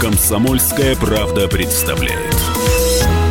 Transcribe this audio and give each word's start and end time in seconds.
Комсомольская 0.00 0.94
правда 0.94 1.48
представляет. 1.48 2.36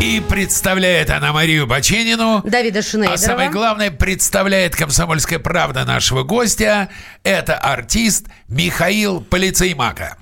И 0.01 0.21
представляет 0.27 1.09
она 1.09 1.31
Марию 1.31 1.67
Баченину. 1.67 2.41
Давида 2.43 2.81
Шинейдерова. 2.81 3.13
А 3.13 3.17
самое 3.17 3.49
главное, 3.49 3.91
представляет 3.91 4.75
«Комсомольская 4.75 5.39
правда» 5.39 5.85
нашего 5.85 6.23
гостя. 6.23 6.89
Это 7.23 7.55
артист 7.55 8.25
Михаил 8.49 9.21
Полицеймака. 9.21 10.17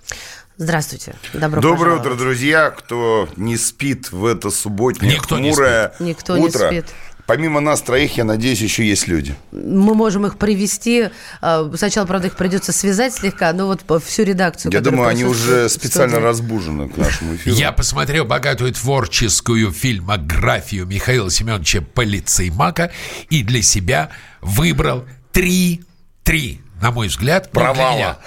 Здравствуйте. 0.58 1.16
Добро 1.34 1.62
Доброе 1.62 1.98
пожаловать. 1.98 2.06
утро, 2.06 2.16
друзья. 2.16 2.70
Кто 2.72 3.30
не 3.36 3.58
спит 3.58 4.12
в 4.12 4.26
это 4.26 4.50
субботнее 4.50 5.14
Никто 5.14 5.38
не 5.38 5.52
хмурое 5.52 5.94
Никто 6.00 6.38
не 6.38 6.50
спит. 6.50 6.86
Помимо 7.28 7.60
нас 7.60 7.82
троих, 7.82 8.16
я 8.18 8.24
надеюсь, 8.24 8.62
еще 8.62 8.88
есть 8.88 9.08
люди. 9.08 9.36
Мы 9.52 9.94
можем 9.94 10.26
их 10.26 10.38
привести. 10.38 11.10
э, 11.42 11.72
Сначала, 11.76 12.06
правда, 12.06 12.28
их 12.28 12.38
придется 12.38 12.72
связать 12.72 13.14
слегка, 13.14 13.52
но 13.52 13.68
вот 13.68 13.84
всю 14.04 14.24
редакцию. 14.24 14.72
Я 14.72 14.80
думаю, 14.80 15.10
они 15.10 15.26
уже 15.26 15.68
специально 15.68 16.14
студии. 16.14 16.26
разбужены 16.26 16.88
к 16.90 16.96
нашему 16.96 17.36
эфиру. 17.36 17.54
Я 17.56 17.74
посмотрел 17.74 18.24
богатую 18.24 18.72
творческую 18.74 19.74
фильмографию 19.74 20.86
Михаила 20.86 21.30
Семеновича 21.30 21.82
Полицеймака 21.82 22.92
и 23.30 23.44
для 23.44 23.62
себя 23.62 24.10
выбрал 24.40 25.04
три, 25.34 25.84
три, 26.24 26.62
на 26.82 26.92
мой 26.92 27.10
взгляд, 27.10 27.50
ну, 27.52 27.60
для 27.60 27.74
Провала. 27.74 27.96
меня, 27.98 28.18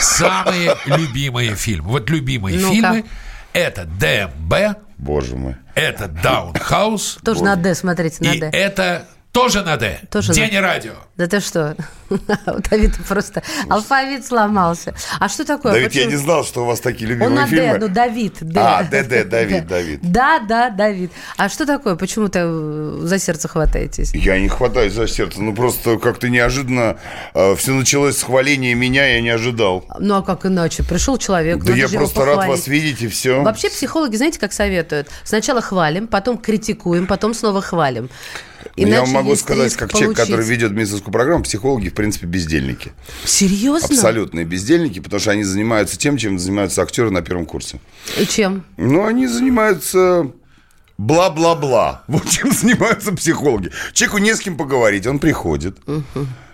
самые 0.00 0.76
любимые 0.86 1.54
фильмы. 1.54 1.90
Вот 1.90 2.10
любимые 2.10 2.58
Ну-ка. 2.58 2.74
фильмы– 2.74 3.04
это 3.52 3.84
ДМБ, 3.84 4.78
Боже 4.98 5.36
мой. 5.36 5.54
Это 5.80 6.08
Даунхаус, 6.08 7.18
Тоже 7.24 7.42
на 7.42 7.56
«Д», 7.56 7.74
смотрите, 7.74 8.18
на 8.20 8.34
и 8.34 8.40
«Д». 8.40 8.50
это 8.52 9.06
тоже 9.32 9.62
на 9.62 9.76
«Д». 9.76 10.00
Тоже 10.10 10.32
День 10.32 10.52
на- 10.54 10.60
радио. 10.60 10.92
Да 11.16 11.26
ты 11.28 11.38
что? 11.40 11.76
У 12.10 12.16
Давида 12.16 12.96
просто 13.06 13.42
алфавит 13.68 14.26
сломался. 14.26 14.94
А 15.20 15.28
что 15.28 15.44
такое? 15.44 15.72
Давид, 15.72 15.92
я 15.92 16.02
Почему? 16.06 16.10
не 16.10 16.24
знал, 16.24 16.44
что 16.44 16.62
у 16.62 16.66
вас 16.66 16.80
такие 16.80 17.06
Он 17.06 17.12
любимые 17.12 17.40
на 17.40 17.46
фильмы. 17.46 17.72
Д, 17.74 17.78
ну 17.78 17.88
Давид. 17.88 18.34
Д. 18.40 18.60
А, 18.60 18.82
Д, 18.82 19.04
Д, 19.04 19.24
Давид, 19.30 19.66
Да. 19.66 19.74
Давид. 19.76 20.00
Да, 20.02 20.38
да, 20.40 20.70
Давид. 20.70 21.12
А 21.36 21.48
что 21.48 21.64
такое? 21.66 21.94
Почему-то 21.94 22.40
э, 22.42 22.98
за 23.02 23.18
сердце 23.20 23.46
хватаетесь? 23.46 24.12
Я 24.14 24.40
не 24.40 24.48
хватаюсь 24.48 24.92
за 24.94 25.06
сердце. 25.06 25.40
Ну, 25.40 25.54
просто 25.54 25.98
как-то 25.98 26.28
неожиданно 26.28 26.96
все 27.56 27.72
началось 27.72 28.16
с 28.18 28.22
хваления 28.24 28.74
меня, 28.74 29.06
я 29.06 29.20
не 29.20 29.30
ожидал. 29.30 29.84
Ну 30.00 30.16
а 30.16 30.22
как 30.22 30.46
иначе? 30.46 30.82
Пришел 30.82 31.18
человек. 31.18 31.62
Да 31.62 31.72
я 31.74 31.88
просто 31.88 32.24
рад 32.24 32.46
вас 32.48 32.66
видеть, 32.66 33.02
и 33.02 33.08
все. 33.08 33.42
Вообще 33.42 33.68
психологи, 33.70 34.16
знаете, 34.16 34.40
как 34.40 34.52
советуют? 34.52 35.08
Сначала 35.22 35.60
хвалим, 35.60 36.08
потом 36.08 36.38
критикуем, 36.38 37.06
потом 37.06 37.34
снова 37.34 37.62
хвалим. 37.62 38.10
Ну, 38.76 38.82
я 38.82 38.88
Иначе 38.88 39.00
вам 39.02 39.10
могу 39.10 39.36
сказать, 39.36 39.74
как 39.74 39.92
человек, 39.92 40.16
который 40.16 40.36
получить. 40.36 40.50
ведет 40.50 40.72
медицинскую 40.72 41.12
программу, 41.12 41.44
психологи, 41.44 41.88
в 41.88 41.94
принципе, 41.94 42.26
бездельники. 42.26 42.92
Серьезно? 43.24 43.88
Абсолютные 43.88 44.44
бездельники, 44.44 45.00
потому 45.00 45.20
что 45.20 45.30
они 45.30 45.44
занимаются 45.44 45.98
тем, 45.98 46.16
чем 46.16 46.38
занимаются 46.38 46.82
актеры 46.82 47.10
на 47.10 47.22
первом 47.22 47.46
курсе. 47.46 47.80
И 48.18 48.26
чем? 48.26 48.64
Ну, 48.76 49.04
они 49.04 49.26
занимаются 49.26 50.30
бла-бла-бла. 50.98 52.04
Вот 52.08 52.28
чем 52.28 52.52
занимаются 52.52 53.12
психологи. 53.12 53.70
Человеку 53.92 54.18
не 54.18 54.34
с 54.34 54.40
кем 54.40 54.56
поговорить, 54.56 55.06
он 55.06 55.18
приходит. 55.18 55.78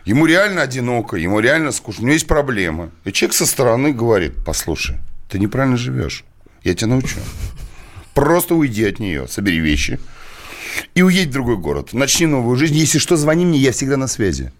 Ему 0.04 0.26
реально 0.26 0.62
одиноко, 0.62 1.16
ему 1.16 1.40
реально 1.40 1.72
скучно, 1.72 2.02
у 2.02 2.06
него 2.06 2.14
есть 2.14 2.28
проблемы. 2.28 2.90
И 3.04 3.12
человек 3.12 3.34
со 3.34 3.44
стороны 3.44 3.92
говорит, 3.92 4.34
послушай, 4.44 4.98
ты 5.28 5.40
неправильно 5.40 5.76
живешь, 5.76 6.24
я 6.62 6.74
тебя 6.74 6.88
научу. 6.88 7.18
Просто 8.14 8.54
уйди 8.54 8.84
от 8.84 9.00
нее, 9.00 9.26
собери 9.28 9.58
вещи 9.58 9.98
и 10.94 11.02
уедь 11.02 11.28
в 11.28 11.32
другой 11.32 11.56
город. 11.56 11.92
Начни 11.92 12.26
новую 12.26 12.56
жизнь. 12.56 12.74
Если 12.74 12.98
что, 12.98 13.16
звони 13.16 13.44
мне, 13.44 13.58
я 13.58 13.72
всегда 13.72 13.96
на 13.96 14.06
связи. 14.08 14.52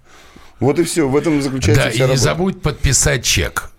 Вот 0.60 0.78
и 0.78 0.84
все, 0.84 1.08
в 1.08 1.16
этом 1.16 1.42
заключается 1.42 1.84
Да, 1.84 1.90
и 1.90 1.92
вся 1.92 2.04
не 2.04 2.10
работа. 2.12 2.22
забудь 2.22 2.62
подписать 2.62 3.24
чек. 3.24 3.70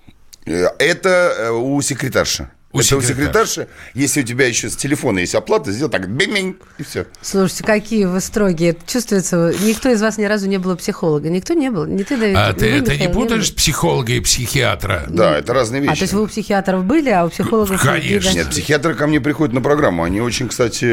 Э, 0.45 0.67
Это 0.79 1.35
э, 1.37 1.49
у 1.51 1.81
секретарши. 1.81 2.49
У 2.77 2.81
это 2.81 2.97
у 2.97 3.01
секретарши. 3.01 3.51
секретарши. 3.51 3.67
Если 3.93 4.21
у 4.21 4.23
тебя 4.23 4.47
еще 4.47 4.69
с 4.69 4.75
телефона 4.75 5.19
есть 5.19 5.35
оплата, 5.35 5.71
сделай 5.71 5.89
так, 5.91 6.07
бимень, 6.09 6.57
и 6.77 6.83
все. 6.83 7.05
Слушайте, 7.21 7.63
какие 7.63 8.05
вы 8.05 8.21
строгие. 8.21 8.71
Это 8.71 8.81
Чувствуется, 8.87 9.53
никто 9.63 9.89
из 9.89 10.01
вас 10.01 10.17
ни 10.17 10.25
разу 10.25 10.47
не 10.47 10.57
был 10.57 10.75
психолога. 10.77 11.29
Никто 11.29 11.53
не 11.53 11.69
был. 11.69 11.85
Не 11.85 12.03
ты, 12.03 12.17
Давид. 12.17 12.37
А 12.37 12.53
ты 12.53 12.71
вы, 12.71 12.77
это 12.77 12.91
не 12.91 12.97
Михаил, 13.07 13.11
путаешь 13.13 13.49
был. 13.49 13.55
психолога 13.57 14.13
и 14.13 14.19
психиатра? 14.19 15.05
Да, 15.09 15.37
это 15.37 15.53
разные 15.53 15.81
А, 15.81 15.83
вещи. 15.83 15.95
то 15.99 16.03
есть 16.03 16.13
вы 16.13 16.23
у 16.23 16.27
психиатров 16.27 16.83
были, 16.85 17.09
а 17.09 17.25
у 17.25 17.29
психологов 17.29 17.81
Конечно. 17.81 18.29
Нет, 18.31 18.49
психиатры 18.49 18.93
ко 18.95 19.07
мне 19.07 19.19
приходят 19.21 19.53
на 19.53 19.61
программу. 19.61 20.03
Они 20.03 20.21
очень, 20.21 20.47
кстати, 20.47 20.85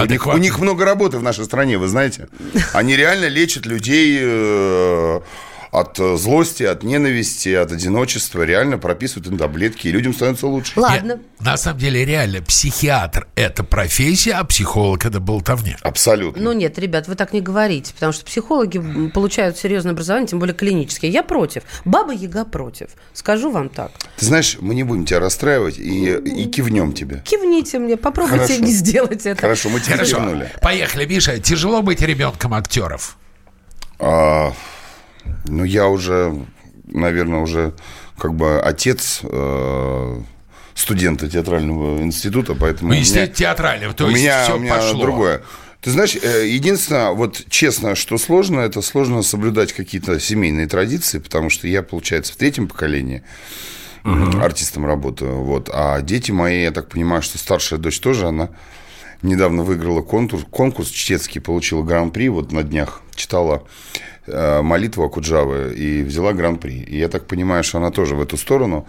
у 0.00 0.04
них, 0.06 0.26
у 0.26 0.36
них 0.38 0.58
много 0.58 0.84
работы 0.84 1.18
в 1.18 1.22
нашей 1.22 1.44
стране, 1.44 1.78
вы 1.78 1.88
знаете. 1.88 2.28
Они 2.72 2.96
реально 2.96 3.26
лечат 3.28 3.66
людей 3.66 4.18
э, 4.20 5.20
от 5.70 5.98
э, 5.98 6.16
злости, 6.16 6.62
от 6.62 6.82
ненависти, 6.82 7.50
от 7.54 7.72
одиночества. 7.72 8.42
Реально 8.42 8.78
прописывают 8.78 9.26
им 9.28 9.38
таблетки, 9.38 9.88
и 9.88 9.92
людям 9.92 10.14
становится 10.14 10.46
лучше. 10.46 10.78
Ладно. 10.78 11.12
Нет, 11.14 11.20
на 11.40 11.56
самом 11.56 11.78
деле, 11.78 12.04
реально, 12.04 12.42
психиатр– 12.42 13.26
это 13.34 13.64
профессия, 13.64 14.32
а 14.32 14.44
психолог– 14.44 15.04
это 15.06 15.20
болтовня. 15.20 15.76
Абсолютно. 15.82 16.42
Ну 16.42 16.52
нет, 16.52 16.78
ребят, 16.78 17.08
вы 17.08 17.14
так 17.14 17.32
не 17.32 17.40
говорите, 17.40 17.92
потому 17.94 18.12
что 18.12 18.24
психологи 18.24 19.10
получают 19.10 19.56
серьезное 19.58 19.92
образование, 19.92 20.28
тем 20.28 20.38
более 20.38 20.54
клинические. 20.54 21.10
Я 21.12 21.22
против. 21.22 21.62
Баба 21.84 22.12
Яга 22.12 22.44
против. 22.44 22.90
Скажу 23.12 23.50
вам 23.50 23.68
так. 23.68 23.92
Ты 24.16 24.26
знаешь, 24.26 24.56
мы 24.60 24.74
не 24.74 24.82
будем 24.82 25.04
тебя 25.04 25.20
расстраивать 25.20 25.78
и, 25.78 26.14
и 26.14 26.46
кивнем 26.46 26.92
тебе. 26.92 27.22
Кивните 27.24 27.78
мне, 27.78 27.96
попробуйте 27.96 28.44
Хорошо. 28.44 28.62
не 28.62 28.72
сделать 28.72 29.26
это. 29.26 29.40
Хорошо, 29.40 29.68
мы 29.68 29.80
тебе 29.80 29.94
Хорошо, 29.94 30.16
кивнули. 30.16 30.50
поехали, 30.60 31.06
Миша. 31.06 31.38
Тяжело 31.38 31.82
быть 31.82 32.00
ребенком 32.00 32.54
актеров. 32.54 33.16
А, 33.98 34.52
ну, 35.46 35.64
я 35.64 35.88
уже, 35.88 36.34
наверное, 36.86 37.40
уже 37.40 37.72
как 38.18 38.34
бы 38.34 38.60
отец 38.60 39.20
э, 39.22 40.20
студента 40.74 41.28
театрального 41.28 42.02
института, 42.02 42.54
поэтому... 42.54 42.92
Ну, 42.92 42.98
у 42.98 43.00
меня- 43.00 43.26
театрального, 43.26 43.94
то 43.94 44.06
у 44.06 44.10
есть 44.10 44.22
меня, 44.22 44.44
все 44.44 44.56
у 44.56 44.58
меня 44.58 44.76
пошло. 44.76 45.00
другое. 45.00 45.42
Ты 45.80 45.90
знаешь, 45.90 46.16
э, 46.20 46.46
единственное, 46.48 47.10
вот 47.10 47.44
честно, 47.48 47.94
что 47.94 48.18
сложно, 48.18 48.60
это 48.60 48.82
сложно 48.82 49.22
соблюдать 49.22 49.72
какие-то 49.72 50.18
семейные 50.18 50.66
традиции, 50.66 51.18
потому 51.18 51.50
что 51.50 51.68
я, 51.68 51.82
получается, 51.82 52.32
в 52.32 52.36
третьем 52.36 52.68
поколении 52.68 53.22
артистом 54.40 54.86
работаю, 54.86 55.42
вот, 55.42 55.68
а 55.72 56.00
дети 56.00 56.30
мои, 56.30 56.62
я 56.62 56.70
так 56.70 56.88
понимаю, 56.88 57.22
что 57.22 57.38
старшая 57.38 57.80
дочь 57.80 57.98
тоже, 57.98 58.28
она 58.28 58.50
недавно 59.22 59.62
выиграла 59.62 60.02
конкурс, 60.02 60.44
конкурс 60.50 60.88
чтецкий, 60.88 61.40
получила 61.40 61.82
гран-при, 61.82 62.28
вот 62.28 62.52
на 62.52 62.62
днях 62.62 63.02
читала 63.14 63.62
э, 64.26 64.62
молитву 64.62 65.04
Акуджавы 65.04 65.74
и 65.74 66.02
взяла 66.02 66.32
гран-при. 66.32 66.82
И 66.82 66.98
я 66.98 67.08
так 67.08 67.26
понимаю, 67.26 67.64
что 67.64 67.78
она 67.78 67.90
тоже 67.90 68.14
в 68.14 68.22
эту 68.22 68.36
сторону 68.36 68.86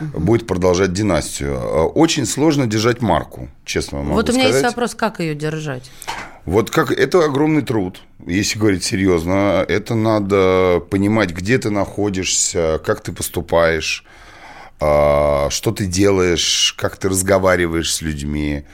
будет 0.00 0.46
продолжать 0.46 0.92
династию. 0.92 1.54
Э, 1.54 1.82
Очень 1.84 2.26
сложно 2.26 2.66
держать 2.66 3.00
марку, 3.00 3.48
честно 3.64 3.98
вам 3.98 4.08
могу 4.08 4.16
Вот 4.16 4.30
у 4.30 4.32
меня 4.32 4.48
есть 4.48 4.62
вопрос, 4.62 4.94
как 4.94 5.20
ее 5.20 5.34
держать? 5.34 5.90
Вот 6.44 6.70
как 6.70 6.90
это 6.92 7.24
огромный 7.24 7.62
труд, 7.62 8.00
если 8.26 8.58
говорить 8.58 8.82
серьезно. 8.82 9.64
Это 9.68 9.94
надо 9.94 10.82
понимать, 10.90 11.30
где 11.30 11.58
ты 11.58 11.68
находишься, 11.68 12.80
как 12.84 13.02
ты 13.02 13.12
поступаешь, 13.12 14.04
а, 14.80 15.48
что 15.50 15.72
ты 15.72 15.84
делаешь, 15.84 16.74
как 16.78 16.96
ты 16.96 17.10
разговариваешь 17.10 17.92
с 17.92 18.00
людьми. 18.00 18.64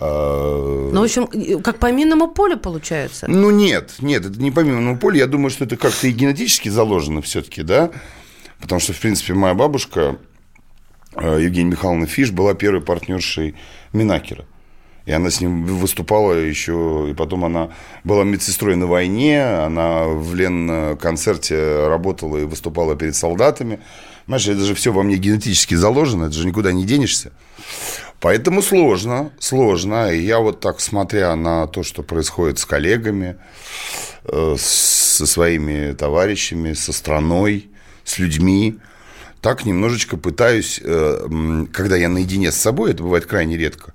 А, 0.00 0.90
Ну, 0.92 1.00
в 1.00 1.04
общем, 1.04 1.60
как 1.62 1.78
по 1.78 1.92
минному 1.92 2.28
полю 2.28 2.56
получается. 2.56 3.26
Ну 3.28 3.50
нет, 3.50 3.96
нет, 4.00 4.24
это 4.24 4.40
не 4.40 4.50
помимо 4.50 4.80
моего 4.80 4.98
поля. 4.98 5.18
Я 5.18 5.26
думаю, 5.26 5.50
что 5.50 5.64
это 5.64 5.76
как-то 5.76 6.06
и 6.06 6.12
генетически 6.12 6.70
заложено 6.70 7.20
все-таки, 7.22 7.62
да. 7.62 7.90
Потому 8.60 8.80
что, 8.80 8.92
в 8.92 9.00
принципе, 9.00 9.34
моя 9.34 9.54
бабушка 9.54 10.16
э, 11.14 11.38
Евгения 11.42 11.70
Михайловна 11.70 12.06
Фиш 12.06 12.30
была 12.30 12.54
первой 12.54 12.80
партнершей 12.80 13.54
Минакера. 13.92 14.46
И 15.06 15.12
она 15.12 15.30
с 15.30 15.40
ним 15.40 15.64
выступала 15.64 16.34
еще, 16.34 17.08
и 17.10 17.14
потом 17.14 17.44
она 17.44 17.70
была 18.04 18.22
медсестрой 18.22 18.76
на 18.76 18.86
войне, 18.86 19.42
она 19.44 20.04
в 20.04 20.34
Лен-концерте 20.34 21.88
работала 21.88 22.36
и 22.36 22.44
выступала 22.44 22.94
перед 22.96 23.16
солдатами. 23.16 23.80
Понимаешь, 24.26 24.46
это 24.48 24.60
же 24.60 24.74
все 24.74 24.92
во 24.92 25.02
мне 25.02 25.16
генетически 25.16 25.74
заложено, 25.74 26.24
это 26.24 26.34
же 26.34 26.46
никуда 26.46 26.72
не 26.72 26.84
денешься. 26.84 27.32
Поэтому 28.20 28.60
сложно, 28.62 29.32
сложно. 29.38 30.12
И 30.12 30.20
я 30.20 30.40
вот 30.40 30.60
так, 30.60 30.80
смотря 30.80 31.34
на 31.36 31.66
то, 31.66 31.82
что 31.82 32.02
происходит 32.02 32.58
с 32.58 32.66
коллегами, 32.66 33.36
э, 34.24 34.56
со 34.58 35.26
своими 35.26 35.92
товарищами, 35.92 36.74
со 36.74 36.92
страной, 36.92 37.70
с 38.04 38.18
людьми, 38.18 38.78
так 39.40 39.64
немножечко 39.64 40.18
пытаюсь, 40.18 40.80
э, 40.82 41.66
когда 41.72 41.96
я 41.96 42.08
наедине 42.10 42.52
с 42.52 42.56
собой, 42.56 42.92
это 42.92 43.02
бывает 43.02 43.24
крайне 43.24 43.56
редко, 43.56 43.94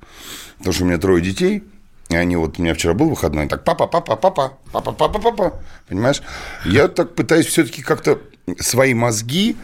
потому 0.58 0.74
что 0.74 0.84
у 0.84 0.88
меня 0.88 0.98
трое 0.98 1.22
детей, 1.24 1.64
и 2.10 2.16
они 2.16 2.36
вот, 2.36 2.58
у 2.58 2.64
меня 2.64 2.74
вчера 2.74 2.94
был 2.94 3.10
выходной, 3.10 3.48
так, 3.48 3.64
папа, 3.64 3.86
папа, 3.86 4.16
папа, 4.16 4.58
папа, 4.72 4.92
папа, 4.92 5.20
папа, 5.20 5.64
понимаешь? 5.88 6.22
Я 6.66 6.88
так 6.88 7.14
пытаюсь 7.14 7.46
все-таки 7.46 7.84
как-то 7.84 8.20
свои 8.60 8.96
мозги 8.96 9.56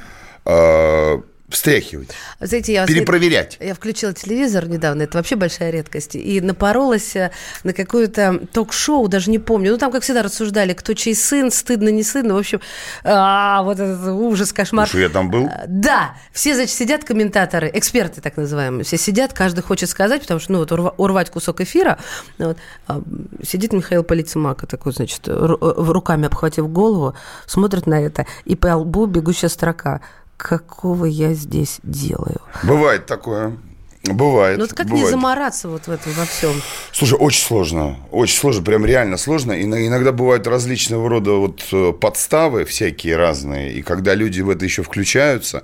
э, 0.46 1.22
встряхивать, 1.52 2.10
Знаете, 2.40 2.74
я 2.74 2.86
перепроверять. 2.86 3.58
Я 3.60 3.74
включила 3.74 4.14
телевизор 4.14 4.68
недавно, 4.68 5.04
это 5.04 5.18
вообще 5.18 5.36
большая 5.36 5.70
редкость, 5.72 6.16
и 6.16 6.42
напоролась 6.42 7.16
э, 7.16 7.32
на 7.64 7.74
какое-то 7.74 8.40
ток-шоу, 8.54 9.08
даже 9.08 9.30
не 9.30 9.40
помню. 9.40 9.72
Ну, 9.72 9.78
там, 9.78 9.92
как 9.92 10.04
всегда, 10.04 10.24
рассуждали, 10.24 10.74
кто 10.74 10.94
чей 10.94 11.16
сын, 11.16 11.52
стыдно, 11.52 11.90
не 11.90 12.04
стыдно. 12.04 12.34
В 12.34 12.38
общем, 12.38 12.62
а, 13.04 13.64
вот 13.64 13.80
этот 13.80 14.08
ужас, 14.08 14.54
кошмар. 14.54 14.88
Что 14.88 15.00
я 15.00 15.10
там 15.10 15.30
был? 15.30 15.46
А, 15.46 15.64
Да, 15.68 16.16
все, 16.32 16.56
значит, 16.56 16.74
сидят 16.76 17.04
комментаторы, 17.04 17.70
эксперты 17.74 18.22
так 18.22 18.38
называемые, 18.38 18.84
все 18.84 18.98
сидят, 18.98 19.34
каждый 19.34 19.62
хочет 19.62 19.90
сказать, 19.90 20.22
потому 20.22 20.40
что, 20.40 20.52
ну, 20.54 20.60
вот 20.60 20.72
урва- 20.72 20.94
урвать 20.98 21.30
кусок 21.30 21.62
эфира. 21.62 21.98
Вот. 22.38 22.58
А, 22.88 23.02
Сидит 23.44 23.74
Михаил 23.74 24.04
Полицемака 24.04 24.68
такой, 24.68 24.94
значит, 24.94 25.28
ру- 25.28 25.58
э, 25.62 25.92
руками 25.92 26.26
обхватив 26.28 26.70
голову, 26.72 27.14
смотрит 27.46 27.88
на 27.88 28.00
это, 28.02 28.26
и 28.46 28.56
по 28.56 28.76
лбу 28.76 29.06
бегущая 29.06 29.50
строка. 29.50 30.02
Какого 30.42 31.06
я 31.06 31.34
здесь 31.34 31.80
делаю? 31.84 32.42
Бывает 32.64 33.06
такое. 33.06 33.58
Бывает. 34.04 34.58
Ну, 34.58 34.64
вот 34.64 34.74
как 34.74 34.88
не 34.88 34.94
бывает. 34.94 35.12
замораться 35.12 35.70
вот 35.70 35.86
в 35.86 35.92
этом 35.92 36.12
во 36.14 36.26
всем? 36.26 36.54
Слушай, 36.92 37.20
очень 37.20 37.46
сложно. 37.46 37.98
Очень 38.10 38.38
сложно, 38.38 38.64
прям 38.64 38.84
реально 38.84 39.18
сложно. 39.18 39.52
И 39.52 39.64
иногда 39.64 40.12
бывают 40.12 40.48
различного 40.48 41.08
рода 41.08 41.34
вот 41.34 41.62
э, 41.72 41.94
подставы 41.94 42.66
всякие 42.66 43.18
разные. 43.18 43.74
И 43.74 43.84
когда 43.84 44.16
люди 44.16 44.42
в 44.42 44.50
это 44.50 44.66
еще 44.66 44.82
включаются, 44.82 45.64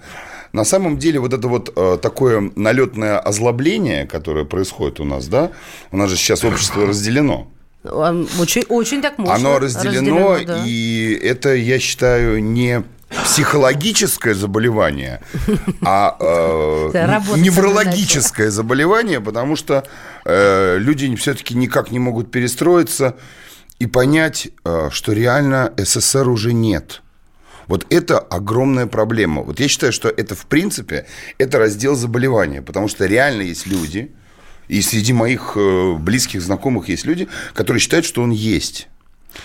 на 0.54 0.64
самом 0.64 1.00
деле 1.00 1.20
вот 1.20 1.34
это 1.34 1.48
вот 1.48 1.74
э, 1.76 1.98
такое 2.00 2.52
налетное 2.56 3.18
озлобление, 3.18 4.06
которое 4.06 4.46
происходит 4.46 5.00
у 5.00 5.06
нас, 5.06 5.28
да, 5.28 5.50
у 5.92 5.98
нас 5.98 6.12
же 6.12 6.18
сейчас 6.18 6.44
общество 6.44 6.86
разделено. 6.88 7.48
Очень, 7.84 8.64
очень 8.70 9.02
так 9.02 9.18
можно. 9.18 9.34
Оно 9.34 9.60
разделено, 9.60 10.38
да. 10.46 10.64
и 10.68 11.20
это, 11.24 11.56
я 11.56 11.80
считаю, 11.80 12.44
не 12.44 12.84
психологическое 13.28 14.34
заболевание, 14.34 15.22
а 15.82 16.16
э, 16.20 17.36
неврологическое 17.38 18.50
заболевание, 18.50 19.20
потому 19.20 19.56
что 19.56 19.86
э, 20.26 20.78
люди 20.80 21.14
все-таки 21.16 21.54
никак 21.56 21.92
не 21.92 22.00
могут 22.00 22.32
перестроиться 22.32 23.18
и 23.80 23.86
понять, 23.86 24.48
э, 24.64 24.90
что 24.92 25.12
реально 25.12 25.74
СССР 25.78 26.30
уже 26.30 26.54
нет. 26.54 27.02
Вот 27.68 27.86
это 27.90 28.18
огромная 28.18 28.88
проблема. 28.88 29.42
Вот 29.42 29.60
я 29.60 29.68
считаю, 29.68 29.92
что 29.92 30.08
это, 30.08 30.34
в 30.34 30.46
принципе, 30.46 31.06
это 31.38 31.60
раздел 31.60 31.96
заболевания, 31.96 32.62
потому 32.62 32.88
что 32.88 33.06
реально 33.06 33.42
есть 33.42 33.68
люди, 33.68 34.16
и 34.70 34.82
среди 34.82 35.12
моих 35.12 35.54
э, 35.56 35.96
близких 36.00 36.42
знакомых 36.42 36.88
есть 36.88 37.06
люди, 37.06 37.28
которые 37.54 37.82
считают, 37.82 38.06
что 38.06 38.22
он 38.22 38.32
есть, 38.32 38.88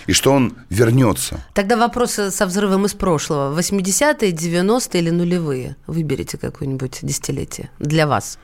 и 0.07 0.13
что 0.13 0.31
он 0.31 0.55
вернется. 0.69 1.43
Тогда 1.53 1.77
вопрос 1.77 2.13
со 2.13 2.45
взрывом 2.45 2.85
из 2.85 2.93
прошлого. 2.93 3.57
80-е, 3.57 4.31
90-е 4.31 5.01
или 5.01 5.09
нулевые? 5.09 5.75
Выберите 5.87 6.37
какое-нибудь 6.37 6.99
десятилетие 7.01 7.69
для 7.79 8.07
вас. 8.07 8.37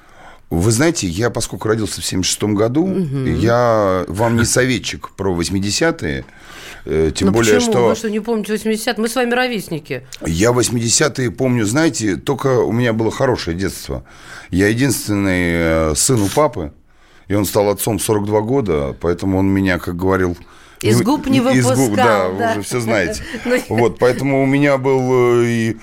Вы 0.50 0.71
знаете, 0.71 1.06
я, 1.06 1.30
поскольку 1.30 1.68
родился 1.68 2.01
в 2.01 2.06
76 2.06 2.44
году, 2.56 2.88
я 3.25 4.03
вам 4.07 4.36
не 4.36 4.45
советчик 4.45 5.12
про 5.12 5.31
80-е, 5.36 6.25
э, 6.86 7.12
тем 7.13 7.27
ну 7.27 7.33
более, 7.33 7.56
почему? 7.56 7.71
что... 7.71 7.88
Вы 7.89 7.95
что, 7.95 8.09
не 8.09 8.19
помните 8.19 8.53
80 8.53 8.97
Мы 8.97 9.09
с 9.09 9.15
вами 9.15 9.31
ровесники. 9.31 10.07
Я 10.25 10.50
80-е 10.50 11.30
помню, 11.30 11.65
знаете, 11.65 12.15
только 12.15 12.62
у 12.62 12.71
меня 12.71 12.94
было 12.94 13.12
хорошее 13.12 13.56
детство. 13.56 14.03
Я 14.50 14.69
единственный 14.69 15.91
э, 15.91 15.94
сын 15.95 16.19
у 16.19 16.27
папы, 16.27 16.74
и 17.27 17.36
он 17.36 17.45
стал 17.45 17.69
отцом 17.69 18.00
в 18.00 18.01
42 18.01 18.41
года, 18.41 18.95
поэтому 19.00 19.38
он 19.38 19.47
меня, 19.47 19.77
как 19.77 19.95
говорил... 19.95 20.36
Из 20.81 20.97
не- 20.97 21.03
губ 21.03 21.27
не 21.27 21.37
Из 21.39 21.43
губ, 21.65 21.75
выпускал, 21.75 22.33
да, 22.33 22.39
да. 22.39 22.45
вы 22.53 22.59
уже 22.59 22.61
все 22.67 22.79
знаете. 22.79 23.23
Ну, 23.45 23.57
Вот, 23.69 23.99
поэтому 23.99 24.41
у 24.43 24.45
меня 24.45 24.77
был 24.77 25.41
э, 25.43 25.45
и 25.45 25.77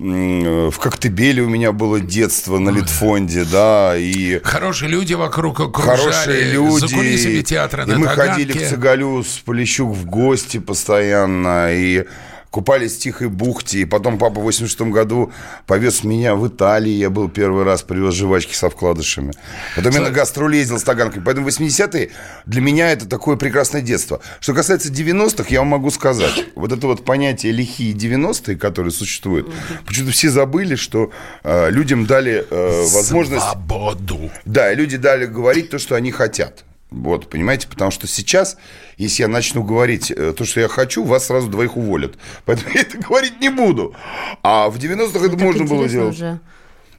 в 0.00 0.78
Коктебеле 0.78 1.42
у 1.42 1.48
меня 1.48 1.72
было 1.72 1.98
детство 2.00 2.58
на 2.58 2.70
Литфонде, 2.70 3.44
да, 3.44 3.96
и 3.96 4.40
Хорошие 4.44 4.88
люди 4.90 5.14
вокруг 5.14 5.58
окружали. 5.58 5.96
хорошие 5.98 6.52
люди. 6.52 6.78
За 6.86 6.88
кулисами 6.94 7.40
театра 7.42 7.82
и 7.82 7.86
на 7.88 7.98
мы 7.98 8.06
Таганке. 8.06 8.30
ходили 8.32 8.52
к 8.52 8.68
Цыгалю 8.68 9.24
с 9.24 9.38
Полищук 9.44 9.90
в 9.96 10.04
гости 10.06 10.58
постоянно, 10.58 11.74
и 11.74 12.04
купались 12.50 12.96
в 12.96 12.98
Тихой 13.00 13.28
бухте, 13.28 13.80
и 13.80 13.84
потом 13.84 14.18
папа 14.18 14.40
в 14.40 14.44
86 14.44 14.80
году 14.92 15.32
повез 15.66 16.04
меня 16.04 16.34
в 16.34 16.48
Италию, 16.48 16.96
я 16.96 17.10
был 17.10 17.28
первый 17.28 17.64
раз, 17.64 17.82
привез 17.82 18.14
жвачки 18.14 18.54
со 18.54 18.70
вкладышами. 18.70 19.32
Потом 19.76 19.92
я 19.92 20.00
на 20.00 20.10
гастроли 20.10 20.56
ездил 20.56 20.78
с 20.78 20.82
Таганкой, 20.82 21.22
поэтому 21.22 21.48
80-е 21.48 22.10
для 22.46 22.60
меня 22.60 22.90
это 22.90 23.08
такое 23.08 23.36
прекрасное 23.36 23.82
детство. 23.82 24.20
Что 24.40 24.54
касается 24.54 24.90
90-х, 24.90 25.46
я 25.50 25.60
вам 25.60 25.68
могу 25.68 25.90
сказать, 25.90 26.46
вот 26.54 26.72
это 26.72 26.86
вот 26.86 27.04
понятие 27.04 27.52
лихие 27.52 27.94
90-е, 27.94 28.56
которые 28.56 28.92
существуют, 28.92 29.52
почему-то 29.86 30.12
все 30.12 30.30
забыли, 30.30 30.76
что 30.76 31.10
э, 31.44 31.70
людям 31.70 32.06
дали 32.06 32.46
э, 32.48 32.86
возможность... 32.92 33.44
Свободу. 33.44 34.30
Да, 34.44 34.72
люди 34.72 34.96
дали 34.96 35.26
говорить 35.26 35.70
то, 35.70 35.78
что 35.78 35.94
они 35.94 36.10
хотят. 36.10 36.64
Вот, 36.90 37.28
понимаете, 37.28 37.68
потому 37.68 37.90
что 37.90 38.06
сейчас, 38.06 38.56
если 38.96 39.22
я 39.22 39.28
начну 39.28 39.62
говорить 39.62 40.10
э, 40.10 40.32
то, 40.36 40.44
что 40.44 40.60
я 40.60 40.68
хочу, 40.68 41.04
вас 41.04 41.26
сразу 41.26 41.48
двоих 41.48 41.76
уволят. 41.76 42.16
Поэтому 42.46 42.70
я 42.74 42.80
это 42.80 42.98
говорить 42.98 43.40
не 43.40 43.50
буду. 43.50 43.94
А 44.42 44.70
в 44.70 44.78
90-х 44.78 45.26
это 45.26 45.36
можно 45.36 45.64
было 45.64 45.88
делать. 45.88 46.14
уже. 46.14 46.40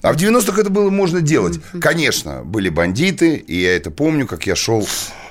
А 0.01 0.13
в 0.13 0.15
90-х 0.15 0.61
это 0.61 0.69
было 0.69 0.89
можно 0.89 1.21
делать. 1.21 1.59
Конечно, 1.81 2.43
были 2.43 2.69
бандиты, 2.69 3.35
и 3.35 3.61
я 3.61 3.75
это 3.75 3.91
помню, 3.91 4.27
как 4.27 4.45
я 4.45 4.55
шел 4.55 4.87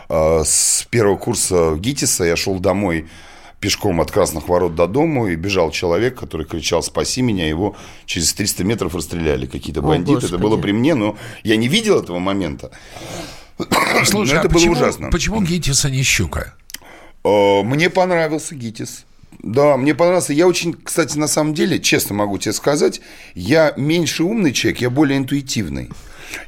э, 0.09 0.43
с 0.45 0.87
первого 0.91 1.17
курса 1.17 1.77
ГИТИСа, 1.77 2.25
я 2.25 2.37
шел 2.37 2.59
домой 2.59 3.07
пешком 3.61 4.01
от 4.01 4.11
Красных 4.11 4.49
Ворот 4.49 4.75
до 4.75 4.87
дому, 4.87 5.29
и 5.29 5.37
бежал 5.37 5.71
человек, 5.71 6.19
который 6.19 6.47
кричал 6.47 6.83
«спаси 6.83 7.23
меня», 7.23 7.49
его 7.49 7.77
через 8.07 8.33
300 8.35 8.65
метров 8.65 8.95
расстреляли 8.95 9.47
какие-то 9.47 9.81
О, 9.81 9.85
бандиты. 9.85 10.19
Это 10.19 10.21
Господи. 10.29 10.43
было 10.43 10.57
при 10.59 10.73
мне, 10.73 10.95
но 10.95 11.17
я 11.43 11.57
не 11.57 11.69
видел 11.69 12.01
этого 12.01 12.19
момента. 12.19 12.71
Слушай, 14.05 14.35
Ну, 14.35 14.39
это 14.39 14.41
а 14.41 14.43
было 14.43 14.53
почему, 14.55 14.73
ужасно. 14.73 15.11
Почему 15.11 15.43
Гитис, 15.43 15.85
а 15.85 15.91
не 15.91 16.03
Щука? 16.03 16.55
Э, 17.25 17.63
Мне 17.63 17.91
понравился 17.91 18.55
ГИТИС. 18.55 19.05
Да, 19.41 19.77
мне 19.77 19.95
понравился. 19.95 20.33
Я 20.33 20.47
очень, 20.49 20.73
кстати, 20.73 21.17
на 21.17 21.29
самом 21.29 21.55
деле, 21.55 21.79
честно 21.79 22.15
могу 22.15 22.39
тебе 22.39 22.53
сказать, 22.53 23.01
я 23.35 23.73
меньше 23.77 24.25
умный 24.25 24.53
человек, 24.53 24.81
я 24.81 24.91
более 24.91 25.19
интуитивный. 25.19 25.91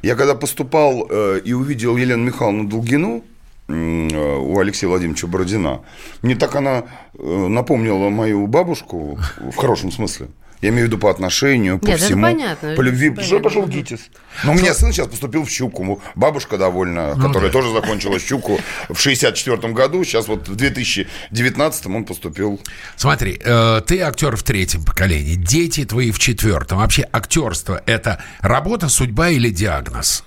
Я 0.01 0.15
когда 0.15 0.35
поступал 0.35 1.07
э, 1.09 1.41
и 1.43 1.53
увидел 1.53 1.95
Елену 1.97 2.23
Михайловну 2.23 2.65
Долгину 2.65 3.23
э, 3.67 3.73
у 3.73 4.59
Алексея 4.59 4.89
Владимировича 4.89 5.27
Бородина, 5.27 5.81
мне 6.21 6.35
так 6.35 6.55
она 6.55 6.83
э, 7.17 7.47
напомнила 7.47 8.09
мою 8.09 8.45
бабушку 8.47 9.17
в 9.39 9.55
хорошем 9.55 9.91
смысле. 9.91 10.27
Я 10.61 10.69
имею 10.69 10.83
в 10.85 10.87
виду 10.87 10.97
по 10.99 11.09
отношению, 11.09 11.79
по 11.79 11.87
Нет, 11.87 11.97
это 11.97 12.05
всему. 12.05 12.21
понятно, 12.21 12.75
По 12.75 12.81
любви. 12.81 13.09
понятно. 13.09 13.25
Что 13.25 13.39
пошел 13.39 13.65
ГИТИС? 13.65 13.99
Но 14.43 14.51
у 14.51 14.55
меня 14.55 14.73
сын 14.75 14.91
сейчас 14.91 15.07
поступил 15.07 15.43
в 15.43 15.49
Щуку. 15.49 16.01
Бабушка 16.13 16.57
довольна, 16.57 17.15
Ну 17.15 17.27
которая 17.27 17.49
тоже 17.51 17.71
закончила 17.73 18.19
Щуку 18.19 18.59
в 18.89 18.99
64 18.99 19.73
году. 19.73 20.03
Сейчас 20.03 20.27
вот 20.27 20.47
в 20.47 20.55
2019 20.55 21.85
он 21.87 22.05
поступил. 22.05 22.61
Смотри, 22.95 23.39
э, 23.43 23.81
ты 23.87 24.01
актер 24.01 24.35
в 24.35 24.43
третьем 24.43 24.83
поколении, 24.83 25.33
дети 25.35 25.83
твои 25.83 26.11
в 26.11 26.19
четвертом. 26.19 26.77
Вообще 26.77 27.07
актерство– 27.11 27.81
это 27.87 28.23
работа, 28.41 28.87
судьба 28.87 29.29
или 29.29 29.49
диагноз? 29.49 30.23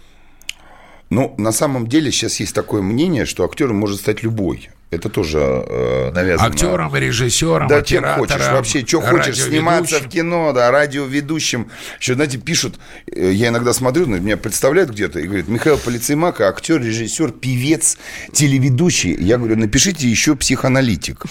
Ну, 1.11 1.35
на 1.39 1.53
самом 1.53 1.87
деле 1.87 2.11
сейчас 2.11 2.41
есть 2.41 2.55
такое 2.55 2.83
мнение, 2.83 3.25
что 3.25 3.45
актером 3.45 3.77
может 3.77 4.01
стать 4.01 4.23
любой. 4.25 4.71
Это 4.91 5.09
тоже 5.09 5.39
э, 5.41 6.13
навязано. 6.15 6.49
Актером, 6.49 6.95
режиссером, 6.95 7.67
Да, 7.67 7.79
оператором, 7.79 8.29
хочешь. 8.29 8.47
Вообще, 8.49 8.87
что 8.87 9.01
хочешь, 9.01 9.41
сниматься 9.43 9.99
в 9.99 10.09
кино, 10.09 10.53
да, 10.53 10.71
радиоведущим. 10.71 11.71
Еще, 11.99 12.15
знаете, 12.15 12.39
пишут, 12.39 12.79
э, 13.11 13.33
я 13.33 13.49
иногда 13.49 13.73
смотрю, 13.73 14.07
ну, 14.07 14.19
меня 14.19 14.37
представляют 14.37 14.91
где-то 14.91 15.19
и 15.19 15.27
говорят, 15.27 15.49
Михаил 15.49 15.79
Полицеймака, 15.79 16.49
актер, 16.49 16.81
режиссер, 16.81 17.33
певец, 17.33 17.99
телеведущий. 18.33 19.15
Я 19.15 19.39
говорю, 19.39 19.57
напишите 19.57 20.09
еще 20.09 20.37
психоаналитик. 20.37 21.25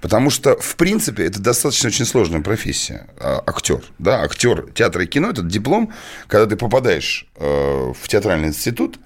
Потому 0.00 0.30
что, 0.30 0.56
в 0.56 0.76
принципе, 0.76 1.26
это 1.26 1.40
достаточно 1.40 1.88
очень 1.88 2.04
сложная 2.04 2.40
профессия. 2.40 3.06
а, 3.20 3.42
Актер, 3.46 3.82
да, 3.98 4.22
актер 4.22 4.66
театра 4.74 5.04
и 5.04 5.06
кино, 5.06 5.30
это 5.30 5.42
диплом, 5.42 5.92
когда 6.28 6.46
ты 6.46 6.56
попадаешь 6.56 7.26
э, 7.36 7.92
в 8.00 8.08
театральный 8.08 8.48
институт, 8.48 8.98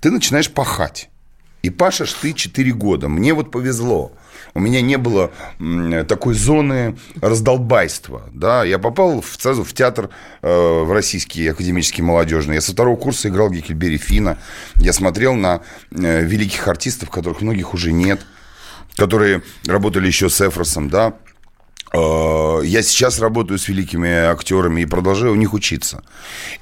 ты 0.00 0.10
начинаешь 0.10 0.50
пахать. 0.50 1.09
И 1.62 1.70
пашешь 1.70 2.12
ты 2.14 2.32
4 2.32 2.72
года. 2.72 3.08
Мне 3.08 3.34
вот 3.34 3.50
повезло. 3.50 4.12
У 4.54 4.60
меня 4.60 4.80
не 4.80 4.96
было 4.96 5.30
такой 6.08 6.34
зоны 6.34 6.96
раздолбайства. 7.20 8.22
Да? 8.32 8.64
Я 8.64 8.78
попал 8.78 9.20
в, 9.20 9.36
сразу 9.38 9.62
в 9.62 9.72
театр, 9.72 10.10
э, 10.42 10.82
в 10.82 10.90
российский 10.92 11.46
академический 11.48 12.02
молодежный. 12.02 12.54
Я 12.54 12.60
со 12.60 12.72
второго 12.72 12.96
курса 12.96 13.28
играл 13.28 13.50
Геккельбери 13.50 13.98
Фина. 13.98 14.38
Я 14.76 14.92
смотрел 14.92 15.34
на 15.34 15.60
э, 15.90 16.22
великих 16.22 16.66
артистов, 16.66 17.10
которых 17.10 17.42
многих 17.42 17.74
уже 17.74 17.92
нет, 17.92 18.20
которые 18.96 19.42
работали 19.66 20.06
еще 20.06 20.28
с 20.28 20.40
Эфросом, 20.40 20.88
да. 20.88 21.14
Э, 21.92 22.60
Я 22.64 22.82
сейчас 22.82 23.20
работаю 23.20 23.58
с 23.58 23.68
великими 23.68 24.10
актерами 24.10 24.80
и 24.80 24.86
продолжаю 24.86 25.32
у 25.32 25.36
них 25.36 25.52
учиться. 25.52 26.02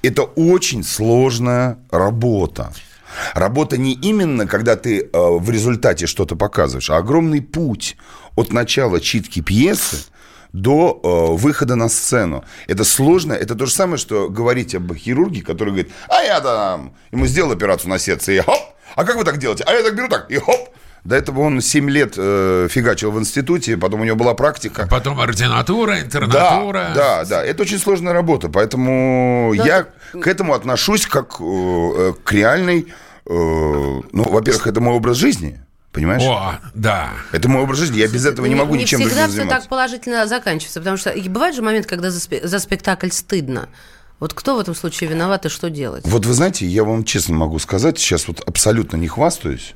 Это 0.02 0.22
очень 0.22 0.82
сложная 0.82 1.78
работа. 1.90 2.72
Работа 3.34 3.76
не 3.76 3.92
именно, 3.94 4.46
когда 4.46 4.76
ты 4.76 5.00
э, 5.00 5.08
в 5.12 5.50
результате 5.50 6.06
что-то 6.06 6.36
показываешь, 6.36 6.90
а 6.90 6.96
огромный 6.96 7.42
путь 7.42 7.96
от 8.36 8.52
начала 8.52 9.00
читки 9.00 9.40
пьесы 9.40 9.98
до 10.52 11.00
э, 11.02 11.36
выхода 11.36 11.74
на 11.74 11.88
сцену. 11.88 12.44
Это 12.66 12.84
сложно, 12.84 13.32
это 13.32 13.54
то 13.54 13.66
же 13.66 13.72
самое, 13.72 13.98
что 13.98 14.28
говорить 14.28 14.74
об 14.74 14.94
хирурге, 14.94 15.42
который 15.42 15.70
говорит, 15.70 15.92
а 16.08 16.22
я 16.22 16.40
там, 16.40 16.94
ему 17.12 17.26
сделал 17.26 17.52
операцию 17.52 17.90
на 17.90 17.98
сердце, 17.98 18.32
и 18.32 18.38
хоп, 18.38 18.58
а 18.94 19.04
как 19.04 19.16
вы 19.16 19.24
так 19.24 19.38
делаете? 19.38 19.64
А 19.66 19.72
я 19.72 19.82
так 19.82 19.94
беру 19.94 20.08
так, 20.08 20.30
и 20.30 20.38
хоп. 20.38 20.70
До 21.04 21.16
этого 21.16 21.40
он 21.40 21.60
7 21.60 21.88
лет 21.90 22.14
э, 22.16 22.68
фигачил 22.70 23.10
в 23.12 23.18
институте, 23.18 23.76
потом 23.76 24.00
у 24.00 24.04
него 24.04 24.16
была 24.16 24.34
практика. 24.34 24.86
Потом 24.90 25.18
ординатура, 25.20 26.00
интернатура. 26.00 26.92
Да, 26.94 27.24
да, 27.24 27.24
да. 27.24 27.44
Это 27.44 27.62
очень 27.62 27.78
сложная 27.78 28.12
работа, 28.12 28.48
поэтому 28.48 29.54
Да. 29.56 29.64
я 29.64 29.86
к 30.20 30.26
этому 30.26 30.54
отношусь 30.54 31.06
как 31.06 31.36
э, 31.40 31.44
э, 31.44 32.12
к 32.24 32.32
реальной... 32.32 32.88
э, 33.26 33.30
ну, 33.32 34.02
во-первых, 34.28 34.66
это 34.66 34.80
мой 34.80 34.94
образ 34.94 35.16
жизни, 35.16 35.60
понимаешь? 35.92 36.22
О, 36.24 36.58
да. 36.74 37.10
Это 37.32 37.48
мой 37.48 37.62
образ 37.62 37.78
жизни, 37.78 37.98
я 37.98 38.08
без 38.08 38.26
этого 38.26 38.46
не, 38.46 38.54
могу 38.54 38.74
ничем 38.74 39.00
всегда 39.00 39.28
все 39.28 39.46
так 39.46 39.66
положительно 39.68 40.26
заканчивается, 40.26 40.80
потому 40.80 40.96
что 40.96 41.10
и 41.10 41.28
бывает 41.28 41.54
же 41.54 41.62
момент, 41.62 41.86
когда 41.86 42.10
за, 42.10 42.18
спе- 42.18 42.46
за 42.46 42.58
спектакль 42.58 43.10
стыдно. 43.10 43.68
Вот 44.20 44.34
кто 44.34 44.56
в 44.56 44.58
этом 44.58 44.74
случае 44.74 45.08
виноват 45.10 45.46
и 45.46 45.48
что 45.48 45.70
делать? 45.70 46.04
Вот 46.04 46.26
вы 46.26 46.34
знаете, 46.34 46.66
я 46.66 46.82
вам 46.82 47.04
честно 47.04 47.36
могу 47.36 47.58
сказать, 47.60 47.98
сейчас 47.98 48.26
вот 48.26 48.42
абсолютно 48.46 48.96
не 48.96 49.06
хвастаюсь. 49.06 49.74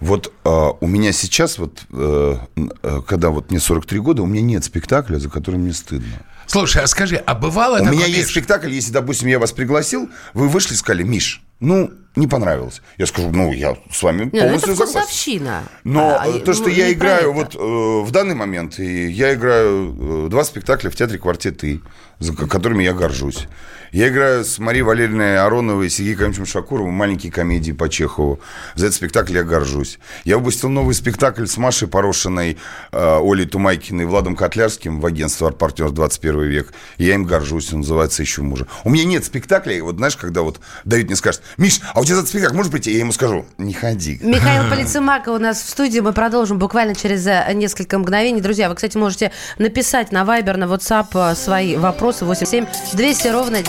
Вот 0.00 0.32
э, 0.44 0.68
у 0.80 0.86
меня 0.86 1.12
сейчас, 1.12 1.58
вот, 1.58 1.80
э, 1.92 2.36
э, 2.82 3.00
когда 3.06 3.30
вот 3.30 3.50
мне 3.50 3.58
43 3.60 3.98
года, 4.00 4.22
у 4.22 4.26
меня 4.26 4.42
нет 4.42 4.64
спектакля, 4.64 5.18
за 5.18 5.28
который 5.28 5.56
мне 5.56 5.72
стыдно. 5.72 6.06
Слушай, 6.46 6.82
а 6.82 6.86
скажи, 6.86 7.16
а 7.16 7.34
бывало 7.34 7.74
У 7.74 7.78
такое, 7.78 7.92
меня 7.92 8.06
есть 8.06 8.30
спектакль, 8.30 8.70
если, 8.70 8.90
допустим, 8.92 9.28
я 9.28 9.38
вас 9.38 9.52
пригласил, 9.52 10.08
вы 10.34 10.48
вышли 10.48 10.74
и 10.74 10.76
сказали, 10.76 11.02
Миш, 11.02 11.42
ну, 11.60 11.90
не 12.16 12.26
понравилось. 12.26 12.80
Я 12.96 13.06
скажу, 13.06 13.30
ну, 13.32 13.52
я 13.52 13.76
с 13.90 14.02
вами 14.02 14.22
Нет, 14.22 14.32
ну 14.32 14.38
это 14.38 14.46
полностью 14.46 14.76
согласен. 14.76 15.00
вкусовщина. 15.00 15.62
Но 15.84 16.16
А, 16.20 16.26
э, 16.28 16.38
то, 16.38 16.54
что 16.54 16.64
ну, 16.64 16.68
я 16.70 16.92
играю 16.92 17.30
это. 17.30 17.32
вот 17.32 17.54
э, 17.54 18.06
в 18.06 18.10
данный 18.12 18.34
момент, 18.36 18.78
и 18.78 19.10
я 19.10 19.34
играю 19.34 20.26
э, 20.26 20.28
два 20.30 20.44
спектакля 20.44 20.90
в 20.90 20.96
театре 20.96 21.18
«Квартеты», 21.18 21.80
за 22.20 22.34
ко- 22.34 22.46
которыми 22.46 22.82
я 22.84 22.94
горжусь. 22.94 23.46
Я 23.92 24.08
играю 24.08 24.44
с 24.44 24.58
Марией 24.58 24.82
Валерьевной 24.82 25.38
Ароновой 25.38 25.86
и 25.86 25.90
Сергеем 25.90 26.18
Камиловичем 26.18 26.46
Шакуровым 26.46 26.92
маленькие 26.92 27.32
комедии 27.32 27.72
по 27.72 27.88
Чехову. 27.88 28.40
За 28.74 28.86
этот 28.86 28.96
спектакль 28.96 29.36
я 29.36 29.44
горжусь. 29.44 29.98
Я 30.24 30.38
выпустил 30.38 30.68
новый 30.68 30.94
спектакль 30.94 31.46
с 31.46 31.56
Машей 31.56 31.88
Порошиной, 31.88 32.58
э, 32.92 33.20
Олей 33.22 33.46
Тумайкиной 33.46 34.04
Владом 34.04 34.36
Котлярским 34.36 35.00
в 35.00 35.06
агентство 35.06 35.48
«Арт-партнер 35.48 35.90
21 35.90 36.42
век». 36.42 36.74
И 36.98 37.04
я 37.04 37.14
им 37.14 37.24
горжусь, 37.24 37.72
он 37.72 37.80
называется 37.80 38.22
«Ищу 38.22 38.42
мужа». 38.42 38.66
У 38.84 38.90
меня 38.90 39.04
нет 39.04 39.24
спектаклей, 39.24 39.80
вот 39.80 39.96
знаешь, 39.96 40.16
когда 40.16 40.42
вот 40.42 40.60
Давид 40.84 41.06
мне 41.06 41.16
скажет, 41.16 41.42
Миш, 41.56 41.80
а 41.94 42.00
у 42.00 42.04
тебя 42.04 42.16
этот 42.16 42.28
спектакль 42.28 42.56
может 42.56 42.72
прийти? 42.72 42.92
Я 42.92 42.98
ему 42.98 43.12
скажу, 43.12 43.46
не 43.56 43.72
ходи. 43.72 44.18
Михаил 44.22 44.68
Полицемака 44.68 45.30
у 45.30 45.38
нас 45.38 45.62
в 45.62 45.68
студии. 45.68 46.00
Мы 46.00 46.12
продолжим 46.12 46.58
буквально 46.58 46.94
через 46.94 47.26
э, 47.26 47.50
несколько 47.54 47.98
мгновений. 47.98 48.40
Друзья, 48.40 48.68
вы, 48.68 48.74
кстати, 48.74 48.98
можете 48.98 49.32
написать 49.56 50.12
на 50.12 50.24
Viber, 50.24 50.56
на 50.56 50.64
WhatsApp 50.64 51.32
э, 51.32 51.34
свои 51.34 51.76
вопросы 51.76 52.24
87 52.24 52.66
200 52.92 53.28
ровно 53.28 53.62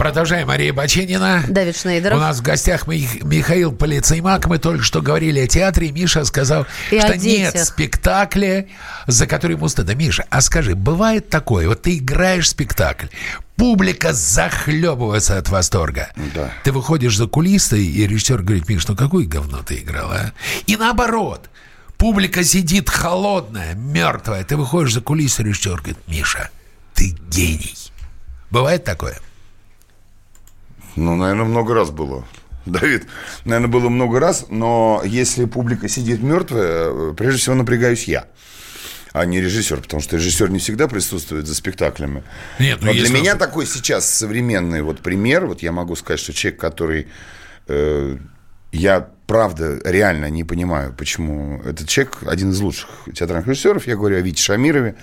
Продолжаем. 0.00 0.48
Мария 0.48 0.72
Баченина. 0.72 1.44
Давид 1.46 1.76
Шнейдеров. 1.76 2.16
У 2.16 2.20
нас 2.22 2.38
в 2.38 2.42
гостях 2.42 2.86
Мих- 2.86 3.22
Михаил 3.22 3.70
Полицеймак. 3.70 4.46
Мы 4.46 4.56
только 4.56 4.82
что 4.82 5.02
говорили 5.02 5.40
о 5.40 5.46
театре. 5.46 5.92
Миша 5.92 6.24
сказал, 6.24 6.66
И 6.90 6.98
что 6.98 7.18
нет 7.18 7.62
спектакля, 7.66 8.66
за 9.06 9.26
который 9.26 9.56
ему 9.56 9.68
стыдно. 9.68 9.94
Миша, 9.94 10.24
а 10.30 10.40
скажи, 10.40 10.74
бывает 10.74 11.28
такое? 11.28 11.68
Вот 11.68 11.82
ты 11.82 11.98
играешь 11.98 12.48
спектакль, 12.48 13.08
публика 13.56 14.14
захлебывается 14.14 15.36
от 15.36 15.50
восторга. 15.50 16.08
Да. 16.34 16.50
Ты 16.64 16.72
выходишь 16.72 17.18
за 17.18 17.26
кулисы, 17.26 17.84
и 17.84 18.06
режиссер 18.06 18.40
говорит, 18.40 18.70
Миш, 18.70 18.88
ну 18.88 18.96
какое 18.96 19.26
говно 19.26 19.58
ты 19.62 19.80
играл, 19.80 20.10
а? 20.12 20.32
И 20.66 20.78
наоборот, 20.78 21.50
публика 21.98 22.42
сидит 22.42 22.88
холодная, 22.88 23.74
мертвая. 23.74 24.44
Ты 24.44 24.56
выходишь 24.56 24.94
за 24.94 25.02
кулисы, 25.02 25.42
режиссер 25.42 25.76
говорит, 25.76 25.98
Миша, 26.06 26.48
ты 26.94 27.14
гений. 27.28 27.76
Бывает 28.50 28.82
такое? 28.82 29.18
Ну, 30.96 31.16
наверное, 31.16 31.44
много 31.44 31.74
раз 31.74 31.90
было. 31.90 32.24
Давид, 32.66 33.06
наверное, 33.44 33.70
было 33.70 33.88
много 33.88 34.20
раз, 34.20 34.46
но 34.50 35.02
если 35.04 35.44
публика 35.44 35.88
сидит 35.88 36.22
мертвая, 36.22 36.90
э, 36.90 37.14
прежде 37.16 37.40
всего 37.40 37.54
напрягаюсь 37.54 38.04
я, 38.04 38.26
а 39.12 39.24
не 39.24 39.40
режиссер, 39.40 39.80
потому 39.80 40.02
что 40.02 40.16
режиссер 40.16 40.50
не 40.50 40.58
всегда 40.58 40.86
присутствует 40.88 41.46
за 41.46 41.54
спектаклями. 41.54 42.22
Нет, 42.58 42.78
ну 42.80 42.88
Но 42.88 42.92
для 42.92 43.08
меня 43.08 43.36
такой 43.36 43.66
сейчас 43.66 44.08
современный 44.08 44.82
вот 44.82 45.00
пример, 45.00 45.46
вот 45.46 45.62
я 45.62 45.72
могу 45.72 45.96
сказать, 45.96 46.20
что 46.20 46.32
человек, 46.32 46.60
который 46.60 47.08
э, 47.66 48.18
я 48.72 49.08
правда 49.26 49.80
реально 49.84 50.28
не 50.30 50.44
понимаю, 50.44 50.94
почему 50.96 51.60
этот 51.62 51.88
человек 51.88 52.18
один 52.26 52.50
из 52.50 52.60
лучших 52.60 52.88
театральных 53.14 53.48
режиссеров, 53.48 53.86
я 53.86 53.96
говорю 53.96 54.16
о 54.16 54.20
Вите 54.20 54.42
Шамирове. 54.42 54.96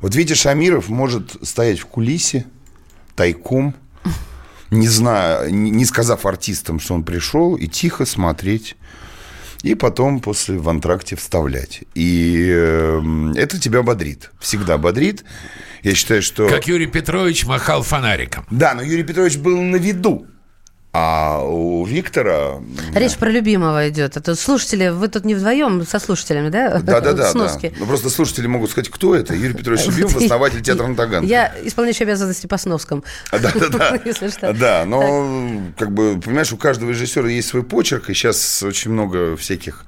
Вот 0.00 0.14
Витя 0.14 0.34
Шамиров 0.34 0.88
может 0.88 1.36
стоять 1.46 1.78
в 1.78 1.86
кулисе 1.86 2.46
тайком, 3.16 3.74
не 4.70 4.88
зная, 4.88 5.50
не 5.50 5.70
не 5.70 5.84
сказав 5.84 6.26
артистам, 6.26 6.80
что 6.80 6.94
он 6.94 7.04
пришел, 7.04 7.56
и 7.56 7.66
тихо 7.66 8.04
смотреть. 8.06 8.76
И 9.62 9.74
потом 9.74 10.20
после 10.20 10.56
в 10.56 10.68
антракте 10.70 11.16
вставлять. 11.16 11.82
И 11.94 12.48
э, 12.50 13.32
это 13.36 13.60
тебя 13.60 13.82
бодрит. 13.82 14.30
Всегда 14.40 14.78
бодрит. 14.78 15.24
Я 15.82 15.94
считаю, 15.94 16.22
что... 16.22 16.48
Как 16.48 16.66
Юрий 16.66 16.86
Петрович 16.86 17.44
махал 17.44 17.82
фонариком. 17.82 18.46
Да, 18.50 18.72
но 18.74 18.82
Юрий 18.82 19.02
Петрович 19.02 19.36
был 19.36 19.60
на 19.60 19.76
виду. 19.76 20.26
А 20.92 21.44
у 21.44 21.84
Виктора... 21.84 22.60
Речь 22.94 23.16
про 23.16 23.30
любимого 23.30 23.88
идет. 23.88 24.16
А 24.16 24.20
то 24.20 24.34
слушатели, 24.34 24.88
вы 24.88 25.06
тут 25.06 25.24
не 25.24 25.36
вдвоем 25.36 25.86
со 25.86 26.00
слушателями, 26.00 26.48
да? 26.48 26.80
Да, 26.80 27.00
да, 27.00 27.12
да. 27.12 27.32
Ну, 27.32 27.86
просто 27.86 28.10
слушатели 28.10 28.48
могут 28.48 28.70
сказать, 28.70 28.88
кто 28.88 29.14
это? 29.14 29.34
Юрий 29.34 29.54
Петрович 29.54 29.86
Любимов, 29.86 30.16
основатель 30.16 30.62
театра 30.62 30.88
на 30.88 30.96
Таганке. 30.96 31.28
Я 31.28 31.54
исполняющий 31.62 32.02
обязанности 32.02 32.48
по 32.48 32.58
сноскам. 32.58 33.04
А, 33.30 33.38
Да, 33.38 33.52
да, 33.54 33.68
да. 33.68 34.00
Если 34.04 34.30
что. 34.30 34.52
Да, 34.52 34.84
но, 34.84 35.62
как 35.78 35.92
бы, 35.92 36.20
понимаешь, 36.20 36.52
у 36.52 36.56
каждого 36.56 36.90
режиссера 36.90 37.28
есть 37.28 37.48
свой 37.48 37.62
почерк, 37.62 38.10
и 38.10 38.14
сейчас 38.14 38.60
очень 38.64 38.90
много 38.90 39.36
всяких 39.36 39.84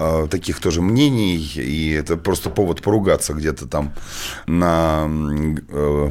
э, 0.00 0.26
таких 0.28 0.58
тоже 0.58 0.82
мнений, 0.82 1.36
и 1.36 1.92
это 1.92 2.16
просто 2.16 2.50
повод 2.50 2.82
поругаться 2.82 3.34
где-то 3.34 3.66
там 3.68 3.92
на 4.46 5.08
э, 5.68 6.10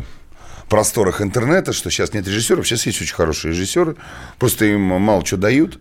просторах 0.69 1.21
интернета, 1.21 1.73
что 1.73 1.89
сейчас 1.89 2.13
нет 2.13 2.27
режиссеров, 2.27 2.65
сейчас 2.65 2.85
есть 2.85 3.01
очень 3.01 3.15
хорошие 3.15 3.51
режиссеры, 3.51 3.95
просто 4.37 4.65
им 4.65 4.81
мало 4.81 5.25
что 5.25 5.37
дают, 5.37 5.79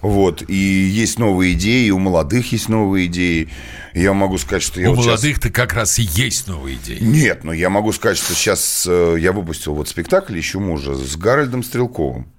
вот, 0.00 0.42
и 0.48 0.54
есть 0.54 1.18
новые 1.18 1.54
идеи, 1.54 1.90
у 1.90 1.98
молодых 1.98 2.52
есть 2.52 2.68
новые 2.68 3.06
идеи, 3.06 3.48
я 3.92 4.12
могу 4.12 4.38
сказать, 4.38 4.62
что 4.62 4.80
я 4.80 4.90
У 4.90 4.94
вот 4.94 5.04
молодых-то 5.04 5.50
как 5.50 5.72
раз 5.74 5.98
и 5.98 6.02
есть 6.02 6.46
новые 6.46 6.76
идеи. 6.76 6.98
нет, 7.00 7.44
но 7.44 7.52
я 7.52 7.68
могу 7.70 7.92
сказать, 7.92 8.16
что 8.16 8.34
сейчас 8.34 8.86
э, 8.88 9.16
я 9.18 9.32
выпустил 9.32 9.74
вот 9.74 9.88
спектакль 9.88 10.38
«Ищу 10.38 10.60
мужа» 10.60 10.94
с 10.94 11.16
Гарольдом 11.16 11.64
Стрелковым, 11.64 12.30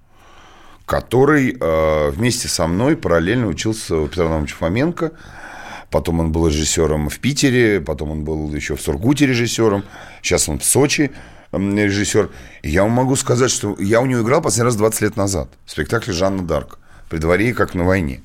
который 0.86 1.58
э, 1.60 2.10
вместе 2.12 2.48
со 2.48 2.68
мной 2.68 2.96
параллельно 2.96 3.48
учился 3.48 3.98
у 3.98 4.08
Петра 4.08 4.26
Ивановича 4.26 4.56
Фоменко. 4.56 5.12
Потом 5.90 6.22
он 6.22 6.32
был 6.32 6.48
режиссером 6.48 7.10
в 7.10 7.20
Питере, 7.20 7.82
потом 7.82 8.12
он 8.12 8.24
был 8.24 8.54
еще 8.56 8.78
в 8.78 8.82
Сургуте 8.82 9.26
режиссером, 9.28 9.84
сейчас 10.22 10.48
он 10.48 10.60
в 10.60 10.64
Сочи 10.64 11.12
режиссер. 11.54 12.30
Я 12.64 12.84
вам 12.84 12.92
могу 12.92 13.16
сказать, 13.16 13.52
что 13.52 13.76
я 13.80 14.02
у 14.02 14.06
него 14.06 14.22
играл 14.22 14.42
последний 14.42 14.66
раз 14.66 14.76
20 14.76 15.02
лет 15.02 15.18
назад 15.18 15.50
в 15.66 15.72
спектакле 15.72 16.14
«Жанна 16.14 16.44
Дарк» 16.44 16.80
при 17.10 17.18
дворе 17.18 17.54
как 17.54 17.74
на 17.74 17.84
войне. 17.84 18.22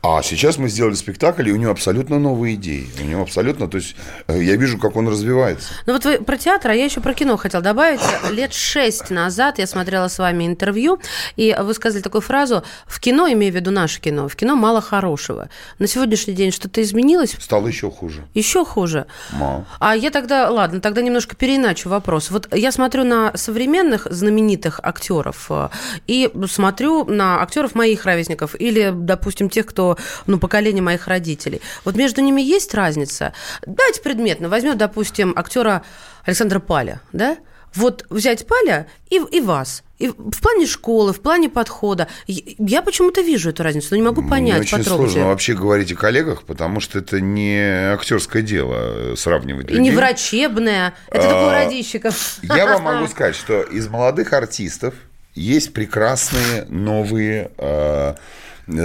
А 0.00 0.22
сейчас 0.22 0.58
мы 0.58 0.68
сделали 0.68 0.94
спектакль, 0.94 1.48
и 1.48 1.52
у 1.52 1.56
него 1.56 1.72
абсолютно 1.72 2.20
новые 2.20 2.54
идеи. 2.54 2.88
У 3.02 3.04
него 3.04 3.22
абсолютно, 3.22 3.66
то 3.66 3.78
есть 3.78 3.96
э, 4.28 4.40
я 4.40 4.54
вижу, 4.54 4.78
как 4.78 4.94
он 4.94 5.08
развивается. 5.08 5.70
Ну 5.86 5.92
вот 5.92 6.04
вы 6.04 6.18
про 6.18 6.36
театр, 6.36 6.70
а 6.70 6.74
я 6.74 6.84
еще 6.84 7.00
про 7.00 7.14
кино 7.14 7.36
хотел 7.36 7.62
добавить. 7.62 8.00
Лет 8.30 8.54
шесть 8.54 9.10
назад 9.10 9.58
я 9.58 9.66
смотрела 9.66 10.06
с 10.06 10.18
вами 10.20 10.46
интервью, 10.46 11.00
и 11.34 11.56
вы 11.60 11.74
сказали 11.74 12.00
такую 12.00 12.20
фразу, 12.20 12.62
в 12.86 13.00
кино, 13.00 13.26
имею 13.32 13.52
в 13.52 13.56
виду 13.56 13.72
наше 13.72 14.00
кино, 14.00 14.28
в 14.28 14.36
кино 14.36 14.54
мало 14.54 14.80
хорошего. 14.80 15.48
На 15.80 15.88
сегодняшний 15.88 16.34
день 16.34 16.52
что-то 16.52 16.80
изменилось? 16.80 17.34
Стало 17.40 17.66
еще 17.66 17.90
хуже. 17.90 18.22
Еще 18.34 18.64
хуже. 18.64 19.06
Мало. 19.32 19.66
А 19.80 19.96
я 19.96 20.10
тогда, 20.10 20.48
ладно, 20.48 20.80
тогда 20.80 21.02
немножко 21.02 21.34
переиначу 21.34 21.88
вопрос. 21.88 22.30
Вот 22.30 22.48
я 22.54 22.70
смотрю 22.70 23.02
на 23.02 23.36
современных 23.36 24.06
знаменитых 24.08 24.78
актеров 24.80 25.46
э, 25.50 25.70
и 26.06 26.30
смотрю 26.48 27.04
на 27.04 27.42
актеров 27.42 27.74
моих 27.74 28.04
ровесников 28.04 28.54
или, 28.60 28.92
допустим, 28.94 29.50
тех, 29.50 29.66
кто, 29.66 29.87
ну, 30.26 30.38
поколение 30.38 30.82
моих 30.82 31.06
родителей. 31.08 31.60
Вот 31.84 31.94
между 31.96 32.20
ними 32.20 32.42
есть 32.42 32.74
разница? 32.74 33.32
Давайте 33.64 34.00
предметно. 34.02 34.48
Возьмем, 34.48 34.76
допустим, 34.76 35.32
актера 35.36 35.82
Александра 36.24 36.58
Паля, 36.58 37.00
да? 37.12 37.36
Вот 37.74 38.06
взять 38.10 38.46
Паля 38.46 38.86
и, 39.10 39.16
и 39.30 39.40
вас. 39.40 39.82
И 39.98 40.08
в 40.08 40.40
плане 40.40 40.66
школы, 40.66 41.12
в 41.12 41.20
плане 41.20 41.50
подхода. 41.50 42.08
Я- 42.26 42.80
почему-то 42.82 43.20
вижу 43.20 43.50
эту 43.50 43.62
разницу, 43.62 43.88
но 43.90 43.96
не 43.96 44.02
могу 44.02 44.22
Мне 44.22 44.30
понять, 44.30 44.60
очень 44.62 44.78
потрогать. 44.78 45.10
сложно 45.10 45.28
вообще 45.28 45.54
говорить 45.54 45.92
о 45.92 45.96
коллегах, 45.96 46.44
потому 46.44 46.80
что 46.80 46.98
это 47.00 47.20
не 47.20 47.58
актерское 47.92 48.40
дело 48.42 48.74
э, 48.78 49.14
сравнивать 49.16 49.70
И 49.70 49.74
не 49.74 49.90
людей. 49.90 49.96
врачебная. 49.96 50.94
Это 51.10 51.26
А, 51.28 51.30
такой 51.30 51.52
Радищиков. 51.52 52.38
Я 52.42 52.66
вам 52.66 52.82
могу 52.82 53.06
сказать, 53.10 53.36
что 53.36 53.60
из 53.60 53.86
молодых 53.88 54.32
артистов 54.32 54.94
есть 55.34 55.72
прекрасные 55.74 56.64
новые 56.68 57.50
э, 57.58 58.14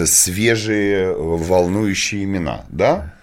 свежие 0.05 1.13
волнующие 1.13 2.23
имена, 2.23 2.65
да, 2.69 3.13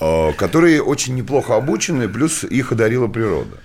Э, 0.00 0.32
которые 0.32 0.82
очень 0.82 1.14
неплохо 1.14 1.54
обучены, 1.54 2.08
плюс 2.08 2.44
их 2.44 2.72
одарила 2.72 3.08
природа. 3.08 3.58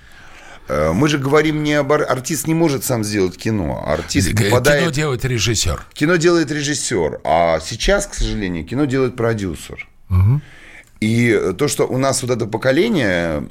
Э, 0.67 0.91
Мы 0.94 1.08
же 1.08 1.17
говорим 1.20 1.63
не 1.63 1.74
об 1.74 1.91
ар- 1.94 2.06
артист 2.08 2.48
не 2.48 2.53
может 2.53 2.84
сам 2.84 3.03
сделать 3.06 3.38
кино, 3.38 3.82
а 3.88 3.94
артист 3.94 4.32
Кино 4.32 4.50
попадает 4.50 4.91
делает 4.91 5.24
режиссер. 5.25 5.86
Кино 5.94 6.17
делает 6.17 6.51
режиссер, 6.51 7.22
а 7.24 7.60
сейчас, 7.62 8.08
к 8.08 8.13
сожалению, 8.13 8.65
кино 8.65 8.86
делает 8.86 9.15
продюсер. 9.15 9.88
И 11.00 11.53
то, 11.58 11.67
что 11.67 11.88
у 11.88 11.98
нас 11.98 12.22
вот 12.24 12.32
это 12.32 12.46
поколение, 12.48 13.41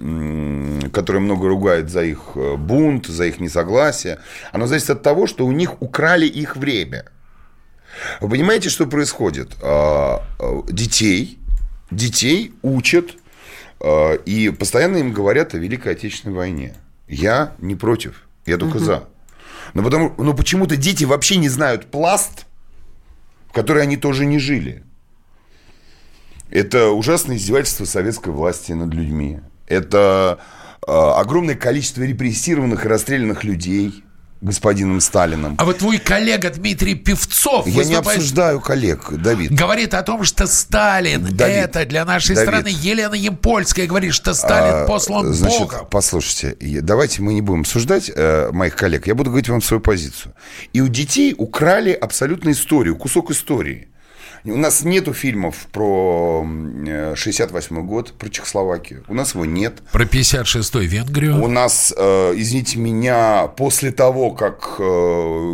которое 0.93 1.21
много 1.21 1.49
ругает 1.49 1.88
за 1.90 2.02
их 2.02 2.19
э, 2.35 2.57
бунт, 2.57 3.07
за 3.07 3.25
их 3.25 3.40
несогласие, 3.40 4.19
оно 4.52 4.66
зависит 4.66 4.90
от 4.90 5.02
того, 5.02 5.26
что 5.26 5.47
у 5.47 5.52
них 5.52 5.81
украли 5.81 6.26
их 6.26 6.57
время. 6.57 7.05
Вы 8.21 8.29
понимаете, 8.29 8.69
что 8.69 8.87
происходит? 8.87 9.57
А, 9.62 10.23
а, 10.38 10.62
Детей, 10.69 11.38
детей 11.91 12.53
учат 12.62 13.17
а, 13.81 14.15
и 14.15 14.50
постоянно 14.50 14.99
им 14.99 15.12
говорят 15.12 15.55
о 15.55 15.59
Великой 15.59 15.93
Отечественной 15.93 16.35
войне. 16.35 16.76
Я 17.09 17.55
не 17.59 17.75
против, 17.75 18.26
я 18.47 18.57
только 18.57 18.79
за. 18.79 19.09
Но, 19.75 19.83
потому, 19.83 20.15
но 20.19 20.35
почему-то 20.35 20.76
дети 20.76 21.05
вообще 21.05 21.37
не 21.37 21.49
знают 21.49 21.87
пласт, 21.91 22.47
в 23.49 23.53
который 23.53 23.83
они 23.83 23.97
тоже 23.97 24.26
не 24.26 24.38
жили. 24.38 24.83
Это 26.50 26.91
ужасное 26.91 27.37
издевательство 27.37 27.85
советской 27.85 28.31
власти 28.31 28.73
над 28.73 28.95
людьми. 28.95 29.41
Это 29.67 30.38
огромное 30.87 31.57
количество 31.57 32.03
репрессированных 32.03 32.85
и 32.85 32.88
расстрелянных 32.88 33.43
людей 33.43 34.05
господином 34.40 35.00
Сталином. 35.00 35.55
А 35.59 35.64
вот 35.64 35.78
твой 35.78 35.99
коллега 35.99 36.50
Дмитрий 36.50 36.95
Певцов 36.95 37.66
Я 37.66 37.85
не 37.85 37.95
обсуждаю 37.95 38.61
коллег, 38.61 39.11
Давид. 39.12 39.52
говорит 39.52 39.95
о 39.95 40.02
том, 40.02 40.25
что 40.25 40.47
Сталин 40.47 41.25
Давид, 41.25 41.57
это 41.57 41.85
для 41.87 42.05
нашей 42.05 42.35
Давид. 42.35 42.49
страны. 42.49 42.69
Елена 42.71 43.14
Емпольская 43.14 43.87
говорит, 43.87 44.12
что 44.14 44.35
Сталин 44.35 44.85
А, 44.85 44.87
послан 44.87 45.33
Значит, 45.33 45.59
Богом. 45.61 45.87
послушайте, 45.90 46.57
давайте 46.83 47.23
мы 47.23 47.35
не 47.35 47.40
будем 47.43 47.61
обсуждать 47.61 48.11
э, 48.14 48.50
моих 48.52 48.76
коллег. 48.76 49.07
Я 49.07 49.14
буду 49.14 49.31
говорить 49.31 49.49
вам 49.49 49.62
свою 49.62 49.81
позицию. 49.81 50.35
И 50.73 50.81
у 50.81 50.88
детей 50.88 51.35
украли 51.37 51.93
абсолютно 51.93 52.50
историю, 52.50 52.97
кусок 52.97 53.31
истории. 53.31 53.88
У 54.47 54.57
нас 54.57 54.85
нету 54.85 55.12
фильмов 55.12 55.67
про 55.73 56.43
м, 56.45 56.85
э, 56.87 57.15
68 57.17 57.85
год, 57.85 58.12
про 58.12 58.29
Чехословакию. 58.29 59.05
У 59.09 59.15
нас 59.15 59.35
его 59.35 59.45
нет. 59.45 59.83
Про 59.93 60.05
56-й 60.05 60.87
Венгрию. 60.87 61.43
У 61.43 61.49
нас, 61.49 61.93
э, 61.97 62.33
извините 62.37 62.79
меня, 62.79 63.49
после 63.49 63.91
того, 63.91 64.31
как 64.31 64.76
э, 64.79 64.83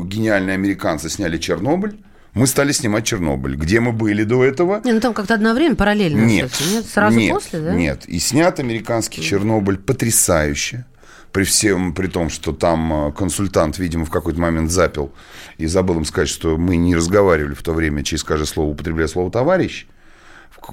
гениальные 0.04 0.54
американцы 0.54 1.08
сняли 1.08 1.38
Чернобыль, 1.38 1.96
мы 2.34 2.46
стали 2.46 2.72
снимать 2.72 3.04
Чернобыль. 3.04 3.56
Где 3.56 3.80
мы 3.80 3.92
были 3.92 4.24
до 4.24 4.44
этого? 4.44 4.80
Не, 4.84 4.92
ну 4.92 5.00
там 5.00 5.14
как-то 5.14 5.34
одно 5.34 5.54
время 5.54 5.74
параллельно. 5.74 6.24
Нет. 6.24 6.50
Нет, 6.72 6.86
сразу 6.86 7.16
нет, 7.18 7.34
после, 7.34 7.60
да? 7.60 7.74
Нет. 7.74 8.04
И 8.06 8.18
снят 8.18 8.58
американский 8.60 9.22
Чернобыль 9.22 9.78
потрясающе. 9.78 10.84
При 11.32 11.44
всем, 11.44 11.94
при 11.94 12.08
том, 12.08 12.28
что 12.28 12.52
там 12.52 13.08
э, 13.08 13.12
консультант, 13.12 13.78
видимо, 13.78 14.04
в 14.04 14.10
какой-то 14.10 14.38
момент 14.38 14.70
запил 14.70 15.12
и 15.56 15.66
забыл 15.66 15.96
им 15.96 16.04
сказать, 16.04 16.28
что 16.28 16.56
мы 16.58 16.76
не 16.76 16.94
разговаривали 16.94 17.54
в 17.54 17.62
то 17.62 17.72
время, 17.72 18.04
через 18.04 18.22
каждое 18.22 18.46
слово 18.46 18.70
употребляя 18.70 19.08
слово 19.08 19.30
«товарищ». 19.30 19.86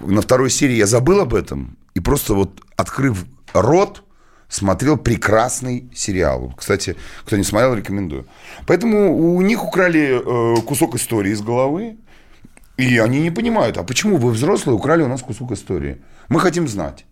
На 0.03 0.21
второй 0.21 0.49
серии 0.49 0.75
я 0.75 0.85
забыл 0.85 1.21
об 1.21 1.33
этом 1.33 1.77
и 1.95 1.99
просто 1.99 2.33
вот, 2.33 2.61
открыв 2.75 3.25
рот, 3.53 4.03
смотрел 4.49 4.97
прекрасный 4.97 5.89
сериал. 5.95 6.53
Кстати, 6.57 6.95
кто 7.25 7.37
не 7.37 7.43
смотрел, 7.43 7.75
рекомендую. 7.75 8.25
Поэтому 8.67 9.35
у 9.35 9.41
них 9.41 9.63
украли 9.63 10.19
э, 10.19 10.61
кусок 10.61 10.95
истории 10.95 11.31
из 11.31 11.41
головы, 11.41 11.97
и 12.77 12.97
они 12.97 13.21
не 13.21 13.31
понимают, 13.31 13.77
а 13.77 13.83
почему 13.83 14.17
вы, 14.17 14.31
взрослые, 14.31 14.75
украли 14.75 15.03
у 15.03 15.07
нас 15.07 15.21
кусок 15.21 15.51
истории? 15.51 16.01
Мы 16.29 16.39
хотим 16.39 16.67
знать. 16.67 17.05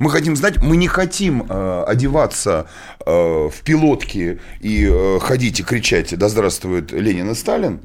Мы 0.00 0.10
хотим 0.10 0.34
знать, 0.34 0.56
мы 0.62 0.78
не 0.78 0.88
хотим 0.88 1.44
э, 1.46 1.84
одеваться 1.86 2.66
э, 3.04 3.10
в 3.10 3.54
пилотки 3.62 4.40
и 4.60 4.88
э, 4.90 5.18
ходить 5.20 5.60
и 5.60 5.62
кричать 5.62 6.16
«Да 6.16 6.30
здравствует 6.30 6.90
Ленин 6.90 7.30
и 7.30 7.34
Сталин». 7.34 7.80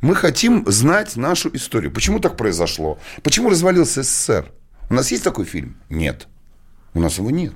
Мы 0.00 0.16
хотим 0.16 0.64
знать 0.66 1.14
нашу 1.14 1.48
историю. 1.54 1.92
Почему 1.92 2.18
так 2.18 2.36
произошло? 2.36 2.98
Почему 3.22 3.50
развалился 3.50 4.02
СССР? 4.02 4.50
У 4.88 4.94
нас 4.94 5.12
есть 5.12 5.22
такой 5.22 5.44
фильм? 5.44 5.76
Нет. 5.88 6.26
У 6.92 7.00
нас 7.00 7.18
его 7.18 7.30
нет. 7.30 7.52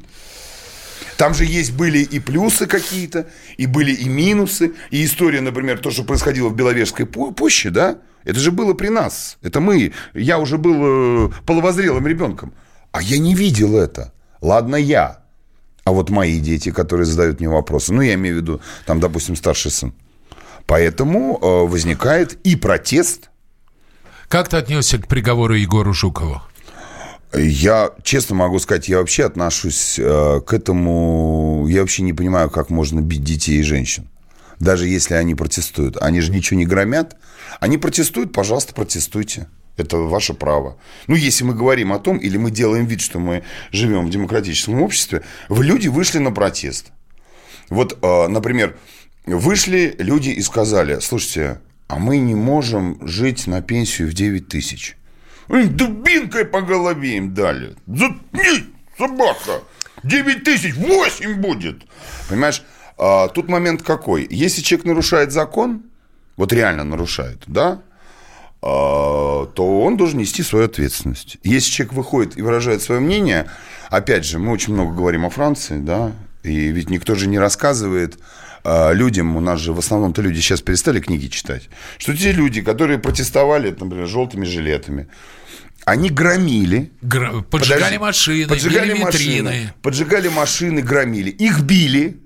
Там 1.17 1.35
же 1.35 1.45
есть 1.45 1.73
были 1.73 1.99
и 1.99 2.21
плюсы 2.21 2.67
какие-то, 2.67 3.27
и 3.57 3.67
были 3.67 3.91
и 3.91 4.09
минусы. 4.09 4.75
И 4.93 5.05
история, 5.05 5.41
например, 5.41 5.79
то, 5.81 5.91
что 5.91 6.05
происходило 6.05 6.49
в 6.51 6.55
Беловежской 6.55 7.05
пу- 7.05 7.35
пуще, 7.35 7.71
да, 7.71 7.99
это 8.23 8.39
же 8.39 8.53
было 8.53 8.75
при 8.75 8.91
нас. 8.91 9.39
Это 9.43 9.59
мы. 9.59 9.93
Я 10.13 10.39
уже 10.39 10.57
был 10.57 11.27
э, 11.27 11.31
половозрелым 11.47 12.07
ребенком. 12.07 12.55
А 12.95 13.03
я 13.03 13.19
не 13.19 13.35
видел 13.35 13.77
это. 13.77 14.13
Ладно, 14.41 14.77
я. 14.77 15.19
А 15.83 15.91
вот 15.91 16.11
мои 16.11 16.39
дети, 16.39 16.71
которые 16.71 17.07
задают 17.07 17.41
мне 17.41 17.49
вопросы, 17.49 17.93
ну, 17.93 18.03
я 18.03 18.15
имею 18.15 18.37
в 18.37 18.39
виду, 18.39 18.61
там, 18.87 19.01
допустим, 19.01 19.35
старший 19.35 19.73
сын. 19.73 19.93
Поэтому 20.67 21.37
э, 21.43 21.67
возникает 21.67 22.35
и 22.47 22.55
протест, 22.55 23.31
Как 24.29 24.49
ты 24.49 24.59
отнесся 24.59 24.99
к 24.99 25.09
приговору 25.09 25.55
Егору 25.55 25.93
Жукову? 25.93 26.41
Я 27.37 27.91
честно 28.05 28.37
могу 28.37 28.61
сказать, 28.61 28.89
я 28.89 28.99
вообще 28.99 29.25
отношусь 29.25 29.99
э, 29.99 30.41
к 30.47 30.53
этому. 30.53 31.67
Я 31.69 31.81
вообще 31.81 32.05
не 32.05 32.13
понимаю, 32.13 32.49
как 32.49 32.71
можно 32.71 33.01
бить 33.01 33.25
детей 33.25 33.59
и 33.59 33.65
женщин. 33.65 34.09
Даже 34.61 34.87
если 34.87 35.15
они 35.15 35.35
протестуют. 35.35 35.97
Они 36.01 36.21
же 36.21 36.31
ничего 36.31 36.59
не 36.59 36.65
громят. 36.65 37.17
Они 37.59 37.77
протестуют, 37.77 38.33
пожалуйста, 38.33 38.73
протестуйте. 38.73 39.49
Это 39.77 39.97
ваше 39.97 40.35
право. 40.35 40.77
Ну, 41.09 41.17
если 41.17 41.45
мы 41.45 41.55
говорим 41.55 41.93
о 41.93 41.99
том, 41.99 42.17
или 42.17 42.37
мы 42.37 42.51
делаем 42.51 42.87
вид, 42.87 43.01
что 43.01 43.19
мы 43.19 43.43
живем 43.73 44.07
в 44.07 44.11
демократическом 44.11 44.83
обществе, 44.83 45.23
в 45.49 45.63
люди 45.63 45.89
вышли 45.89 46.19
на 46.19 46.31
протест. 46.31 46.93
Вот, 47.71 47.99
э, 48.01 48.29
например, 48.29 48.77
вышли 49.27 49.97
люди 49.99 50.31
и 50.31 50.43
сказали, 50.43 51.01
слушайте, 51.01 51.61
а 51.89 51.99
мы 51.99 52.19
не 52.19 52.35
можем 52.35 52.99
жить 53.07 53.47
на 53.47 53.63
пенсию 53.63 54.09
в 54.09 54.13
9 54.13 54.49
тысяч. 54.49 54.97
Дубинкой 55.49 56.45
по 56.45 56.63
голове 56.63 57.17
им 57.17 57.35
дали. 57.35 57.75
Заткнись, 57.87 58.65
собака. 58.97 59.63
9 60.03 60.45
тысяч, 60.45 60.75
8 60.75 61.35
будет. 61.35 61.83
Понимаешь, 62.29 62.63
а, 62.97 63.29
тут 63.29 63.49
момент 63.49 63.83
какой. 63.83 64.27
Если 64.31 64.63
человек 64.63 64.87
нарушает 64.87 65.33
закон, 65.33 65.83
вот 66.37 66.53
реально 66.53 66.85
нарушает, 66.85 67.43
да, 67.47 67.67
а, 67.73 67.83
то 68.65 69.81
он 69.83 69.97
должен 69.99 70.19
нести 70.21 70.43
свою 70.43 70.65
ответственность. 70.65 71.37
Если 71.43 71.71
человек 71.71 71.93
выходит 71.95 72.39
и 72.39 72.43
выражает 72.43 72.81
свое 72.83 73.01
мнение, 73.01 73.47
опять 73.91 74.25
же, 74.25 74.39
мы 74.39 74.53
очень 74.53 74.73
много 74.73 74.95
говорим 74.97 75.27
о 75.27 75.31
Франции, 75.31 75.79
да, 75.79 76.13
и 76.43 76.69
ведь 76.69 76.89
никто 76.89 77.15
же 77.15 77.27
не 77.27 77.39
рассказывает 77.39 78.19
а, 78.65 78.93
людям, 78.93 79.37
у 79.37 79.41
нас 79.41 79.61
же 79.61 79.75
в 79.75 79.79
основном-то 79.79 80.23
люди 80.23 80.41
сейчас 80.41 80.63
перестали 80.63 80.99
книги 81.01 81.27
читать, 81.27 81.69
что 81.99 82.17
те 82.17 82.33
люди, 82.33 82.63
которые 82.63 82.99
протестовали, 82.99 83.69
например, 83.79 84.07
желтыми 84.07 84.47
жилетами, 84.47 85.09
они 85.85 86.09
громили, 86.09 86.91
Гра- 87.03 87.43
Поджигали 87.43 87.81
Подожди. 87.81 87.99
машины, 87.99 88.47
поджигали 88.49 88.89
витрины. 88.95 89.05
машины, 89.05 89.73
поджигали 89.83 90.29
машины, 90.29 90.81
громили, 90.81 91.29
их 91.29 91.61
били, 91.61 92.17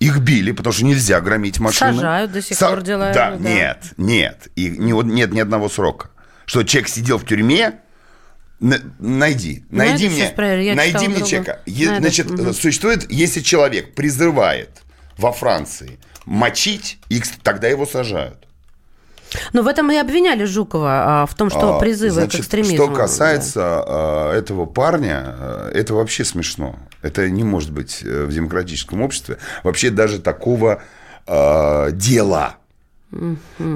их 0.00 0.18
били, 0.20 0.52
потому 0.52 0.72
что 0.72 0.84
нельзя 0.84 1.20
громить 1.20 1.58
машины. 1.60 1.94
Сажают 1.94 2.32
до 2.32 2.42
сих 2.42 2.56
Са- 2.56 2.68
пор 2.70 2.82
дела 2.82 3.12
Да, 3.12 3.30
идут, 3.30 3.42
да. 3.42 3.48
нет, 3.50 3.78
нет, 3.96 4.48
и 4.56 4.92
од- 4.92 5.06
нет 5.06 5.32
ни 5.32 5.40
одного 5.40 5.68
срока. 5.68 6.10
что 6.46 6.62
человек 6.62 6.88
сидел 6.88 7.18
в 7.18 7.26
тюрьме, 7.26 7.80
на- 8.60 8.80
найди, 8.98 9.64
Ну, 9.70 9.78
найди 9.78 10.08
мне, 10.08 10.32
найди 10.74 10.98
мне 11.06 11.08
другое. 11.18 11.28
человека. 11.28 11.60
Е- 11.66 11.86
Ну, 11.86 11.92
это- 11.92 12.00
Значит, 12.00 12.30
мгм. 12.30 12.54
существует, 12.54 13.10
если 13.10 13.40
человек 13.40 13.94
призывает 13.94 14.82
во 15.18 15.30
Франции 15.32 15.98
мочить, 16.24 16.98
и 17.10 17.20
кс- 17.20 17.34
тогда 17.42 17.68
его 17.68 17.84
сажают. 17.86 18.47
Ну, 19.52 19.62
в 19.62 19.66
этом 19.66 19.90
и 19.90 19.96
обвиняли 19.96 20.44
Жукова, 20.44 21.22
а, 21.22 21.26
в 21.26 21.34
том, 21.34 21.50
что 21.50 21.76
А, 21.76 21.78
призывы 21.78 22.10
к 22.10 22.14
значит, 22.14 22.40
экстремизму. 22.40 22.76
Что 22.76 22.94
касается 22.94 23.62
а, 23.64 24.32
этого 24.34 24.66
парня, 24.66 25.22
а, 25.24 25.70
это 25.72 25.94
вообще 25.94 26.24
смешно. 26.24 26.76
Это 27.02 27.28
не 27.30 27.44
может 27.44 27.70
быть 27.70 28.02
э, 28.02 28.24
в 28.24 28.32
демократическом 28.32 29.02
обществе. 29.02 29.38
Вообще 29.62 29.90
даже 29.90 30.18
такого 30.18 30.82
а, 31.26 31.90
дела. 31.90 32.56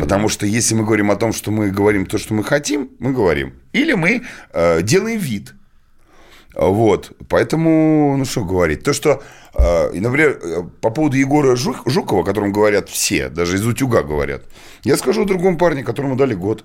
Потому 0.00 0.28
что 0.28 0.44
если 0.44 0.74
мы 0.74 0.84
говорим 0.84 1.10
о 1.10 1.16
том, 1.16 1.32
что 1.32 1.50
мы 1.50 1.70
говорим 1.70 2.04
то, 2.04 2.18
что 2.18 2.34
мы 2.34 2.44
хотим, 2.44 2.90
мы 2.98 3.12
говорим. 3.12 3.54
Или 3.72 3.94
мы 3.94 4.22
э, 4.52 4.82
делаем 4.82 5.18
вид. 5.18 5.54
Вот. 6.54 7.12
Поэтому, 7.28 8.16
ну 8.18 8.24
что 8.24 8.44
говорить. 8.44 8.82
То, 8.82 8.92
что, 8.92 9.22
и, 9.92 10.00
например, 10.00 10.40
по 10.80 10.90
поводу 10.90 11.16
Егора 11.16 11.54
Жук- 11.56 11.82
Жукова, 11.88 12.20
о 12.22 12.24
котором 12.24 12.52
говорят 12.52 12.88
все, 12.88 13.28
даже 13.28 13.56
из 13.56 13.66
утюга 13.66 14.02
говорят, 14.02 14.42
я 14.84 14.96
скажу 14.96 15.22
о 15.22 15.24
другом 15.24 15.56
парне, 15.58 15.82
которому 15.82 16.16
дали 16.16 16.34
год. 16.34 16.64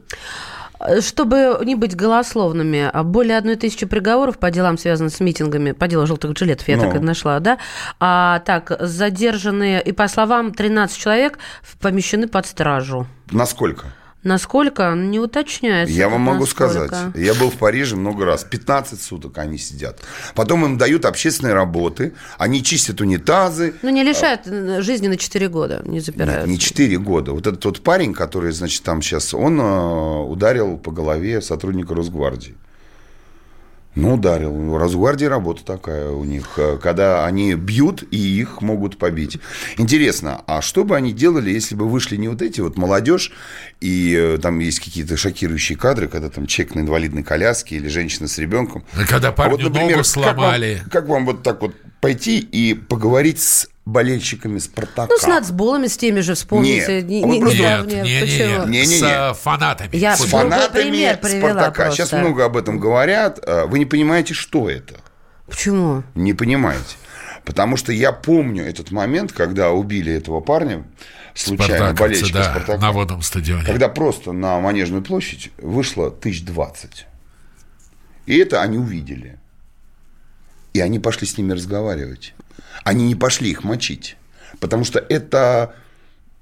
Чтобы 1.00 1.60
не 1.66 1.74
быть 1.76 1.96
голословными, 1.96 2.88
а 2.94 3.04
более 3.04 3.38
одной 3.38 3.56
тысячи 3.56 3.88
приговоров 3.88 4.38
по 4.38 4.52
делам, 4.52 4.78
связанным 4.78 5.10
с 5.10 5.20
митингами, 5.20 5.72
по 5.72 5.88
делу 5.88 6.06
желтых 6.06 6.38
жилетов, 6.38 6.68
я 6.68 6.78
Ну. 6.78 6.84
так 6.84 6.96
и 6.98 7.00
нашла, 7.00 7.40
да? 7.40 7.58
А 8.00 8.40
так, 8.46 8.72
задержанные, 8.80 9.82
и 9.82 9.92
по 9.92 10.08
словам 10.08 10.54
13 10.54 10.96
человек, 10.96 11.40
помещены 11.82 12.28
под 12.28 12.46
стражу. 12.46 13.08
Насколько? 13.32 13.88
Насколько? 14.28 14.94
Не 14.94 15.20
уточняется. 15.20 15.94
Я 15.96 16.10
вам 16.10 16.22
могу 16.22 16.42
насколько. 16.42 16.88
сказать. 16.88 17.16
Я 17.16 17.34
был 17.34 17.50
в 17.50 17.56
Париже 17.56 17.96
много 17.96 18.26
раз. 18.26 18.44
15 18.44 19.02
суток 19.02 19.38
они 19.38 19.58
сидят. 19.58 20.02
Потом 20.36 20.66
им 20.66 20.78
дают 20.78 21.06
общественные 21.06 21.54
работы. 21.54 22.14
Они 22.38 22.62
чистят 22.62 23.00
унитазы. 23.00 23.74
Ну, 23.82 23.90
не 23.90 24.04
лишают 24.04 24.42
э, 24.46 24.82
жизни 24.82 25.08
на 25.08 25.16
4 25.16 25.48
года, 25.48 25.82
не 25.86 26.02
запирают. 26.02 26.42
Нет, 26.42 26.48
не 26.48 26.60
4 26.60 26.98
года. 26.98 27.32
Вот 27.32 27.48
этот 27.48 27.64
вот 27.64 27.82
парень, 27.82 28.14
который, 28.14 28.52
значит, 28.52 28.84
там 28.84 29.02
сейчас, 29.02 29.34
он 29.34 29.62
э, 29.62 30.24
ударил 30.24 30.78
по 30.78 30.92
голове 30.92 31.42
сотрудника 31.42 31.96
Росгвардии. 31.96 32.56
Ну, 33.98 34.14
ударил. 34.14 34.54
У 34.54 34.78
Росгвардии 34.78 35.26
работа 35.26 35.66
такая 35.66 36.10
у 36.12 36.24
них, 36.24 36.54
э, 36.58 36.78
когда 36.82 37.26
они 37.26 37.56
бьют 37.56 38.04
и 38.12 38.18
их 38.18 38.62
могут 38.62 38.98
побить. 38.98 39.40
Интересно, 39.78 40.42
а 40.46 40.62
что 40.62 40.84
бы 40.84 40.96
они 40.96 41.14
делали, 41.14 41.50
если 41.50 41.74
бы 41.74 41.90
вышли 41.90 42.16
не 42.16 42.28
вот 42.28 42.44
эти 42.44 42.62
вот 42.62 42.78
молодежь, 42.78 43.32
и 43.82 44.16
э, 44.16 44.38
там 44.38 44.60
есть 44.60 44.82
какие-то 44.82 45.18
шокирующие 45.18 45.78
кадры, 45.80 46.08
когда 46.08 46.30
там 46.30 46.46
человек 46.46 46.76
на 46.76 46.80
инвалидной 46.82 47.24
коляске 47.24 47.78
или 47.78 47.88
женщина 47.88 48.28
с 48.28 48.38
ребенком. 48.38 48.84
Да 48.96 49.06
когда 49.06 49.30
А 49.30 49.32
парню 49.32 49.70
ногу 49.70 50.04
сломали. 50.04 50.76
Как 50.76 50.86
вам, 50.86 50.90
как 50.92 51.08
вам 51.08 51.26
вот 51.26 51.44
так 51.44 51.62
вот 51.62 51.74
пойти 52.02 52.40
и 52.40 52.74
поговорить 52.74 53.40
с 53.42 53.68
болельщиками 53.86 54.60
Спартака? 54.60 55.08
Ну, 55.10 55.18
с 55.18 55.26
нацболами, 55.28 55.88
с 55.88 55.98
теми 55.98 56.20
же, 56.20 56.36
вспомните. 56.36 57.02
Нет. 57.02 57.06
Не- 57.06 57.22
не- 57.24 57.40
недавнее. 57.40 58.04
Нет, 58.04 58.06
не, 58.06 58.20
Почему? 58.22 58.66
не, 58.66 58.80
Не-не-не. 58.82 59.00
с 59.00 59.04
э, 59.04 59.34
фанатами. 59.34 59.96
Я 59.96 60.16
с 60.18 60.22
фанатами 60.26 61.14
Спартака. 61.40 61.72
просто. 61.72 61.92
Сейчас 61.96 62.12
много 62.12 62.46
об 62.46 62.58
этом 62.58 62.80
говорят. 62.80 63.40
А 63.46 63.66
Вы 63.66 63.80
не 63.80 63.86
понимаете, 63.86 64.34
что 64.34 64.70
это. 64.70 64.96
Почему? 65.48 66.04
Не 66.16 66.34
понимаете. 66.34 66.98
Потому 67.46 67.78
что 67.78 67.94
я 67.94 68.12
помню 68.12 68.66
этот 68.66 68.92
момент, 68.92 69.32
когда 69.32 69.72
убили 69.72 70.12
этого 70.14 70.42
парня, 70.42 70.84
случайно, 71.34 71.94
болельщика 71.94 72.40
да, 72.40 72.44
Спартака. 72.44 72.78
на 72.78 72.92
водном 72.92 73.22
стадионе. 73.22 73.64
Когда 73.64 73.88
просто 73.88 74.34
на 74.34 74.60
Манежную 74.60 75.02
площадь 75.02 75.52
вышло 75.58 76.12
тысяч 76.12 76.44
двадцать. 76.44 77.06
И 78.26 78.38
это 78.38 78.62
они 78.62 78.78
увидели. 78.78 79.40
И 80.74 80.80
они 80.80 81.00
пошли 81.00 81.28
с 81.28 81.38
ними 81.38 81.54
разговаривать. 81.54 82.34
Они 82.84 83.08
не 83.08 83.16
пошли 83.16 83.50
их 83.50 83.64
мочить. 83.64 84.18
Потому 84.60 84.84
что 84.84 85.00
это 85.00 85.74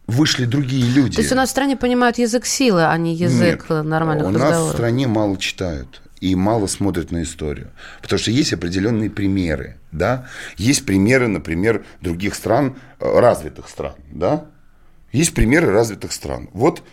вышли 0.07 0.45
другие 0.45 0.88
люди. 0.91 1.15
То 1.15 1.21
есть 1.21 1.31
у 1.31 1.35
нас 1.35 1.49
в 1.49 1.51
стране 1.51 1.75
понимают 1.75 2.17
язык 2.17 2.45
силы, 2.45 2.85
а 2.85 2.97
не 2.97 3.15
язык 3.15 3.65
Нет, 3.69 3.85
нормальных 3.85 4.27
у 4.27 4.29
нас 4.29 4.41
в 4.41 4.45
разговоров. 4.45 4.73
стране 4.73 5.07
мало 5.07 5.38
читают 5.38 6.01
и 6.21 6.35
мало 6.35 6.67
смотрят 6.67 7.11
на 7.11 7.23
историю. 7.23 7.71
Потому 8.01 8.19
что 8.19 8.31
есть 8.31 8.53
определенные 8.53 9.09
примеры, 9.09 9.77
да. 9.91 10.27
Есть 10.57 10.85
примеры, 10.85 11.27
например, 11.27 11.85
других 12.01 12.35
стран, 12.35 12.77
э, 12.99 13.19
развитых 13.19 13.67
стран, 13.69 13.95
да. 14.11 14.45
Есть 15.11 15.33
примеры 15.33 15.71
развитых 15.71 16.11
стран. 16.11 16.49
Вот 16.53 16.83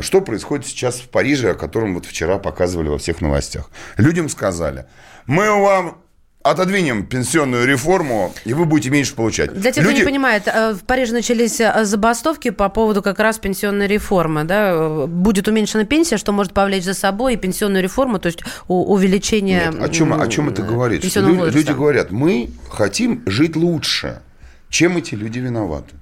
что 0.00 0.20
происходит 0.20 0.66
сейчас 0.66 0.96
в 0.96 1.08
Париже, 1.08 1.52
о 1.52 1.54
котором 1.54 1.94
вот 1.94 2.06
вчера 2.06 2.38
показывали 2.38 2.88
во 2.88 2.98
всех 2.98 3.20
новостях. 3.20 3.70
Людям 3.96 4.28
сказали, 4.28 4.86
мы 5.26 5.48
вам 5.48 5.98
отодвинем 6.44 7.06
пенсионную 7.06 7.66
реформу, 7.66 8.32
и 8.44 8.52
вы 8.52 8.66
будете 8.66 8.90
меньше 8.90 9.14
получать. 9.14 9.52
Для 9.54 9.72
тех, 9.72 9.82
кто 9.82 9.90
Люди- 9.90 10.02
не 10.02 10.04
понимает, 10.04 10.42
э, 10.46 10.74
в 10.74 10.84
Париже 10.84 11.14
начались 11.14 11.58
э, 11.58 11.84
забастовки 11.84 12.50
по 12.50 12.68
поводу 12.68 13.02
как 13.02 13.18
раз 13.18 13.38
пенсионной 13.38 13.86
реформы. 13.86 14.44
Да? 14.44 15.06
Будет 15.06 15.48
уменьшена 15.48 15.84
пенсия, 15.84 16.18
что 16.18 16.32
может 16.32 16.52
повлечь 16.52 16.84
за 16.84 16.92
собой 16.92 17.34
и 17.34 17.36
пенсионную 17.36 17.82
реформу, 17.82 18.18
то 18.18 18.26
есть 18.26 18.40
увеличение 18.68 19.70
Нет, 19.72 19.82
о 19.82 19.88
чем, 19.88 20.12
о 20.12 20.28
чем 20.28 20.50
это 20.50 20.62
говорит? 20.62 21.02
Люди, 21.02 21.56
люди 21.56 21.72
говорят, 21.72 22.10
мы 22.12 22.50
хотим 22.68 23.22
жить 23.24 23.56
лучше. 23.56 24.20
Чем 24.68 24.98
эти 24.98 25.14
люди 25.14 25.38
виноваты? 25.38 25.94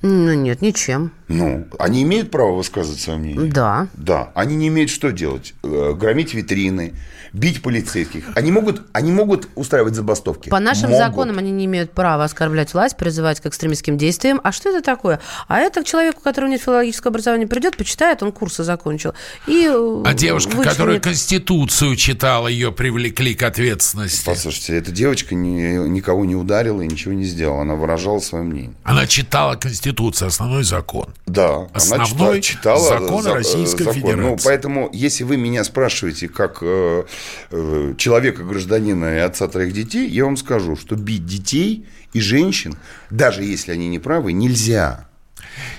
Ну 0.00 0.32
нет, 0.34 0.62
ничем. 0.62 1.10
Ну, 1.26 1.66
они 1.78 2.02
имеют 2.04 2.30
право 2.30 2.52
высказывать 2.56 3.00
свое 3.00 3.18
мнение? 3.18 3.50
Да. 3.50 3.88
Да. 3.94 4.30
Они 4.34 4.54
не 4.56 4.68
имеют 4.68 4.90
что 4.90 5.10
делать? 5.10 5.54
Э, 5.62 5.92
Громить 5.94 6.32
витрины, 6.34 6.94
бить 7.34 7.60
полицейских. 7.62 8.24
Они 8.36 8.50
могут, 8.52 8.82
они 8.92 9.10
могут 9.12 9.48
устраивать 9.56 9.94
забастовки? 9.94 10.48
По 10.48 10.60
нашим 10.60 10.90
Могут. 10.90 10.98
законам 11.04 11.36
они 11.38 11.50
не 11.50 11.66
имеют 11.66 11.90
права 11.92 12.24
оскорблять 12.24 12.72
власть, 12.72 12.96
призывать 12.96 13.40
к 13.40 13.46
экстремистским 13.46 13.98
действиям. 13.98 14.40
А 14.44 14.52
что 14.52 14.70
это 14.70 14.82
такое? 14.82 15.20
А 15.48 15.58
это 15.58 15.82
к 15.82 15.84
человеку, 15.84 16.20
у 16.20 16.22
которого 16.22 16.48
нет 16.48 16.62
филологического 16.62 17.10
образования, 17.10 17.46
придет, 17.48 17.76
почитает, 17.76 18.22
он 18.22 18.30
курсы 18.32 18.62
закончил. 18.64 19.12
И 19.48 19.66
э, 19.68 20.02
А 20.06 20.14
девушка, 20.14 20.50
вычленит. 20.50 20.70
которая 20.70 21.00
Конституцию 21.00 21.96
читала, 21.96 22.46
ее 22.48 22.72
привлекли 22.72 23.34
к 23.34 23.42
ответственности. 23.42 24.24
Послушайте, 24.24 24.76
эта 24.76 24.92
девочка 24.92 25.34
ни- 25.34 25.88
никого 25.88 26.24
не 26.24 26.36
ударила 26.36 26.80
и 26.80 26.86
ничего 26.86 27.12
не 27.12 27.24
сделала. 27.24 27.62
Она 27.62 27.74
выражала 27.74 28.20
свое 28.20 28.44
мнение. 28.44 28.72
Она 28.84 29.06
читала 29.06 29.56
Конституцию, 29.56 29.87
основной 30.26 30.64
закон. 30.64 31.06
Да, 31.26 31.68
Основной 31.72 32.28
она 32.28 32.38
чита- 32.38 32.40
читала 32.40 32.88
закон 33.00 33.22
за- 33.22 33.34
Российской 33.34 33.84
закон. 33.84 33.94
Федерации. 33.94 34.20
Ну, 34.22 34.36
поэтому, 34.44 34.90
если 34.92 35.24
вы 35.24 35.36
меня 35.36 35.64
спрашиваете, 35.64 36.28
как 36.28 36.58
э, 36.62 37.04
э, 37.50 37.94
человека, 37.96 38.42
гражданина 38.44 39.16
и 39.16 39.18
отца 39.18 39.48
троих 39.48 39.72
детей, 39.72 40.08
я 40.08 40.24
вам 40.24 40.36
скажу, 40.36 40.76
что 40.76 40.96
бить 40.96 41.26
детей 41.26 41.86
и 42.12 42.20
женщин, 42.20 42.74
даже 43.10 43.44
если 43.44 43.72
они 43.72 43.88
не 43.88 43.98
правы, 43.98 44.32
нельзя. 44.32 45.08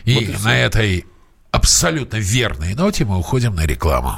И 0.06 0.34
на 0.44 0.58
этой 0.58 1.06
абсолютно 1.52 2.18
верной 2.18 2.74
ноте 2.76 3.06
мы 3.06 3.18
уходим 3.18 3.56
на 3.56 3.66
рекламу. 3.66 4.18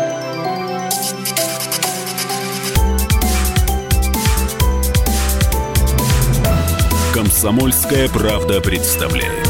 Комсомольская 7.41 8.07
правда 8.07 8.61
представляет. 8.61 9.47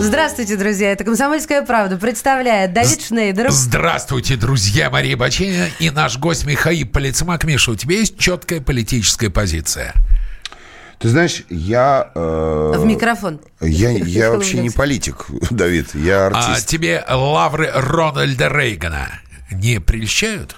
Здравствуйте, 0.00 0.56
друзья. 0.56 0.90
Это 0.90 1.04
«Комсомольская 1.04 1.62
правда» 1.62 1.96
представляет 1.96 2.72
Давид 2.72 3.00
Шнейдеров. 3.00 3.52
Здравствуйте, 3.52 4.34
друзья, 4.34 4.90
Мария 4.90 5.16
Баченина 5.16 5.68
и 5.78 5.90
наш 5.90 6.18
гость 6.18 6.44
Михаил 6.44 6.88
Полицмак. 6.88 7.44
Миша, 7.44 7.70
у 7.70 7.76
тебя 7.76 7.98
есть 7.98 8.18
четкая 8.18 8.60
политическая 8.60 9.30
позиция? 9.30 9.94
Ты 10.98 11.08
знаешь, 11.10 11.44
я... 11.50 12.10
э, 12.16 12.72
В 12.76 12.84
микрофон. 12.84 13.40
Я, 13.60 13.90
я 13.90 14.30
вообще 14.32 14.58
не 14.58 14.70
политик, 14.70 15.26
Давид, 15.50 15.94
я 15.94 16.26
А 16.26 16.48
артист. 16.48 16.66
тебе 16.66 17.04
лавры 17.08 17.70
Рональда 17.72 18.48
Рейгана 18.48 19.08
не 19.52 19.78
прельщают? 19.78 20.56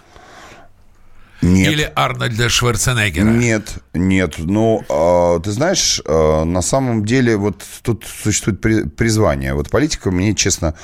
Нет. 1.44 1.72
Или 1.72 1.92
Арнольда 1.94 2.48
Шварценеггера? 2.48 3.24
Нет, 3.24 3.74
нет. 3.92 4.35
Ну, 4.38 4.83
а, 4.88 5.38
ты 5.40 5.50
знаешь, 5.50 6.00
а, 6.07 6.44
на 6.44 6.62
самом 6.62 7.04
деле 7.04 7.37
вот 7.37 7.62
тут 7.83 8.04
существует 8.07 8.61
при- 8.61 8.85
призвание. 8.85 9.54
Вот 9.54 9.68
политика 9.70 10.11
мне, 10.11 10.35
честно, 10.35 10.74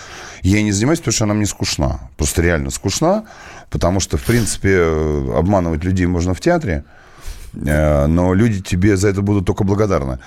я 0.42 0.62
не 0.62 0.72
занимаюсь, 0.72 0.98
потому 1.00 1.12
что 1.14 1.24
она 1.24 1.34
мне 1.34 1.46
скучна. 1.46 2.00
Просто 2.16 2.42
реально 2.42 2.70
скучна, 2.70 3.24
потому 3.70 4.00
что, 4.00 4.18
в 4.18 4.22
принципе, 4.22 4.76
э, 4.76 5.32
обманывать 5.38 5.82
людей 5.84 6.06
можно 6.06 6.34
в 6.34 6.40
театре, 6.40 6.84
э, 7.54 8.06
но 8.06 8.34
люди 8.34 8.60
тебе 8.60 8.96
за 8.96 9.08
это 9.08 9.22
будут 9.22 9.46
только 9.46 9.64
благодарны. 9.64 10.18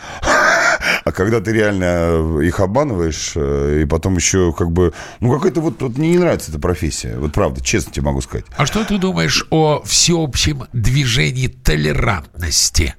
А 1.04 1.12
когда 1.12 1.42
ты 1.42 1.52
реально 1.52 2.40
их 2.42 2.60
обманываешь, 2.60 3.34
э, 3.36 3.82
и 3.84 3.86
потом 3.86 4.16
еще 4.16 4.54
как 4.54 4.72
бы... 4.72 4.94
Ну, 5.20 5.32
какая-то 5.34 5.62
вот, 5.62 5.82
вот 5.82 5.98
мне 5.98 6.12
не 6.12 6.18
нравится 6.18 6.52
эта 6.52 6.60
профессия. 6.60 7.18
Вот 7.18 7.34
правда, 7.34 7.62
честно 7.62 7.92
тебе 7.92 8.06
могу 8.06 8.22
сказать. 8.22 8.46
А 8.56 8.66
что 8.66 8.84
ты 8.86 8.98
думаешь 8.98 9.46
о 9.50 9.82
всеобщем 9.84 10.64
движении 10.72 11.48
толерантности? 11.48 12.96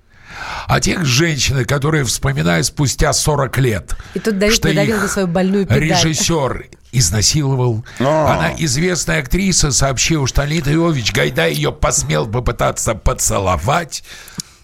О 0.67 0.81
тех 0.81 1.05
женщинах, 1.05 1.67
которые 1.67 2.05
вспоминают 2.05 2.67
спустя 2.67 3.13
40 3.13 3.59
лет, 3.59 3.97
И 4.15 4.19
тут 4.19 4.39
Давид 4.39 4.55
что 4.57 4.69
надавил 4.69 4.97
их 4.97 5.03
на 5.03 5.09
свою 5.09 5.29
больную 5.29 5.65
педаль. 5.67 5.85
режиссер 5.85 6.67
изнасиловал. 6.93 7.85
А. 8.01 8.35
Она 8.37 8.55
известная 8.59 9.21
актриса, 9.21 9.73
сообщила, 9.73 10.27
что 10.27 10.43
Леонид 10.45 10.69
Иович 10.69 11.13
Гайдай 11.13 11.55
ее 11.55 11.73
посмел 11.73 12.27
попытаться 12.27 12.95
поцеловать 12.95 14.05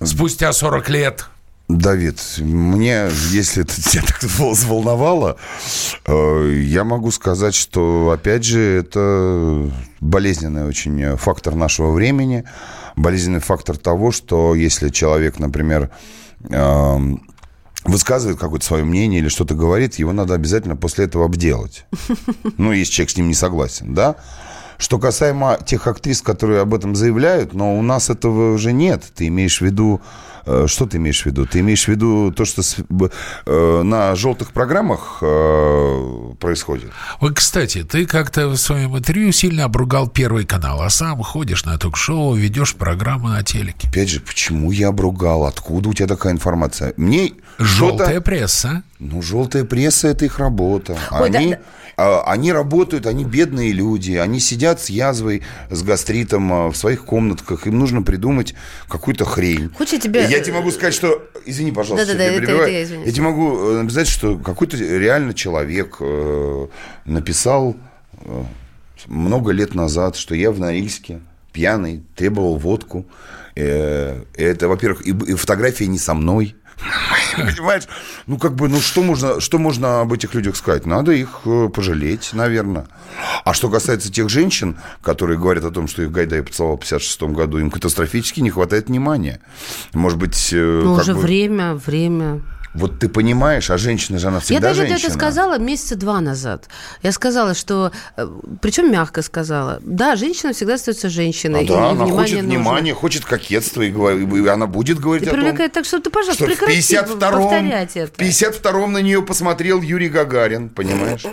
спустя 0.02 0.52
40 0.52 0.88
лет. 0.90 1.29
Давид, 1.78 2.20
мне, 2.38 3.08
если 3.30 3.62
это 3.62 3.80
тебя 3.80 4.02
так 4.02 4.22
взволновало, 4.22 5.36
э, 6.06 6.62
я 6.64 6.84
могу 6.84 7.10
сказать, 7.10 7.54
что, 7.54 8.10
опять 8.10 8.44
же, 8.44 8.60
это 8.60 9.70
болезненный 10.00 10.66
очень 10.66 11.16
фактор 11.16 11.54
нашего 11.54 11.92
времени, 11.92 12.44
болезненный 12.96 13.40
фактор 13.40 13.76
того, 13.76 14.12
что 14.12 14.54
если 14.54 14.88
человек, 14.88 15.38
например, 15.38 15.90
эм, 16.48 17.22
высказывает 17.84 18.38
какое-то 18.38 18.64
свое 18.64 18.84
мнение 18.84 19.20
или 19.20 19.28
что-то 19.28 19.54
говорит, 19.54 19.96
его 19.96 20.12
надо 20.12 20.34
обязательно 20.34 20.76
после 20.76 21.06
этого 21.06 21.24
обделать. 21.24 21.86
Ну, 22.56 22.72
если 22.72 22.92
человек 22.92 23.10
с 23.10 23.16
ним 23.16 23.28
не 23.28 23.34
согласен, 23.34 23.94
да? 23.94 24.16
Что 24.80 24.98
касаемо 24.98 25.58
тех 25.64 25.86
актрис, 25.86 26.22
которые 26.22 26.60
об 26.62 26.72
этом 26.72 26.96
заявляют, 26.96 27.52
но 27.52 27.78
у 27.78 27.82
нас 27.82 28.08
этого 28.08 28.54
уже 28.54 28.72
нет. 28.72 29.04
Ты 29.14 29.26
имеешь 29.28 29.58
в 29.60 29.64
виду... 29.64 30.00
э, 30.46 30.64
Что 30.66 30.86
ты 30.86 30.96
имеешь 30.96 31.22
в 31.22 31.26
виду? 31.26 31.44
Ты 31.46 31.60
имеешь 31.60 31.84
в 31.84 31.88
виду 31.88 32.32
то, 32.32 32.46
что 32.46 32.62
э, 33.46 33.82
на 33.82 34.14
желтых 34.16 34.52
программах 34.52 35.18
э, 35.20 36.32
происходит? 36.40 36.90
Вот, 37.20 37.34
кстати, 37.34 37.82
ты 37.82 38.06
как-то 38.06 38.48
в 38.48 38.56
своем 38.56 38.96
интервью 38.96 39.32
сильно 39.32 39.64
обругал 39.64 40.08
Первый 40.08 40.46
канал, 40.46 40.80
а 40.80 40.88
сам 40.88 41.22
ходишь 41.22 41.66
на 41.66 41.76
ток-шоу, 41.76 42.34
ведешь 42.34 42.74
программу 42.74 43.28
на 43.28 43.42
телеке. 43.42 43.86
Опять 43.86 44.08
же, 44.08 44.20
почему 44.20 44.72
я 44.72 44.88
обругал? 44.88 45.44
Откуда 45.44 45.90
у 45.90 45.92
тебя 45.94 46.08
такая 46.08 46.32
информация? 46.32 46.94
Мне 46.96 47.32
Желтая 47.58 48.22
пресса. 48.22 48.82
Ну, 48.98 49.20
желтая 49.20 49.64
пресса– 49.64 50.08
это 50.08 50.24
их 50.24 50.38
работа. 50.38 50.96
Ой, 51.10 51.30
да- 51.30 51.38
они, 51.38 51.50
да. 51.52 51.56
а, 51.56 51.60
они 52.24 52.52
работают, 52.52 53.06
они 53.06 53.24
бедные 53.24 53.72
люди, 53.72 54.12
они 54.12 54.40
сидят 54.40 54.80
с 54.80 54.90
язвой, 54.90 55.42
с 55.70 55.82
гастритом 55.82 56.52
а, 56.52 56.68
в 56.70 56.76
своих 56.76 57.04
комнатках, 57.04 57.66
им 57.66 57.78
нужно 57.78 58.02
придумать 58.02 58.54
какую-то 58.88 59.24
хрень. 59.24 59.70
Хочешь, 59.76 59.94
я 59.94 60.00
тебе- 60.00 60.26
Я 60.28 60.40
тебе 60.40 60.54
могу 60.54 60.70
сказать, 60.70 60.94
что... 60.94 61.22
Извини, 61.46 61.72
пожалуйста, 61.72 62.06
Да-да-да, 62.06 62.24
я 62.24 62.30
тебя 62.30 62.36
это- 62.38 62.46
перебиваю. 62.46 62.68
это 62.68 62.72
я 62.78 62.82
извиняюсь. 62.84 63.06
Я 63.08 63.12
тебе 63.12 63.24
могу 63.24 63.58
э, 63.58 63.82
написать, 63.82 64.08
что 64.08 64.38
какой-то 64.38 64.76
реально 64.76 65.34
человек 65.34 65.96
э, 66.00 66.66
написал 67.04 67.76
э, 68.24 68.44
много 69.06 69.52
лет 69.52 69.74
назад, 69.74 70.16
что 70.16 70.34
я 70.34 70.50
в 70.50 70.60
Норильске 70.60 71.20
пьяный, 71.52 72.02
требовал 72.16 72.56
водку. 72.58 73.06
Это, 73.56 74.68
во-первых, 74.68 75.06
и, 75.06 75.10
и 75.10 75.34
фотография 75.34 75.86
не 75.88 75.98
со 75.98 76.14
мной. 76.14 76.54
Понимаешь? 77.36 77.84
Ну, 78.26 78.38
как 78.38 78.54
бы, 78.54 78.68
ну, 78.68 78.80
что 78.80 79.02
можно, 79.02 79.40
что 79.40 79.58
можно 79.58 80.00
об 80.00 80.12
этих 80.12 80.34
людях 80.34 80.56
сказать? 80.56 80.86
Надо 80.86 81.12
их 81.12 81.40
э, 81.44 81.68
пожалеть, 81.72 82.30
наверное. 82.32 82.86
А 83.44 83.54
что 83.54 83.68
касается 83.68 84.10
тех 84.12 84.28
женщин, 84.28 84.78
которые 85.02 85.38
говорят 85.38 85.64
о 85.64 85.70
том, 85.70 85.88
что 85.88 86.02
их 86.02 86.10
Гайдай 86.12 86.42
поцеловал 86.42 86.76
в 86.76 86.80
56 86.80 87.22
году, 87.22 87.58
им 87.58 87.70
катастрофически 87.70 88.40
не 88.40 88.50
хватает 88.50 88.88
внимания. 88.88 89.40
Может 89.92 90.18
быть, 90.18 90.50
э, 90.52 90.80
Ну, 90.84 90.94
уже 90.94 91.14
бы- 91.14 91.20
время, 91.20 91.74
время. 91.74 92.40
Вот 92.72 93.00
ты 93.00 93.08
понимаешь, 93.08 93.68
а 93.70 93.78
женщина 93.78 94.18
же 94.18 94.28
она 94.28 94.36
Я 94.36 94.40
всегда 94.42 94.68
даже 94.68 94.86
женщина. 94.86 94.98
это 94.98 95.12
сказала 95.12 95.58
месяца 95.58 95.96
два 95.96 96.20
назад. 96.20 96.68
Я 97.02 97.10
сказала, 97.10 97.54
что... 97.54 97.90
Причем 98.60 98.92
мягко 98.92 99.22
сказала. 99.22 99.80
Да, 99.82 100.14
женщина 100.14 100.52
всегда 100.52 100.74
остается 100.74 101.08
женщиной. 101.08 101.64
А 101.64 101.68
да, 101.68 101.90
она 101.90 102.04
внимание 102.04 102.14
хочет 102.14 102.36
нужно. 102.36 102.48
внимания, 102.48 102.94
хочет 102.94 103.24
кокетства, 103.24 103.82
и, 103.82 103.90
и 103.90 104.46
она 104.46 104.66
будет 104.68 105.00
говорить 105.00 105.26
И 105.26 105.30
о 105.30 105.32
том, 105.32 105.70
так 105.70 105.84
что 105.84 106.00
ты, 106.00 106.10
пожалуйста, 106.10 106.44
что 106.44 106.46
прекрати 106.46 106.78
52-м, 106.80 107.18
повторять 107.18 107.96
это. 107.96 108.12
в 108.12 108.18
52-м 108.18 108.92
на 108.92 108.98
нее 108.98 109.22
посмотрел 109.22 109.82
Юрий 109.82 110.08
Гагарин, 110.08 110.68
понимаешь? 110.68 111.24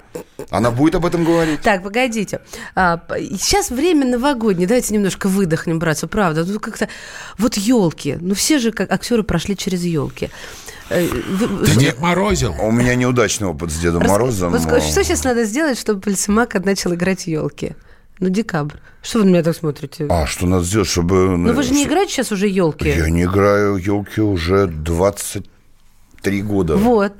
Она 0.50 0.72
будет 0.72 0.96
об 0.96 1.06
этом 1.06 1.24
говорить. 1.24 1.62
Так, 1.62 1.84
погодите. 1.84 2.40
А, 2.76 3.02
сейчас 3.10 3.70
время 3.70 4.06
новогоднее. 4.06 4.68
Давайте 4.68 4.94
немножко 4.94 5.28
выдохнем, 5.28 5.78
братцы. 5.78 6.08
Правда. 6.08 6.46
Ну, 6.46 6.60
как-то... 6.60 6.88
Вот 7.38 7.58
елки. 7.58 8.18
Ну, 8.20 8.34
все 8.34 8.58
же 8.60 8.72
как 8.72 8.92
актеры 8.92 9.24
прошли 9.24 9.56
через 9.56 9.84
елки. 9.84 10.30
Ты 10.90 11.80
Дед 11.80 12.00
Морозил? 12.00 12.56
У 12.60 12.72
меня 12.72 12.96
неудачный 12.96 13.48
опыт 13.48 13.72
с 13.72 13.80
Дедом 13.80 14.04
Морозом. 14.04 14.52
Вот 14.52 14.84
что 14.84 15.04
сейчас 15.04 15.24
надо 15.24 15.46
сделать, 15.46 15.78
чтобы 15.80 16.02
Пальцемак 16.02 16.54
начал 16.66 16.94
играть 16.94 17.28
елки? 17.28 17.76
Ну, 18.20 18.30
декабрь. 18.30 18.78
Что 19.04 19.20
вы 19.20 19.26
на 19.26 19.30
меня 19.30 19.44
так 19.44 19.56
смотрите? 19.56 20.08
А, 20.10 20.26
что 20.26 20.48
надо 20.48 20.64
сделать, 20.64 20.88
чтобы... 20.88 21.38
Ну, 21.38 21.54
вы 21.54 21.62
же 21.62 21.72
не 21.72 21.84
играете 21.84 22.14
сейчас 22.14 22.32
уже 22.32 22.48
елки. 22.48 22.90
Я 22.90 23.10
не 23.10 23.24
играю 23.24 23.78
елки 23.78 24.22
уже 24.22 24.66
23 24.66 26.42
года. 26.42 26.78
Вот. 26.78 27.14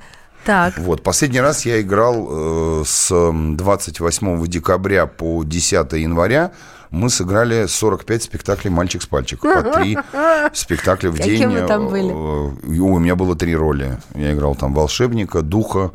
Так. 0.44 0.76
Вот. 0.78 1.02
Последний 1.02 1.40
раз 1.40 1.66
я 1.66 1.80
играл 1.80 2.80
э, 2.80 2.84
с 2.84 3.32
28 3.32 4.46
декабря 4.46 5.06
по 5.06 5.44
10 5.44 5.92
января. 5.92 6.52
Мы 6.90 7.10
сыграли 7.10 7.66
45 7.66 8.22
спектаклей 8.22 8.70
«Мальчик 8.70 9.02
с 9.02 9.06
пальчик». 9.06 9.40
По 9.40 9.62
три 9.62 9.98
спектакля 10.54 11.10
в 11.10 11.18
день. 11.18 11.46
вы 11.46 11.66
там 11.66 11.88
были? 11.88 12.10
Э, 12.10 12.80
у 12.80 12.98
меня 12.98 13.14
было 13.16 13.36
три 13.36 13.54
роли. 13.54 13.98
Я 14.14 14.32
играл 14.32 14.54
там 14.54 14.74
волшебника, 14.74 15.42
духа 15.42 15.92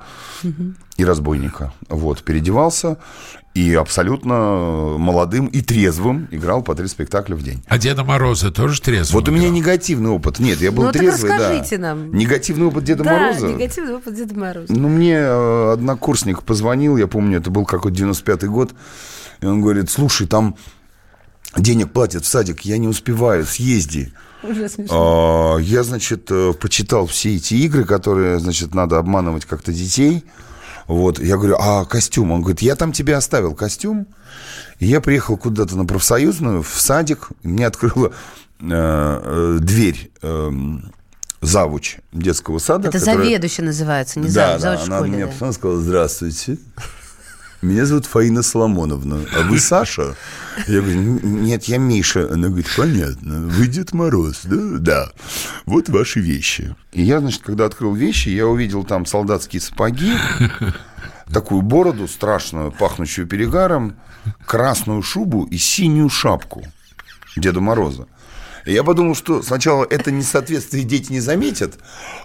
и 0.98 1.06
разбойника. 1.06 1.74
Вот. 1.90 2.24
Переодевался 2.24 2.98
и 3.54 3.74
абсолютно 3.76 4.96
молодым 4.98 5.46
и 5.48 5.62
трезвым 5.62 6.28
играл 6.32 6.64
по 6.64 6.74
три 6.76 6.88
спектакля 6.88 7.36
в 7.36 7.44
день. 7.44 7.64
А 7.68 7.78
Деда 7.78 8.04
Мороза 8.04 8.52
тоже 8.52 8.82
трезвый? 8.82 9.20
Вот 9.22 9.30
у 9.30 9.32
меня 9.32 9.50
негативный 9.50 10.10
опыт. 10.10 10.40
Нет, 10.40 10.60
я 10.62 10.72
был 10.72 10.84
Ну, 10.86 10.92
так 10.92 11.02
трезвый, 11.02 11.30
да. 11.32 11.38
расскажите 11.38 11.78
нам. 11.78 12.14
Негативный 12.14 12.66
опыт 12.68 12.84
Деда 12.84 13.04
да, 13.04 13.12
Мороза. 13.14 13.48
негативный 13.48 13.96
опыт 13.96 14.16
Деда 14.16 14.36
Мороза. 14.40 14.74
Ну, 14.74 14.90
мне 14.90 15.16
э, 15.18 15.72
однокурсник 15.74 16.44
позвонил, 16.44 16.98
я 16.98 17.08
помню, 17.08 17.40
это 17.40 17.52
был 17.52 17.66
какой-то 17.66 17.96
95-й 18.04 18.48
год, 18.48 18.74
и 19.42 19.46
он 19.46 19.62
говорит, 19.62 19.90
слушай, 19.92 20.26
там 20.26 20.56
денег 21.58 21.92
платят 21.92 22.24
в 22.26 22.28
садик, 22.28 22.62
я 22.62 22.78
не 22.78 22.88
успеваю, 22.88 23.46
съезди. 23.46 24.14
Уже 24.44 24.68
смешно. 24.68 25.56
А, 25.56 25.58
Я, 25.60 25.84
значит, 25.84 26.28
э, 26.30 26.54
почитал 26.54 27.08
все 27.08 27.36
эти 27.36 27.54
игры, 27.56 27.86
которые, 27.86 28.40
значит, 28.40 28.74
надо 28.76 28.98
обманывать 28.98 29.46
как-то 29.46 29.72
детей. 29.72 30.26
Вот, 30.88 31.18
я 31.20 31.38
говорю, 31.38 31.56
а 31.60 31.86
костюм? 31.86 32.32
Он 32.32 32.42
говорит, 32.42 32.62
я 32.62 32.76
там 32.76 32.92
тебе 32.92 33.16
оставил 33.16 33.56
костюм. 33.56 34.06
И 34.80 34.86
я 34.86 35.00
приехал 35.00 35.38
куда-то 35.38 35.78
на 35.78 35.86
профсоюзную, 35.86 36.62
в 36.62 36.82
садик, 36.82 37.30
и 37.44 37.48
мне 37.48 37.66
открыла 37.68 38.08
э, 38.08 38.12
э, 38.70 39.58
дверь 39.62 40.12
э, 40.22 40.52
завуч 41.40 41.98
детского 42.12 42.60
сада. 42.60 42.90
Это 42.90 43.00
которая- 43.00 43.24
заведующий 43.24 43.62
называется, 43.62 44.20
не 44.20 44.28
да, 44.28 44.32
зав, 44.32 44.52
да, 44.54 44.60
завуч 44.60 44.80
в 44.82 44.86
она 44.88 44.96
школе, 44.98 45.12
меня 45.12 45.26
да. 45.26 45.32
посмотрела 45.32 45.54
сказала, 45.54 45.80
здравствуйте. 45.82 46.58
Меня 47.64 47.86
зовут 47.86 48.06
Фаина 48.06 48.44
Соломоновна. 48.44 49.22
А 49.38 49.44
вы 49.44 49.58
Саша? 49.60 50.16
Я 50.68 50.82
говорю, 50.82 51.00
«Н- 51.00 51.44
нет, 51.44 51.64
я 51.66 51.78
Миша. 51.78 52.28
Она 52.32 52.50
говорит, 52.50 52.68
понятно. 52.76 53.40
Вы 53.48 53.68
Дед 53.68 53.94
Мороз, 53.94 54.42
да? 54.44 54.58
Да. 54.80 55.12
Вот 55.66 55.88
ваши 55.88 56.20
вещи. 56.20 56.76
И 56.92 57.02
я, 57.04 57.22
значит, 57.22 57.42
когда 57.42 57.66
открыл 57.66 57.96
вещи, 57.96 58.28
я 58.30 58.48
увидел 58.48 58.84
там 58.84 59.06
солдатские 59.06 59.62
сапоги, 59.62 60.12
такую 61.32 61.62
бороду 61.62 62.08
страшную, 62.10 62.72
пахнущую 62.74 63.28
перегаром, 63.28 63.96
красную 64.46 65.02
шубу 65.02 65.46
и 65.46 65.58
синюю 65.58 66.10
шапку 66.10 66.64
Деда 67.38 67.62
Мороза. 67.62 68.08
Я 68.66 68.84
подумал, 68.84 69.16
что 69.16 69.42
сначала 69.42 69.86
это 69.90 70.12
несоответствие 70.12 70.84
дети 70.84 71.12
не 71.12 71.20
заметят, 71.20 71.76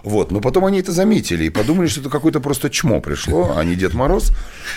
вот, 0.03 0.31
но 0.31 0.39
потом 0.39 0.65
они 0.65 0.79
это 0.79 0.91
заметили 0.91 1.45
и 1.45 1.49
подумали, 1.49 1.87
что 1.87 2.01
это 2.01 2.09
какое-то 2.09 2.39
просто 2.39 2.69
чмо 2.69 3.01
пришло, 3.01 3.55
а 3.57 3.63
не 3.63 3.75
Дед 3.75 3.93
Мороз. 3.93 4.31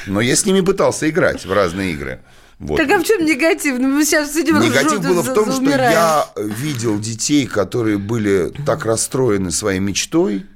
Но 0.06 0.20
я 0.20 0.34
с 0.34 0.44
ними 0.44 0.60
пытался 0.60 1.08
играть 1.08 1.44
в 1.44 1.52
разные 1.52 1.92
игры. 1.92 2.20
Вот. 2.58 2.76
Так 2.76 2.90
а 2.90 2.98
в 2.98 3.04
чем 3.04 3.24
негативно? 3.24 3.88
Мы 3.88 4.04
сейчас 4.04 4.32
сидим 4.34 4.60
Негатив 4.60 5.00
ржём, 5.00 5.08
было 5.08 5.22
в 5.22 5.34
том, 5.34 5.50
что 5.52 5.64
я 5.64 6.26
видел 6.36 6.98
детей, 7.00 7.46
которые 7.46 7.98
были 7.98 8.52
так 8.64 8.84
расстроены 8.84 9.50
своей 9.50 9.80
мечтой, 9.80 10.46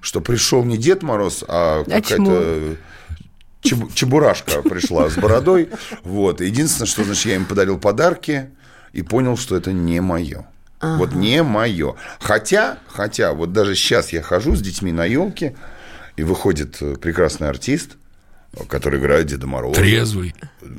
что 0.00 0.20
пришел 0.20 0.64
не 0.64 0.76
Дед 0.76 1.02
Мороз, 1.02 1.42
а 1.48 1.84
какая-то 1.84 2.76
чебу- 3.62 3.90
чебурашка 3.94 4.60
пришла 4.62 5.08
с 5.08 5.14
бородой. 5.14 5.70
Вот. 6.02 6.42
Единственное, 6.42 6.86
что 6.86 7.04
значит, 7.04 7.24
я 7.26 7.36
им 7.36 7.46
подарил 7.46 7.78
подарки. 7.78 8.50
И 8.94 9.02
понял, 9.02 9.36
что 9.36 9.56
это 9.56 9.72
не 9.72 10.00
мое. 10.00 10.46
Вот 10.80 11.14
не 11.14 11.42
мое. 11.42 11.94
Хотя, 12.20 12.78
хотя, 12.88 13.32
вот 13.32 13.52
даже 13.52 13.74
сейчас 13.74 14.12
я 14.12 14.22
хожу 14.22 14.54
с 14.54 14.60
детьми 14.60 14.92
на 14.92 15.04
елке, 15.06 15.54
и 16.16 16.22
выходит 16.22 16.76
э, 16.80 16.94
прекрасный 16.96 17.48
артист, 17.48 17.96
который 18.68 19.00
играет 19.00 19.26
Деда 19.26 19.46
Мороза. 19.46 19.80
Трезвый. 19.80 20.34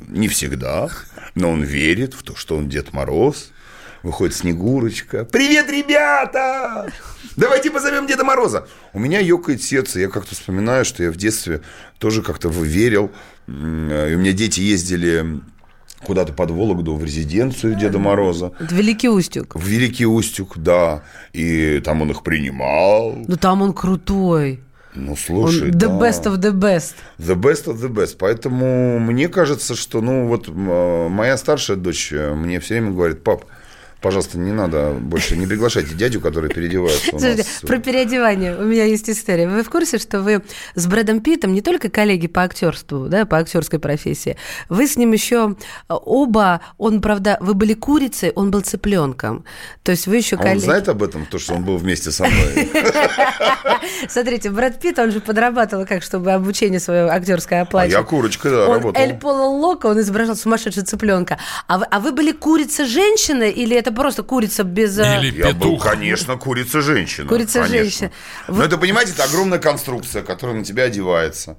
Не 0.08 0.28
всегда, 0.28 0.88
но 1.34 1.50
он 1.50 1.62
верит 1.62 2.14
в 2.14 2.22
то, 2.22 2.34
что 2.36 2.56
он 2.56 2.68
Дед 2.68 2.92
Мороз. 2.92 3.50
Выходит 4.02 4.36
Снегурочка. 4.36 5.24
Привет, 5.24 5.68
ребята! 5.70 6.90
Давайте 7.34 7.70
позовем 7.72 8.06
Деда 8.06 8.22
Мороза. 8.24 8.68
У 8.92 8.98
меня 9.00 9.18
ёкает 9.18 9.60
сердце. 9.62 9.98
Я 10.00 10.08
как-то 10.08 10.34
вспоминаю, 10.36 10.84
что 10.84 11.02
я 11.02 11.10
в 11.10 11.16
детстве 11.16 11.60
тоже 11.98 12.22
как-то 12.22 12.48
верил. 12.48 13.10
М, 13.48 13.90
И 13.90 14.14
у 14.14 14.18
меня 14.18 14.32
дети 14.32 14.60
ездили 14.60 15.40
куда-то 16.06 16.32
под 16.32 16.50
Вологду 16.52 16.94
в 16.94 17.04
резиденцию 17.04 17.74
Деда 17.74 17.98
Мороза. 17.98 18.52
Это 18.60 18.74
Великий 18.74 19.08
Устюг. 19.08 19.56
В 19.56 19.66
Великий 19.66 20.06
Устюг, 20.06 20.56
да. 20.56 21.02
И 21.32 21.80
там 21.84 22.02
он 22.02 22.10
их 22.12 22.22
принимал. 22.22 23.16
Ну 23.26 23.36
там 23.36 23.62
он 23.62 23.72
крутой. 23.72 24.60
Ну, 24.94 25.10
Он 25.10 25.16
слушай, 25.16 25.70
the 25.70 25.72
да. 25.72 25.88
best 25.88 26.24
of 26.24 26.38
the 26.38 26.52
best. 26.52 26.94
The 27.18 27.34
best 27.34 27.66
of 27.66 27.76
the 27.82 27.88
best. 27.92 28.16
Поэтому 28.18 28.98
мне 28.98 29.28
кажется, 29.28 29.74
что, 29.74 30.00
ну, 30.00 30.26
вот 30.26 30.48
моя 30.48 31.36
старшая 31.36 31.76
дочь 31.76 32.12
мне 32.12 32.60
все 32.60 32.74
время 32.74 32.92
говорит, 32.92 33.22
пап, 33.22 33.44
пожалуйста, 34.00 34.38
не 34.38 34.52
надо 34.52 34.92
больше, 34.92 35.36
не 35.36 35.46
приглашайте 35.46 35.94
дядю, 35.94 36.20
который 36.20 36.50
переодевается 36.50 37.06
у 37.14 37.18
Слушайте, 37.18 37.42
нас. 37.42 37.60
про 37.62 37.78
переодевание 37.78 38.56
у 38.56 38.62
меня 38.64 38.84
есть 38.84 39.08
история. 39.10 39.48
Вы 39.48 39.62
в 39.62 39.70
курсе, 39.70 39.98
что 39.98 40.20
вы 40.20 40.42
с 40.74 40.86
Брэдом 40.86 41.20
Питтом 41.20 41.52
не 41.54 41.62
только 41.62 41.88
коллеги 41.88 42.26
по 42.26 42.42
актерству, 42.42 43.06
да, 43.08 43.24
по 43.26 43.38
актерской 43.38 43.78
профессии, 43.78 44.36
вы 44.68 44.86
с 44.86 44.96
ним 44.96 45.12
еще 45.12 45.56
оба, 45.88 46.60
он, 46.78 47.00
правда, 47.00 47.36
вы 47.40 47.54
были 47.54 47.74
курицей, 47.74 48.30
он 48.30 48.50
был 48.50 48.60
цыпленком. 48.60 49.44
То 49.82 49.92
есть 49.92 50.06
вы 50.06 50.16
еще 50.16 50.36
А 50.36 50.40
он 50.40 50.44
коллеги. 50.46 50.64
знает 50.64 50.88
об 50.88 51.02
этом, 51.02 51.26
то, 51.26 51.38
что 51.38 51.54
он 51.54 51.64
был 51.64 51.76
вместе 51.76 52.10
со 52.10 52.24
мной? 52.24 52.70
Смотрите, 54.08 54.50
Брэд 54.50 54.80
Питт, 54.80 54.98
он 54.98 55.10
же 55.10 55.20
подрабатывал 55.20 55.86
как, 55.86 56.02
чтобы 56.02 56.32
обучение 56.32 56.80
свое 56.80 57.08
актерское 57.08 57.60
А 57.60 57.62
оплачивать. 57.62 57.92
я 57.94 58.02
курочка, 58.02 58.50
да, 58.50 58.68
Он 58.68 58.74
работал. 58.74 59.02
Эль 59.02 59.14
Поло 59.14 59.46
Локо, 59.46 59.86
он 59.86 60.00
изображал 60.00 60.36
сумасшедшего 60.36 60.84
цыпленка. 60.86 61.38
А 61.66 61.78
вы, 61.78 61.84
а 61.90 62.00
вы 62.00 62.12
были 62.12 62.32
курица-женщина 62.32 63.44
или 63.44 63.76
это 63.76 63.85
просто 63.92 64.22
курица 64.22 64.64
без... 64.64 64.98
э, 64.98 65.18
Или 65.20 65.36
Я 65.38 65.52
был, 65.52 65.72
петух. 65.72 65.84
конечно, 65.84 66.36
курица-женщина. 66.36 67.28
Курица-женщина. 67.28 68.10
Но 68.48 68.62
это, 68.64 68.78
понимаете, 68.78 69.12
это 69.12 69.24
огромная 69.24 69.58
конструкция, 69.58 70.22
которая 70.22 70.56
на 70.56 70.64
тебя 70.64 70.84
одевается. 70.84 71.56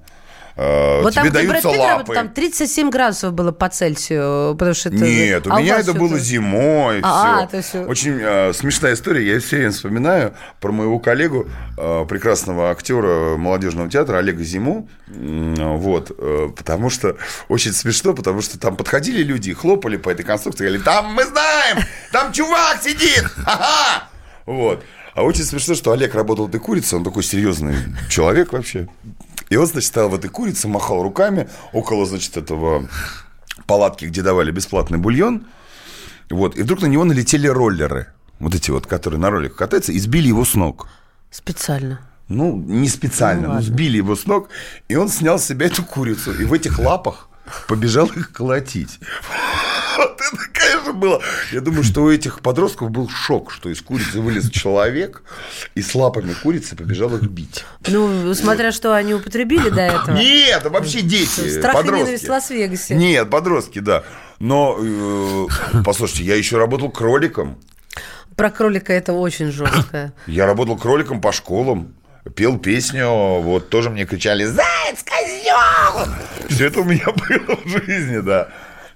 Э, 0.60 1.02
Вот 1.02 1.12
Тебе 1.14 1.24
там, 1.30 1.32
даются 1.34 1.68
Питт 1.70 1.78
лапы. 1.78 2.14
там 2.14 2.28
37 2.30 2.90
градусов 2.90 3.32
было 3.32 3.52
по 3.52 3.68
Цельсию, 3.68 4.56
потому 4.58 4.74
что 4.74 4.88
это... 4.88 4.98
Нет, 4.98 5.46
у 5.46 5.52
А 5.52 5.60
меня 5.62 5.78
это 5.78 5.94
было 5.94 6.18
зимой. 6.18 6.98
А, 7.04 7.38
всё. 7.38 7.46
то 7.48 7.56
есть- 7.58 7.74
Очень 7.88 8.18
э, 8.20 8.52
смешная 8.52 8.94
история. 8.94 9.24
Я 9.34 9.38
все 9.38 9.56
время 9.58 9.70
вспоминаю 9.70 10.34
про 10.60 10.72
моего 10.72 10.98
коллегу, 10.98 11.46
э, 11.76 12.04
прекрасного 12.08 12.70
актера 12.72 13.36
молодежного 13.36 13.88
театра 13.88 14.18
Олега 14.18 14.42
Зиму. 14.42 14.88
Вот, 15.06 16.10
э, 16.18 16.48
потому 16.56 16.90
что 16.90 17.16
очень 17.48 17.72
смешно, 17.72 18.12
потому 18.14 18.40
что 18.42 18.58
там 18.58 18.74
подходили 18.76 19.22
люди 19.22 19.50
и 19.50 19.54
хлопали 19.54 19.96
по 19.96 20.10
этой 20.10 20.24
конструкции, 20.24 20.64
говорили, 20.64 20.82
там 20.82 21.14
мы 21.14 21.24
знаем, 21.24 21.78
там 22.10 22.32
чувак 22.32 22.82
сидит, 22.82 23.22
ха-ха! 23.36 24.08
Вот. 24.44 24.82
А 25.14 25.22
очень 25.22 25.42
смешно, 25.44 25.74
что 25.74 25.90
Олег 25.92 26.14
работал 26.14 26.46
в 26.46 26.48
этой 26.48 26.60
курице, 26.60 26.96
он 26.96 27.04
такой 27.04 27.22
серьезный 27.24 27.74
человек 28.08 28.52
вообще. 28.52 28.88
И 29.50 29.56
он, 29.56 29.66
значит, 29.66 29.88
стоял 29.88 30.08
в 30.08 30.14
этой 30.14 30.28
курице, 30.30 30.68
махал 30.68 31.02
руками 31.02 31.48
около, 31.72 32.06
значит, 32.06 32.36
этого 32.36 32.88
палатки, 33.66 34.04
где 34.04 34.22
давали 34.22 34.50
бесплатный 34.50 34.98
бульон. 34.98 35.46
Вот. 36.30 36.56
И 36.56 36.62
вдруг 36.62 36.82
на 36.82 36.86
него 36.86 37.04
налетели 37.04 37.46
роллеры. 37.46 38.12
Вот 38.38 38.54
эти 38.54 38.70
вот, 38.70 38.86
которые 38.86 39.18
на 39.18 39.30
роликах 39.30 39.58
катаются, 39.58 39.92
и 39.92 39.98
сбили 39.98 40.28
его 40.28 40.44
с 40.44 40.54
ног. 40.54 40.88
Специально. 41.30 42.00
Ну, 42.28 42.56
не 42.56 42.88
специально, 42.88 43.48
Ну, 43.48 43.54
но 43.54 43.60
сбили 43.62 43.96
его 43.96 44.14
с 44.14 44.26
ног, 44.26 44.50
и 44.88 44.96
он 44.96 45.08
снял 45.08 45.38
с 45.38 45.46
себя 45.46 45.66
эту 45.66 45.82
курицу, 45.82 46.32
и 46.32 46.44
в 46.44 46.52
этих 46.52 46.78
лапах 46.78 47.28
побежал 47.66 48.06
их 48.06 48.32
колотить. 48.32 49.00
Вот 49.98 50.20
это, 50.20 50.44
конечно, 50.52 50.92
было. 50.92 51.20
Я 51.52 51.60
думаю, 51.60 51.82
что 51.82 52.02
у 52.02 52.10
этих 52.10 52.40
подростков 52.40 52.90
был 52.90 53.08
шок, 53.08 53.50
что 53.50 53.68
из 53.68 53.80
курицы 53.82 54.20
вылез 54.20 54.48
человек 54.50 55.22
и 55.74 55.82
с 55.82 55.94
лапами 55.94 56.34
курицы 56.34 56.76
побежал 56.76 57.16
их 57.16 57.22
бить. 57.22 57.64
Ну, 57.86 58.32
смотря 58.34 58.70
что 58.70 58.94
они 58.94 59.14
употребили 59.14 59.70
до 59.70 59.82
этого. 59.82 60.16
Нет, 60.16 60.64
вообще 60.64 61.00
дети, 61.02 61.48
Страх 61.58 61.74
подростки. 61.74 62.26
в 62.26 62.30
Лас-Вегасе. 62.30 62.94
Нет, 62.94 63.28
подростки, 63.28 63.80
да. 63.80 64.04
Но, 64.38 64.78
э, 64.80 65.46
послушайте, 65.84 66.24
я 66.24 66.36
еще 66.36 66.58
работал 66.58 66.90
кроликом. 66.90 67.58
Про 68.36 68.50
кролика 68.50 68.92
это 68.92 69.12
очень 69.14 69.50
жестко. 69.50 70.12
Я 70.28 70.46
работал 70.46 70.76
кроликом 70.78 71.20
по 71.20 71.32
школам. 71.32 71.94
Пел 72.36 72.58
песню, 72.58 73.40
вот 73.40 73.68
тоже 73.70 73.90
мне 73.90 74.04
кричали 74.04 74.44
«Заяц, 74.44 75.02
козел!» 75.02 76.06
Все 76.48 76.66
это 76.66 76.80
у 76.80 76.84
меня 76.84 77.06
было 77.06 77.56
в 77.64 77.68
жизни, 77.68 78.18
да. 78.18 78.48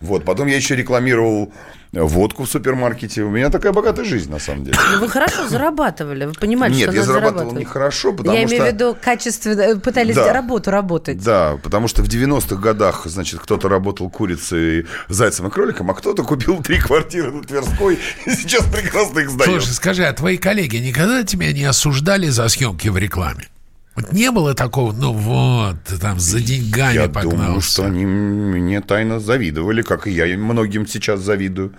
Вот, 0.03 0.25
потом 0.25 0.49
я 0.49 0.57
еще 0.57 0.77
рекламировал 0.77 1.53
водку 1.93 2.45
в 2.45 2.49
супермаркете. 2.49 3.23
У 3.23 3.31
меня 3.31 3.51
такая 3.51 3.73
богатая 3.73 4.05
жизнь, 4.05 4.31
на 4.31 4.39
самом 4.39 4.65
деле. 4.65 4.79
Ну, 4.93 5.01
вы 5.01 5.09
хорошо 5.09 5.47
зарабатывали, 5.49 6.25
вы 6.25 6.33
понимали, 6.33 6.73
Нет, 6.75 6.89
что 6.89 6.97
я 6.97 7.03
зарабатывал 7.05 7.53
нехорошо, 7.53 8.13
потому 8.13 8.37
Я 8.37 8.47
что... 8.47 8.57
имею 8.57 8.71
в 8.71 8.75
виду 8.75 8.97
качественно, 9.01 9.79
пытались 9.79 10.15
Да. 10.15 10.33
работу 10.33 10.71
работать. 10.71 11.23
Да, 11.23 11.59
потому 11.63 11.89
что 11.89 12.03
в 12.03 12.09
90-х 12.09 12.57
годах, 12.57 13.03
значит, 13.07 13.41
кто-то 13.41 13.69
работал 13.69 14.09
курицей, 14.09 14.87
зайцем 15.09 15.49
и 15.49 15.51
кроликом, 15.51 15.91
а 15.91 15.95
кто-то 15.95 16.25
купил 16.25 16.63
три 16.63 16.79
квартиры 16.79 17.31
на 17.31 17.43
Тверской 17.43 17.99
и 18.27 18.31
сейчас 18.31 18.65
прекрасно 18.65 19.21
их 19.21 19.31
сдает. 19.31 19.51
Слушай, 19.51 19.75
скажи, 19.75 20.05
а 20.05 20.13
твои 20.13 20.39
коллеги 20.39 20.77
никогда 20.77 21.23
тебя 21.25 21.53
не 21.53 21.65
осуждали 21.65 22.29
за 22.29 22.49
съемки 22.49 22.89
в 22.89 22.97
рекламе? 22.97 23.49
Вот 23.95 24.13
не 24.13 24.31
было 24.31 24.55
такого, 24.55 24.93
ну 24.93 25.13
вот, 25.13 25.77
там 26.01 26.19
за 26.19 26.41
деньгами 26.41 26.95
Я 26.95 27.09
погнался. 27.09 27.37
думаю, 27.37 27.61
что 27.61 27.85
они 27.85 28.07
мне 28.07 28.81
тайно 28.81 29.21
завидовали, 29.21 29.83
как 29.83 30.07
и 30.07 30.11
я 30.11 30.27
им 30.27 30.45
многим 30.45 30.87
сейчас 30.87 31.21
завидую. 31.21 31.75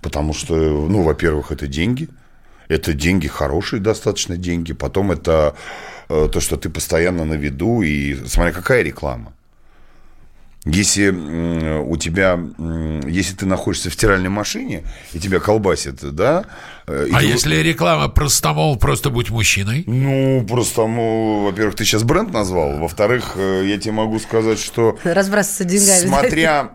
Потому 0.00 0.32
что, 0.32 0.54
ну, 0.54 1.02
во-первых, 1.02 1.52
это 1.52 1.66
деньги. 1.66 2.08
Это 2.68 2.94
деньги 2.94 3.26
хорошие 3.28 3.80
достаточно 3.80 4.36
деньги. 4.36 4.72
Потом 4.72 5.12
это 5.12 5.54
э, 6.08 6.28
то, 6.32 6.40
что 6.40 6.56
ты 6.56 6.70
постоянно 6.70 7.24
на 7.24 7.34
виду. 7.34 7.82
И 7.82 8.16
смотри, 8.26 8.52
какая 8.54 8.82
реклама. 8.82 9.34
Если 10.66 11.08
у 11.08 11.96
тебя, 11.96 12.38
если 13.08 13.34
ты 13.34 13.46
находишься 13.46 13.88
в 13.88 13.94
стиральной 13.94 14.28
машине, 14.28 14.84
и 15.14 15.18
тебя 15.18 15.40
колбасит, 15.40 16.00
да? 16.14 16.44
э, 16.86 17.06
и 17.08 17.12
А 17.14 17.20
ты- 17.20 17.24
если 17.26 17.56
реклама 17.56 18.08
простомол 18.08 18.76
«Просто 18.76 19.08
будь 19.08 19.30
мужчиной»? 19.30 19.84
Ну, 19.86 20.44
просто, 20.46 20.86
ну, 20.86 21.44
во-первых, 21.44 21.76
ты 21.76 21.84
сейчас 21.86 22.02
бренд 22.02 22.30
назвал. 22.32 22.76
Во-вторых, 22.78 23.32
э, 23.36 23.64
я 23.66 23.78
тебе 23.78 23.92
могу 23.92 24.18
сказать, 24.18 24.58
что 24.58 24.98
Разбрасываться 25.02 25.64
деньгами. 25.64 26.06
смотря 26.06 26.72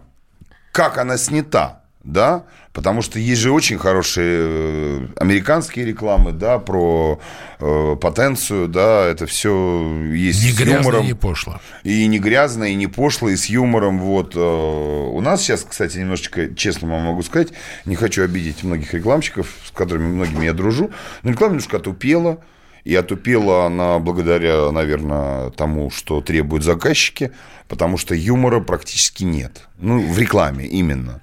как 0.72 0.98
она 0.98 1.18
снята, 1.18 1.84
да, 2.06 2.44
потому 2.72 3.02
что 3.02 3.18
есть 3.20 3.42
же 3.42 3.52
очень 3.52 3.80
хорошие 3.80 4.38
э, 4.40 5.08
американские 5.18 5.86
рекламы, 5.86 6.32
да, 6.32 6.60
про 6.60 7.20
э, 7.60 7.96
потенцию, 8.00 8.68
да, 8.68 9.06
это 9.06 9.26
все 9.26 10.12
есть 10.14 10.44
Не 10.44 10.52
с 10.52 10.58
грязно, 10.58 10.78
юмором. 10.78 11.06
не 11.06 11.16
пошло. 11.16 11.60
И 11.84 12.06
не 12.06 12.20
грязно, 12.20 12.66
и 12.66 12.76
не 12.76 12.86
пошло, 12.88 13.28
и 13.30 13.36
с 13.36 13.48
юмором. 13.48 14.00
Вот. 14.00 14.36
э, 14.36 14.40
У 14.40 15.20
нас 15.20 15.42
сейчас, 15.42 15.66
кстати, 15.68 15.98
немножечко, 15.98 16.54
честно 16.54 16.88
вам 16.88 17.02
могу 17.02 17.24
сказать, 17.24 17.50
не 17.86 17.96
хочу 17.96 18.24
обидеть 18.24 18.64
многих 18.64 18.94
рекламщиков, 18.94 19.48
с 19.66 19.72
которыми 19.72 20.08
многими 20.08 20.46
я 20.46 20.54
дружу, 20.54 20.92
но 21.24 21.32
реклама 21.32 21.54
немножко 21.54 21.78
отупела. 21.78 22.38
И 22.84 22.94
отупела 22.94 23.66
она 23.66 23.98
благодаря, 23.98 24.72
наверное, 24.72 25.50
тому, 25.50 25.90
что 25.90 26.22
требуют 26.22 26.64
заказчики, 26.64 27.32
потому 27.68 27.98
что 27.98 28.14
юмора 28.14 28.60
практически 28.60 29.24
нет. 29.24 29.68
Ну, 29.80 30.00
в 30.06 30.20
рекламе 30.20 30.68
именно. 30.68 31.20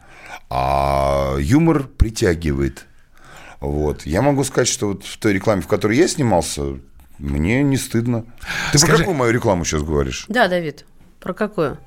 А 0.54 1.36
юмор 1.38 1.84
притягивает. 1.84 2.84
Вот. 3.60 4.04
Я 4.04 4.20
могу 4.20 4.44
сказать, 4.44 4.68
что 4.68 4.88
вот 4.88 5.02
в 5.04 5.16
той 5.16 5.32
рекламе, 5.32 5.62
в 5.62 5.66
которой 5.66 5.96
я 5.96 6.06
снимался, 6.06 6.62
мне 7.18 7.62
не 7.62 7.78
стыдно. 7.78 8.26
Ты 8.70 8.76
Скажи- 8.78 8.92
про 8.92 8.98
какую 8.98 9.16
мою 9.16 9.32
рекламу 9.32 9.64
сейчас 9.64 9.82
говоришь? 9.82 10.26
Да, 10.28 10.48
Давид, 10.48 10.84
про 11.20 11.32
какую? 11.32 11.78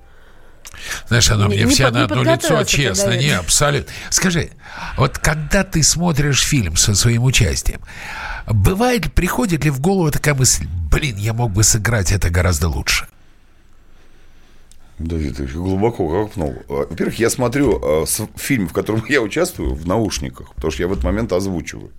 Знаешь, 1.08 1.30
она 1.30 1.44
Не- 1.48 1.56
мне 1.58 1.64
не 1.66 1.72
вся 1.72 1.86
под- 1.86 1.94
на 1.94 1.98
не 2.00 2.04
одно 2.06 2.24
лицо, 2.24 2.64
честно, 2.64 3.06
Давид. 3.12 3.22
не, 3.22 3.32
абсолютно. 3.38 3.94
Скажи, 4.10 4.50
вот 4.98 5.20
когда 5.20 5.64
ты 5.64 5.84
смотришь 5.84 6.42
фильм 6.44 6.76
со 6.76 6.96
своим 6.96 7.24
участием, 7.24 7.82
бывает, 8.48 9.14
приходит 9.14 9.64
ли 9.64 9.70
в 9.70 9.80
голову 9.80 10.10
такая 10.10 10.34
мысль, 10.34 10.66
блин, 10.92 11.18
я 11.18 11.34
мог 11.34 11.52
бы 11.52 11.64
сыграть 11.64 12.12
это 12.12 12.32
гораздо 12.32 12.68
лучше? 12.68 13.08
Давид, 15.00 15.38
ты 15.38 15.44
глубоко 15.46 16.08
копнул. 16.08 16.56
А, 16.70 16.86
Во-первых, 16.90 17.20
я 17.20 17.30
смотрю 17.30 18.06
с- 18.06 18.28
фильм, 18.38 18.68
в 18.70 18.74
котором 18.74 19.04
я 19.10 19.22
участвую, 19.22 19.74
в 19.76 19.86
наушниках, 19.88 20.54
потому 20.56 20.72
что 20.72 20.84
я 20.84 20.88
в 20.88 20.94
этот 20.94 21.04
момент 21.04 21.34
озвучиваю. 21.34 21.92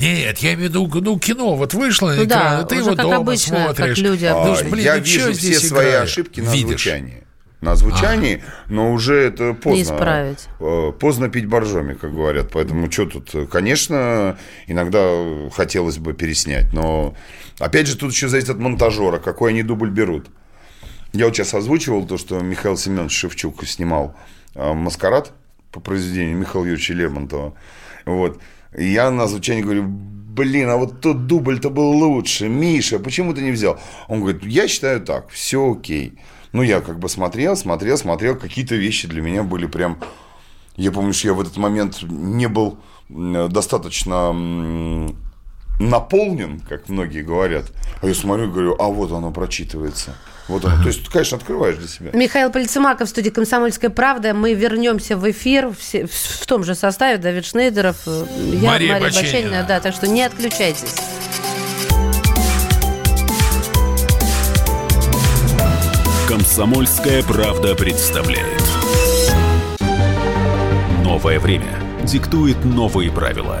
Нет, 0.00 0.38
я 0.38 0.54
имею 0.54 0.68
в 0.70 0.70
виду, 0.70 1.00
ну, 1.00 1.18
кино 1.18 1.54
вот 1.54 1.72
вышло 1.72 2.08
на 2.10 2.16
Ну 2.16 2.24
да, 2.26 2.36
экран, 2.36 2.64
и 2.64 2.68
ты 2.68 2.74
уже 2.76 2.84
его 2.84 2.96
как 2.96 3.04
дома 3.04 3.16
обычно, 3.18 3.56
как 3.68 3.76
смотришь. 3.76 3.98
люди 3.98 4.24
Ну, 4.26 4.38
обычно. 4.42 4.66
ж, 4.66 4.70
блин, 4.70 4.84
я 4.84 4.96
ну 4.96 5.00
вижу 5.02 5.20
все 5.20 5.32
здесь 5.32 5.68
свои 5.68 5.86
играю? 5.88 6.02
ошибки 6.02 6.40
на 6.40 6.50
Видишь. 6.50 6.64
озвучании. 6.86 7.22
на 7.62 7.74
звучании, 7.74 8.44
но 8.68 8.92
уже 8.92 9.14
это 9.16 9.54
поздно. 9.54 9.76
Не 9.76 9.82
исправить. 9.82 10.46
Э, 10.60 10.92
Поздно 11.00 11.28
пить 11.30 11.46
боржоми, 11.46 11.94
как 11.94 12.12
говорят. 12.12 12.50
Поэтому 12.52 12.90
что 12.92 13.06
тут? 13.06 13.48
Конечно, 13.50 14.38
иногда 14.66 15.00
хотелось 15.52 15.96
бы 15.98 16.12
переснять, 16.12 16.72
но 16.74 17.14
опять 17.58 17.86
же 17.86 17.96
тут 17.96 18.12
еще 18.12 18.28
зависит 18.28 18.50
от 18.50 18.58
монтажера, 18.58 19.18
какой 19.18 19.50
они 19.50 19.62
дубль 19.62 19.90
берут. 19.90 20.26
Я 21.16 21.24
вот 21.24 21.34
сейчас 21.34 21.54
озвучивал 21.54 22.04
то, 22.06 22.18
что 22.18 22.40
Михаил 22.40 22.76
Семенович 22.76 23.12
Шевчук 23.12 23.66
снимал 23.66 24.14
э, 24.54 24.74
«Маскарад» 24.74 25.32
по 25.72 25.80
произведению 25.80 26.36
Михаила 26.36 26.66
Юрьевича 26.66 26.92
Лермонтова. 26.92 27.54
Вот. 28.04 28.38
И 28.76 28.84
я 28.92 29.10
на 29.10 29.26
звучании 29.26 29.62
говорю, 29.62 29.84
блин, 29.86 30.68
а 30.68 30.76
вот 30.76 31.00
тот 31.00 31.26
дубль-то 31.26 31.70
был 31.70 31.88
лучше. 31.88 32.50
Миша, 32.50 32.98
почему 32.98 33.32
ты 33.32 33.40
не 33.40 33.50
взял? 33.50 33.80
Он 34.08 34.20
говорит, 34.20 34.44
я 34.44 34.68
считаю 34.68 35.00
так, 35.00 35.30
все 35.30 35.72
окей. 35.72 36.18
Ну, 36.52 36.60
я 36.60 36.82
как 36.82 36.98
бы 36.98 37.08
смотрел, 37.08 37.56
смотрел, 37.56 37.96
смотрел. 37.96 38.36
Какие-то 38.36 38.74
вещи 38.74 39.08
для 39.08 39.22
меня 39.22 39.42
были 39.42 39.64
прям... 39.64 39.98
Я 40.76 40.92
помню, 40.92 41.14
что 41.14 41.28
я 41.28 41.32
в 41.32 41.40
этот 41.40 41.56
момент 41.56 42.02
не 42.02 42.46
был 42.46 42.78
достаточно 43.08 44.34
наполнен, 45.78 46.60
как 46.60 46.88
многие 46.88 47.22
говорят. 47.22 47.66
А 48.02 48.06
я 48.06 48.14
смотрю 48.14 48.48
и 48.48 48.50
говорю, 48.50 48.76
а 48.78 48.84
вот 48.84 49.12
оно 49.12 49.30
прочитывается. 49.30 50.14
Вот 50.48 50.64
оно. 50.64 50.80
То 50.82 50.88
есть, 50.88 51.04
ты, 51.04 51.10
конечно, 51.10 51.36
открываешь 51.36 51.76
для 51.76 51.88
себя. 51.88 52.10
Михаил 52.12 52.50
Полицемаков 52.50 53.08
в 53.08 53.10
студии 53.10 53.30
«Комсомольская 53.30 53.90
правда». 53.90 54.32
Мы 54.32 54.54
вернемся 54.54 55.16
в 55.16 55.28
эфир 55.28 55.68
в, 55.68 55.78
в 55.78 56.46
том 56.46 56.62
же 56.62 56.74
составе. 56.74 57.18
Давид 57.18 57.44
Шнейдеров, 57.44 57.96
э, 58.06 58.26
я, 58.52 58.70
Мария 58.70 58.92
Мария, 58.92 59.00
Баченина. 59.00 59.22
Баченина. 59.22 59.64
Да, 59.66 59.80
так 59.80 59.92
что 59.92 60.06
не 60.06 60.22
отключайтесь. 60.22 60.94
Комсомольская 66.28 67.22
правда 67.22 67.74
представляет. 67.74 68.62
Новое 71.02 71.40
время 71.40 71.78
диктует 72.04 72.64
новые 72.64 73.10
правила. 73.10 73.60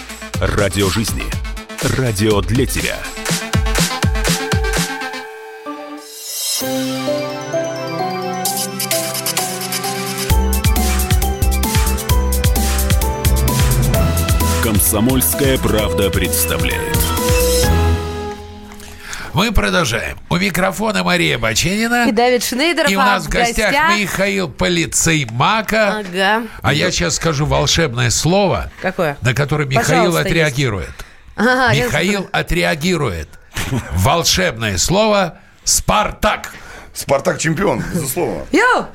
Радио 0.41 0.89
жизни. 0.89 1.21
Радио 1.99 2.41
для 2.41 2.65
тебя. 2.65 2.97
«Комсомольская 14.63 15.59
правда» 15.59 16.09
представляет. 16.09 16.90
Мы 19.33 19.51
продолжаем. 19.53 20.17
У 20.29 20.35
микрофона 20.37 21.03
Мария 21.03 21.37
Баченина. 21.39 22.07
И 22.09 22.11
Давид 22.11 22.43
Шнейдеров, 22.43 22.91
И 22.91 22.95
у 22.95 22.99
нас 22.99 23.25
в 23.25 23.29
гостях, 23.29 23.73
Михаил 23.97 24.49
Полицеймако. 24.49 25.99
Ага. 25.99 26.43
А 26.61 26.73
я 26.73 26.91
сейчас 26.91 27.15
скажу 27.15 27.45
волшебное 27.45 28.09
слово, 28.09 28.69
Какое? 28.81 29.17
на 29.21 29.33
которое 29.33 29.65
Михаил 29.65 29.87
Пожалуйста, 29.87 30.21
отреагирует. 30.21 30.91
Ага, 31.37 31.71
я- 31.71 31.85
Михаил 31.85 32.29
отреагирует. 32.33 33.29
Волшебное 33.93 34.77
слово 34.77 35.39
«Спартак». 35.63 36.53
Спартак 36.93 37.39
чемпион, 37.39 37.81
безусловно. 37.93 38.45
Йоу! 38.51 38.87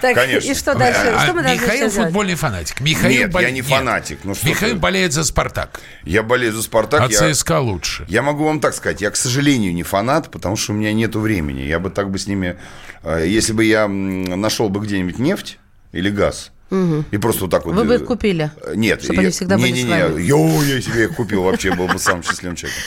Так, 0.00 0.14
Конечно. 0.14 0.50
и 0.50 0.54
что 0.54 0.74
дальше? 0.74 1.00
А 1.14 1.24
что 1.24 1.34
мы 1.34 1.42
должны 1.42 1.60
Михаил 1.62 1.90
футбольный 1.90 2.34
фанатик. 2.34 2.80
Михаил 2.80 3.20
Нет, 3.22 3.30
бол- 3.32 3.40
я 3.40 3.50
не 3.50 3.62
фанатик. 3.62 4.20
Ну, 4.24 4.34
что 4.34 4.46
Михаил 4.46 4.74
ты. 4.74 4.78
болеет 4.80 5.12
за 5.12 5.24
«Спартак». 5.24 5.80
Я 6.04 6.22
болею 6.22 6.52
за 6.52 6.62
«Спартак». 6.62 7.00
А 7.00 7.06
я- 7.10 7.32
ЦСКА 7.34 7.60
лучше. 7.60 8.04
Я 8.08 8.22
могу 8.22 8.44
вам 8.44 8.60
так 8.60 8.74
сказать, 8.74 9.00
я, 9.00 9.10
к 9.10 9.16
сожалению, 9.16 9.74
не 9.74 9.82
фанат, 9.82 10.30
потому 10.30 10.56
что 10.56 10.72
у 10.72 10.76
меня 10.76 10.92
нету 10.92 11.20
времени. 11.20 11.62
Я 11.62 11.78
бы 11.78 11.90
так 11.90 12.10
бы 12.10 12.18
с 12.18 12.26
ними... 12.26 12.56
э, 13.02 13.24
Если 13.26 13.52
бы 13.52 13.64
я 13.64 13.88
нашел 13.88 14.68
бы 14.68 14.80
где-нибудь 14.80 15.18
нефть 15.18 15.58
или 15.92 16.10
газ, 16.10 16.52
и 16.70 17.16
просто 17.16 17.42
вот 17.44 17.50
так 17.50 17.64
вот... 17.64 17.74
Вы 17.74 17.84
бы 17.84 17.94
э, 17.94 17.96
их 17.96 18.04
купили? 18.04 18.50
Нет. 18.74 19.02
Чтобы 19.02 19.20
они 19.22 19.30
всегда 19.30 19.56
были 19.56 19.70
не, 19.70 19.80
с 19.82 19.84
не, 19.84 19.90
вами. 19.90 20.20
не, 20.20 20.26
Йоу, 20.26 20.62
я 20.62 20.80
себе 20.82 21.04
их 21.04 21.14
купил, 21.16 21.42
вообще 21.42 21.74
был 21.74 21.86
бы 21.88 21.98
самым 21.98 22.22
счастливым 22.22 22.56
человеком. 22.56 22.82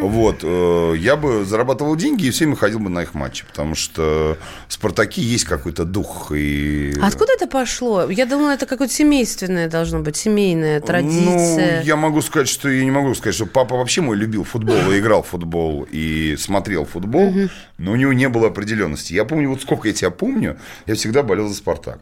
Вот. 0.00 0.40
э, 0.42 0.94
Я 0.98 1.16
бы 1.16 1.44
зарабатывал 1.44 1.96
деньги 1.96 2.26
и 2.26 2.30
всеми 2.30 2.54
ходил 2.54 2.78
бы 2.80 2.90
на 2.90 3.02
их 3.02 3.14
матчи, 3.14 3.44
потому 3.46 3.74
что 3.74 4.36
в 4.68 4.72
«Спартаке» 4.72 5.22
есть 5.22 5.44
какой-то 5.44 5.84
дух 5.84 6.32
и... 6.34 6.94
А 7.00 7.06
Откуда 7.06 7.32
это 7.34 7.46
пошло? 7.46 8.10
Я 8.10 8.26
думала, 8.26 8.50
это 8.50 8.66
какое-то 8.66 8.92
семейственное 8.92 9.68
должно 9.68 10.00
быть, 10.00 10.16
семейная 10.16 10.80
традиция. 10.80 11.80
Ну, 11.80 11.86
я 11.86 11.96
могу 11.96 12.20
сказать, 12.22 12.48
что 12.48 12.68
я 12.68 12.84
не 12.84 12.90
могу 12.90 13.14
сказать, 13.14 13.34
что 13.34 13.46
папа 13.46 13.76
вообще 13.76 14.00
мой 14.00 14.16
любил 14.16 14.44
футбол 14.44 14.90
и 14.90 14.98
играл 14.98 15.22
в 15.22 15.28
футбол 15.28 15.86
и 15.90 16.36
смотрел 16.38 16.84
футбол, 16.84 17.32
но 17.78 17.92
у 17.92 17.96
него 17.96 18.12
не 18.12 18.28
было 18.28 18.48
определенности. 18.48 19.12
Я 19.12 19.24
помню, 19.24 19.48
вот 19.50 19.62
сколько 19.62 19.88
я 19.88 19.94
тебя 19.94 20.10
помню, 20.10 20.58
я 20.86 20.94
всегда 20.94 21.22
болел 21.22 21.48
за 21.48 21.54
Спартак. 21.54 22.00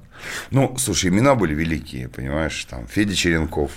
Ну, 0.50 0.76
слушай, 0.78 1.10
имена 1.10 1.34
были 1.34 1.54
великие, 1.54 2.08
понимаешь, 2.08 2.64
там 2.70 2.86
Федя 2.86 3.14
Черенков, 3.14 3.70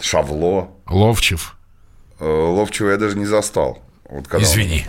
Шавло, 0.00 0.70
Ловчев. 0.88 1.56
Э, 2.20 2.24
Ловчего 2.26 2.90
я 2.90 2.96
даже 2.96 3.16
не 3.16 3.26
застал. 3.26 3.82
Вот 4.08 4.28
когда 4.28 4.38
он- 4.46 4.52
Извини. 4.52 4.86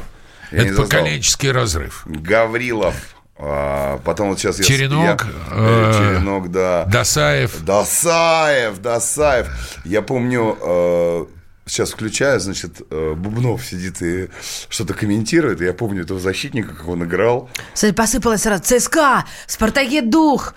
Я 0.51 0.59
не 0.59 0.65
Это 0.69 0.75
застал. 0.81 0.99
поколенческий 0.99 1.51
разрыв. 1.51 2.03
Гаврилов. 2.05 2.95
а, 3.37 3.97
потом 4.05 4.29
вот 4.29 4.39
сейчас 4.39 4.59
я... 4.59 4.63
Черенок, 4.63 5.25
я- 5.25 5.31
э, 5.51 5.93
Черенок, 5.93 6.51
да. 6.51 6.85
Досаев. 6.85 7.61
Досаев, 7.65 8.77
Досаев. 8.79 9.47
Я 9.83 10.01
помню, 10.01 10.57
э, 10.61 11.25
сейчас 11.65 11.91
включаю, 11.91 12.39
значит, 12.39 12.81
э, 12.89 13.13
Бубнов 13.17 13.65
сидит 13.65 14.01
и 14.01 14.29
что-то 14.69 14.93
комментирует. 14.93 15.59
Я 15.59 15.73
помню 15.73 16.03
этого 16.03 16.19
защитника, 16.19 16.73
как 16.75 16.87
он 16.87 17.03
играл. 17.03 17.49
Посыпалось 17.95 18.43
сразу. 18.43 18.63
ЦСКА, 18.63 19.25
Спартаке 19.47 20.01
дух. 20.01 20.53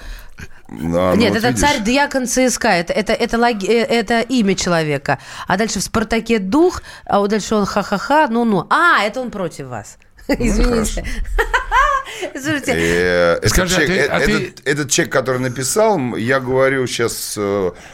Да, 0.69 1.13
ну 1.15 1.17
Нет, 1.17 1.31
вот 1.31 1.39
это 1.39 1.49
видишь. 1.49 1.61
царь 1.61 1.81
Дьякон 1.83 2.27
ЦСКА, 2.27 2.69
это, 2.69 2.93
это, 2.93 3.13
это, 3.15 3.39
логи- 3.39 3.67
э, 3.69 3.85
это 3.85 4.21
имя 4.21 4.55
человека. 4.55 5.19
А 5.47 5.57
дальше 5.57 5.79
в 5.79 5.83
Спартаке 5.83 6.39
дух, 6.39 6.83
а 7.07 7.21
вот 7.21 7.31
дальше 7.31 7.55
он 7.55 7.65
ха-ха-ха, 7.65 8.29
ну-ну. 8.29 8.67
А, 8.69 9.03
это 9.05 9.21
он 9.21 9.31
против 9.31 9.69
вас. 9.69 9.97
Извините. 10.29 11.05
Слушайте, 12.33 12.73
Э, 12.75 13.33
этот, 13.37 13.51
Скажи, 13.51 13.75
а 13.77 13.79
человек, 13.87 14.07
ты- 14.07 14.13
а 14.13 14.21
ты- 14.21 14.33
этот, 14.47 14.67
этот 14.67 14.91
человек, 14.91 15.13
который 15.13 15.41
написал, 15.41 15.99
я 16.17 16.41
говорю 16.41 16.87
сейчас 16.87 17.35
э, 17.39 17.41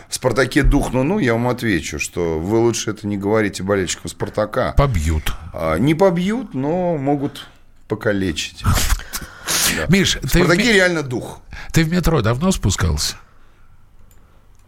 в 0.08 0.14
«Спартаке 0.14 0.62
дух, 0.62 0.92
ну, 0.92 1.02
ну, 1.04 1.18
я 1.20 1.34
вам 1.34 1.48
отвечу, 1.48 1.98
что 2.00 2.38
вы 2.40 2.58
лучше 2.58 2.90
это 2.90 3.06
не 3.06 3.16
говорите 3.16 3.62
болельщикам 3.62 4.08
«Спартака». 4.10 4.74
Побьют. 4.76 5.32
А, 5.52 5.76
Не 5.78 5.94
побьют, 5.94 6.54
но 6.54 6.96
могут 6.96 7.46
покалечить. 7.94 8.64
Миш, 9.88 10.18
В 10.22 10.30
ты 10.30 10.44
в, 10.44 10.50
реально 10.52 11.02
дух. 11.02 11.40
ты 11.72 11.84
в 11.84 11.90
метро 11.90 12.22
давно 12.22 12.52
спускался? 12.52 13.16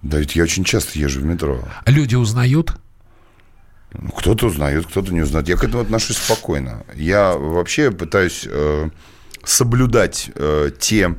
Да 0.03 0.19
ведь 0.19 0.37
я 0.37 0.45
очень 0.45 0.65
часто 0.65 0.99
езжу 0.99 1.21
в 1.21 1.25
метро. 1.25 1.65
Люди 1.87 2.15
узнают? 2.15 2.73
Ну, 3.93 4.11
Кто-то 4.11 4.47
узнает, 4.47 4.87
кто-то 4.87 5.13
не 5.13 5.23
узнает. 5.23 5.49
Я 5.49 5.57
к 5.57 5.65
этому 5.65 5.83
отношусь 5.83 6.19
спокойно. 6.19 6.85
Я 6.95 7.35
вообще 7.37 7.91
пытаюсь 7.91 8.47
э, 8.49 8.91
соблюдать 9.45 10.31
э, 10.35 10.71
те, 10.79 11.15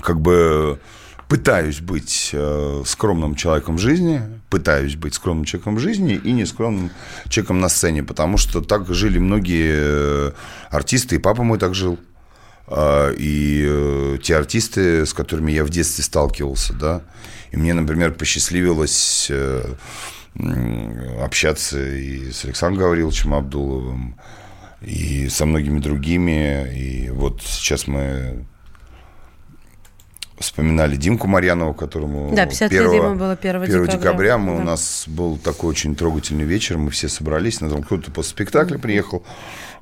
как 0.00 0.20
бы 0.20 0.80
пытаюсь 1.28 1.80
быть 1.80 2.30
э, 2.32 2.82
скромным 2.86 3.34
человеком 3.34 3.76
в 3.76 3.80
жизни, 3.80 4.22
пытаюсь 4.48 4.96
быть 4.96 5.14
скромным 5.14 5.44
человеком 5.44 5.76
в 5.76 5.78
жизни 5.78 6.14
и 6.14 6.32
не 6.32 6.46
скромным 6.46 6.90
человеком 7.28 7.60
на 7.60 7.68
сцене, 7.68 8.02
потому 8.02 8.38
что 8.38 8.62
так 8.62 8.88
жили 8.88 9.18
многие 9.18 9.74
э, 9.76 10.32
артисты, 10.70 11.16
и 11.16 11.18
папа 11.18 11.42
мой 11.42 11.58
так 11.58 11.74
жил. 11.74 11.98
А, 12.66 13.12
И 13.12 13.64
э, 13.68 14.18
те 14.22 14.36
артисты, 14.36 15.04
с 15.04 15.12
которыми 15.12 15.52
я 15.52 15.64
в 15.64 15.70
детстве 15.70 16.02
сталкивался, 16.02 16.72
да, 16.72 17.02
и 17.50 17.56
мне, 17.56 17.74
например, 17.74 18.12
посчастливилось 18.12 19.30
общаться 21.20 21.82
и 21.82 22.30
с 22.30 22.44
Александром 22.44 22.84
Гавриловичем 22.84 23.34
Абдуловым, 23.34 24.16
и 24.82 25.28
со 25.28 25.46
многими 25.46 25.80
другими. 25.80 26.72
И 26.74 27.10
вот 27.10 27.42
сейчас 27.42 27.86
мы 27.86 28.46
вспоминали 30.40 30.96
Димку 30.96 31.26
Марьянова, 31.26 31.72
которому 31.72 32.34
Да, 32.34 32.46
50 32.46 32.72
лет 32.72 32.92
ему 32.92 33.14
было 33.14 33.32
1 33.32 33.64
декабря. 33.64 33.86
декабря. 33.92 34.38
Мы, 34.38 34.56
Да. 34.56 34.62
У 34.62 34.64
нас 34.64 35.04
был 35.06 35.36
такой 35.38 35.70
очень 35.70 35.94
трогательный 35.94 36.44
вечер, 36.44 36.78
мы 36.78 36.90
все 36.90 37.08
собрались, 37.08 37.60
на 37.60 37.68
том 37.70 37.82
кто-то 37.82 38.10
после 38.10 38.30
спектакля 38.30 38.78
приехал, 38.78 39.24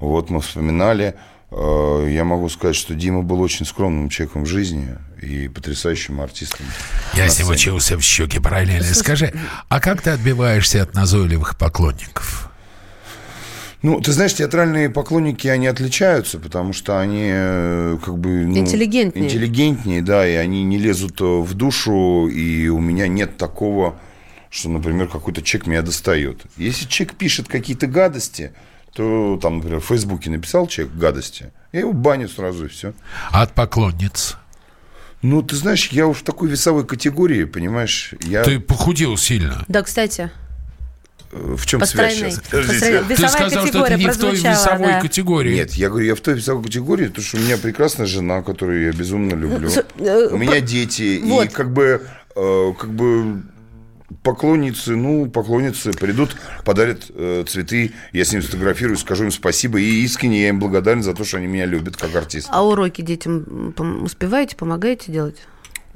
вот 0.01 0.31
мы 0.31 0.41
вспоминали. 0.41 1.15
э, 1.53 2.09
я 2.11 2.25
могу 2.25 2.49
сказать, 2.49 2.75
что 2.75 2.95
Дима 2.95 3.23
был 3.23 3.41
очень 3.41 3.65
скромным 3.67 4.09
человеком 4.09 4.43
в 4.45 4.47
жизни 4.47 4.97
и 5.23 5.47
потрясающим 5.49 6.21
артистом. 6.21 6.67
Я 7.15 7.29
с 7.29 7.39
ним 7.39 7.51
учился 7.51 7.97
в 7.97 8.03
щеке 8.03 8.41
параллельно. 8.41 8.93
Скажи, 8.95 9.33
а 9.69 9.81
как 9.81 10.03
ты 10.03 10.11
отбиваешься 10.11 10.83
от 10.83 10.95
назойливых 10.95 11.57
поклонников? 11.57 12.51
Ну, 13.87 14.01
ты 14.01 14.11
знаешь, 14.11 14.35
театральные 14.35 14.91
поклонники, 14.91 15.47
они 15.47 15.69
отличаются, 15.69 16.41
потому 16.41 16.73
что 16.73 16.99
они 16.99 17.29
э, 17.31 17.99
как 18.05 18.19
бы... 18.19 18.45
ну, 18.45 18.59
Интеллигентнее. 18.59 19.27
Интеллигентнее, 19.27 20.03
да, 20.03 20.27
и 20.27 20.33
они 20.33 20.65
не 20.65 20.77
лезут 20.77 21.21
э, 21.21 21.25
в 21.25 21.55
душу, 21.55 22.27
и 22.27 22.67
у 22.67 22.81
меня 22.81 23.07
нет 23.07 23.37
такого, 23.37 23.97
что, 24.51 24.71
например, 24.71 25.07
какой-то 25.07 25.41
человек 25.41 25.69
меня 25.69 25.83
достает. 25.83 26.41
Если 26.57 26.87
человек 26.87 27.15
пишет 27.15 27.47
какие-то 27.47 27.87
гадости, 27.87 28.51
то 28.93 29.39
там, 29.41 29.59
например, 29.59 29.79
в 29.79 29.85
Фейсбуке 29.85 30.31
написал 30.31 30.67
человек 30.67 30.97
гадости, 30.97 31.53
я 31.71 31.79
его 31.79 31.93
баню 31.93 32.29
сразу, 32.29 32.65
и 32.65 32.69
все. 32.69 32.93
А 33.31 33.43
от 33.43 33.53
поклонниц? 33.53 34.37
Ну, 35.23 35.43
ты 35.43 35.55
знаешь, 35.55 35.91
я 35.93 36.09
уж 36.09 36.17
в 36.17 36.23
такой 36.25 36.49
весовой 36.49 36.85
категории, 36.85 37.45
понимаешь, 37.45 38.15
я... 38.25 38.43
Ты 38.43 38.59
похудел 38.59 39.17
сильно. 39.17 39.65
Да, 39.69 39.85
кстати, 39.85 40.33
В 41.33 41.67
чем 41.67 41.85
связь 41.85 42.15
сейчас? 42.15 42.41
Ты 42.41 43.17
сказал, 43.29 43.51
что 43.51 43.63
категория 43.63 43.97
не 43.97 44.09
в 44.09 44.17
той 44.17 44.37
весовой 44.37 44.87
да. 44.87 45.01
категории. 45.01 45.55
Нет, 45.55 45.73
я 45.73 45.89
говорю, 45.89 46.07
я 46.07 46.15
в 46.15 46.21
той 46.21 46.35
весовой 46.35 46.63
категории, 46.63 47.09
потому 47.09 47.25
что 47.25 47.37
у 47.39 47.41
меня 47.41 47.59
прекрасная 47.59 48.07
жена, 48.07 48.43
которую 48.43 48.87
я 48.87 48.93
безумно 48.93 49.35
люблю. 49.35 49.69
Э, 49.99 50.29
У 50.31 50.37
меня 50.37 50.61
дети, 50.61 51.03
и 51.03 51.23
вот. 51.23 51.53
как 51.53 51.73
бы, 51.73 52.07
э, 52.35 52.73
как 52.79 52.91
бы 52.91 53.43
поклонницы, 54.23 54.95
ну, 54.97 55.27
поклонницы 55.27 55.93
придут, 55.93 56.37
подарят 56.65 57.11
э, 57.11 57.45
цветы, 57.47 57.93
я 58.13 58.25
с 58.25 58.33
ними 58.33 58.43
сфотографирую, 58.43 58.97
скажу 58.97 59.25
им 59.25 59.31
спасибо, 59.31 59.81
и 59.81 60.05
искренне 60.05 60.43
я 60.43 60.49
им 60.51 60.61
благодарен 60.61 61.03
за 61.03 61.15
то, 61.15 61.25
что 61.25 61.39
они 61.39 61.47
меня 61.47 61.67
любят 61.67 61.97
как 61.97 62.15
артиста. 62.15 62.51
А 62.53 62.65
уроки 62.65 63.01
детям 63.03 63.75
успеваете, 64.03 64.57
помогаете 64.57 65.11
делать? 65.13 65.37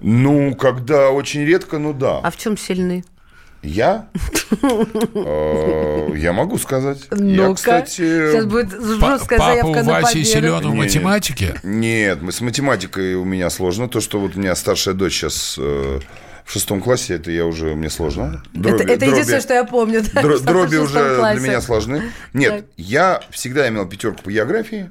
Ну, 0.02 0.54
когда 0.54 1.10
очень 1.10 1.44
редко, 1.44 1.78
ну 1.78 1.92
да. 1.92 2.18
А 2.18 2.30
в 2.30 2.36
чем 2.36 2.56
сильны? 2.56 3.04
Я? 3.62 4.08
Э, 5.14 6.08
Я 6.16 6.32
могу 6.32 6.58
сказать. 6.58 6.98
Я, 7.10 7.16
Ну-ка. 7.18 7.54
кстати... 7.54 8.30
Сейчас 8.32 8.46
будет 8.46 8.70
жесткая 8.70 9.38
Папа 9.38 9.44
заявка 9.52 9.82
на 9.82 9.92
Васи 10.00 10.24
силен 10.24 10.60
в 10.70 10.74
математике? 10.74 11.54
Нет, 11.62 12.22
мы 12.22 12.32
с 12.32 12.40
математикой 12.40 13.14
у 13.14 13.24
меня 13.24 13.50
сложно. 13.50 13.88
То, 13.88 14.00
что 14.00 14.18
вот 14.18 14.36
у 14.36 14.40
меня 14.40 14.54
старшая 14.54 14.94
дочь 14.94 15.14
сейчас 15.14 15.56
э, 15.58 16.00
в 16.44 16.52
шестом 16.52 16.80
классе, 16.80 17.14
это 17.16 17.30
я 17.30 17.44
уже 17.46 17.74
мне 17.74 17.90
сложно. 17.90 18.42
Дроби- 18.54 18.82
это 18.82 18.92
это 18.94 19.04
дроби- 19.06 19.10
единственное, 19.10 19.40
что 19.40 19.54
я 19.54 19.64
помню. 19.64 20.02
да, 20.14 20.22
дро- 20.22 20.40
дроби 20.40 20.76
уже 20.76 21.16
классе. 21.18 21.38
для 21.38 21.48
меня 21.48 21.60
сложны. 21.60 22.02
Нет, 22.32 22.50
Так. 22.56 22.64
я 22.76 23.20
всегда 23.30 23.68
имел 23.68 23.86
пятерку 23.86 24.22
по 24.22 24.30
географии. 24.32 24.90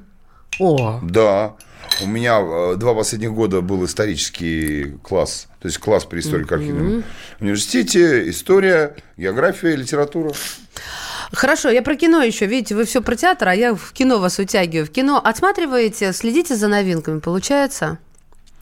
О, 0.58 1.00
Да. 1.02 1.54
У 2.02 2.06
меня 2.06 2.40
э, 2.40 2.76
два 2.76 2.94
последних 2.94 3.32
года 3.32 3.60
был 3.60 3.84
исторический 3.84 4.96
класс, 5.02 5.48
то 5.60 5.66
есть 5.68 5.78
класс 5.78 6.04
при 6.04 6.20
историко-архивном 6.20 7.04
университете, 7.40 8.28
история, 8.30 8.96
география, 9.16 9.76
литература. 9.76 10.32
Хорошо, 11.32 11.68
я 11.68 11.82
про 11.82 11.94
кино 11.96 12.22
еще. 12.22 12.46
Видите, 12.46 12.74
вы 12.74 12.84
все 12.84 13.02
про 13.02 13.14
театр, 13.16 13.48
а 13.48 13.54
я 13.54 13.74
в 13.74 13.92
кино 13.92 14.18
вас 14.18 14.38
утягиваю. 14.38 14.86
В 14.86 14.90
кино 14.90 15.20
отсматриваете, 15.22 16.12
следите 16.12 16.56
за 16.56 16.68
новинками, 16.68 17.20
получается? 17.20 17.98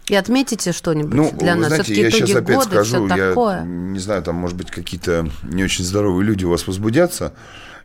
И 0.09 0.14
отметите 0.14 0.72
что-нибудь 0.72 1.14
Ну, 1.14 1.31
для 1.39 1.55
нас. 1.55 1.68
знаете, 1.68 1.85
Все-таки 1.85 2.01
я 2.03 2.11
сейчас 2.11 2.37
опять 2.37 2.57
года, 2.57 2.70
скажу, 2.70 3.07
я 3.09 3.29
такое. 3.29 3.62
не 3.62 3.99
знаю, 3.99 4.22
там, 4.22 4.37
может 4.37 4.57
быть, 4.57 4.70
какие-то 4.70 5.29
не 5.43 5.64
очень 5.64 5.85
здоровые 5.85 6.26
люди 6.26 6.45
у 6.45 6.51
вас 6.51 6.66
возбудятся. 6.66 7.35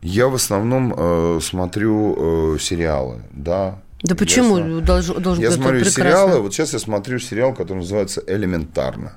Я 0.00 0.28
в 0.28 0.34
основном 0.34 0.94
э, 0.96 1.38
смотрю 1.42 2.54
э, 2.56 2.58
сериалы, 2.58 3.22
да. 3.30 3.78
Да 4.04 4.12
Я 4.12 4.16
почему 4.16 4.58
сма- 4.58 4.80
должен, 4.82 5.22
должен 5.22 5.42
Я 5.42 5.50
смотрю 5.50 5.80
прекрасно? 5.80 6.02
сериалы, 6.02 6.40
вот 6.40 6.52
сейчас 6.54 6.72
я 6.74 6.78
смотрю 6.78 7.18
сериал, 7.18 7.54
который 7.54 7.78
называется 7.78 8.22
«Элементарно». 8.26 9.14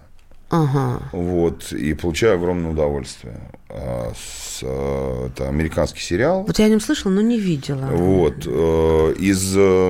Ага. 0.49 1.01
Вот, 1.11 1.73
и 1.73 1.93
получаю 1.93 2.35
огромное 2.35 2.71
удовольствие. 2.71 3.37
А, 3.69 4.13
с, 4.15 4.59
э, 4.63 5.27
это 5.27 5.49
американский 5.49 5.99
сериал. 5.99 6.43
Вот 6.47 6.57
я 6.57 6.65
о 6.65 6.69
нем 6.69 6.79
слышала, 6.79 7.11
но 7.11 7.19
не 7.19 7.37
видела. 7.37 7.85
Вот. 7.91 8.45
э, 8.47 9.13
Из 9.19 9.53
э, 9.57 9.89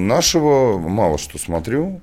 нашего 0.00 0.76
мало 0.76 1.18
что 1.18 1.38
смотрю. 1.38 2.00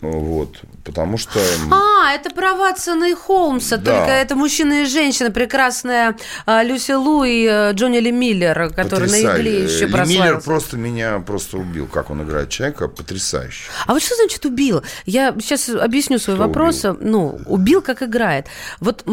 Вот. 0.00 0.60
Потому 0.84 1.18
что... 1.18 1.40
А, 1.70 2.12
это 2.12 2.30
Ватсона 2.54 3.04
и 3.10 3.14
Холмса, 3.14 3.76
Да. 3.76 3.98
только 3.98 4.12
это 4.12 4.36
мужчина 4.36 4.82
и 4.82 4.84
женщина, 4.86 5.30
прекрасная 5.30 6.16
а, 6.44 6.62
Люси 6.62 6.92
Лу 6.92 7.24
и 7.24 7.46
э, 7.50 7.72
Джонни 7.72 7.98
Ли 7.98 8.12
Миллер, 8.12 8.70
который 8.74 9.08
на 9.10 9.16
игле 9.20 9.64
еще 9.64 9.86
Ли 9.86 9.92
Миллер 9.92 9.96
прославился. 9.96 10.44
просто 10.44 10.76
меня 10.76 11.18
просто 11.18 11.56
убил. 11.58 11.86
Как 11.86 12.10
он 12.10 12.22
играет 12.22 12.50
человека, 12.50 12.88
потрясающе. 12.88 13.70
А 13.86 13.92
вот 13.94 14.02
что 14.02 14.14
значит 14.16 14.44
убил? 14.44 14.82
Я 15.06 15.34
сейчас 15.40 15.68
объясню 15.68 16.18
свой 16.18 16.36
Что 16.36 16.46
вопрос. 16.46 16.84
Ну, 17.00 17.40
убил, 17.46 17.82
как 17.82 18.02
играет. 18.02 18.46
Вот 18.80 19.04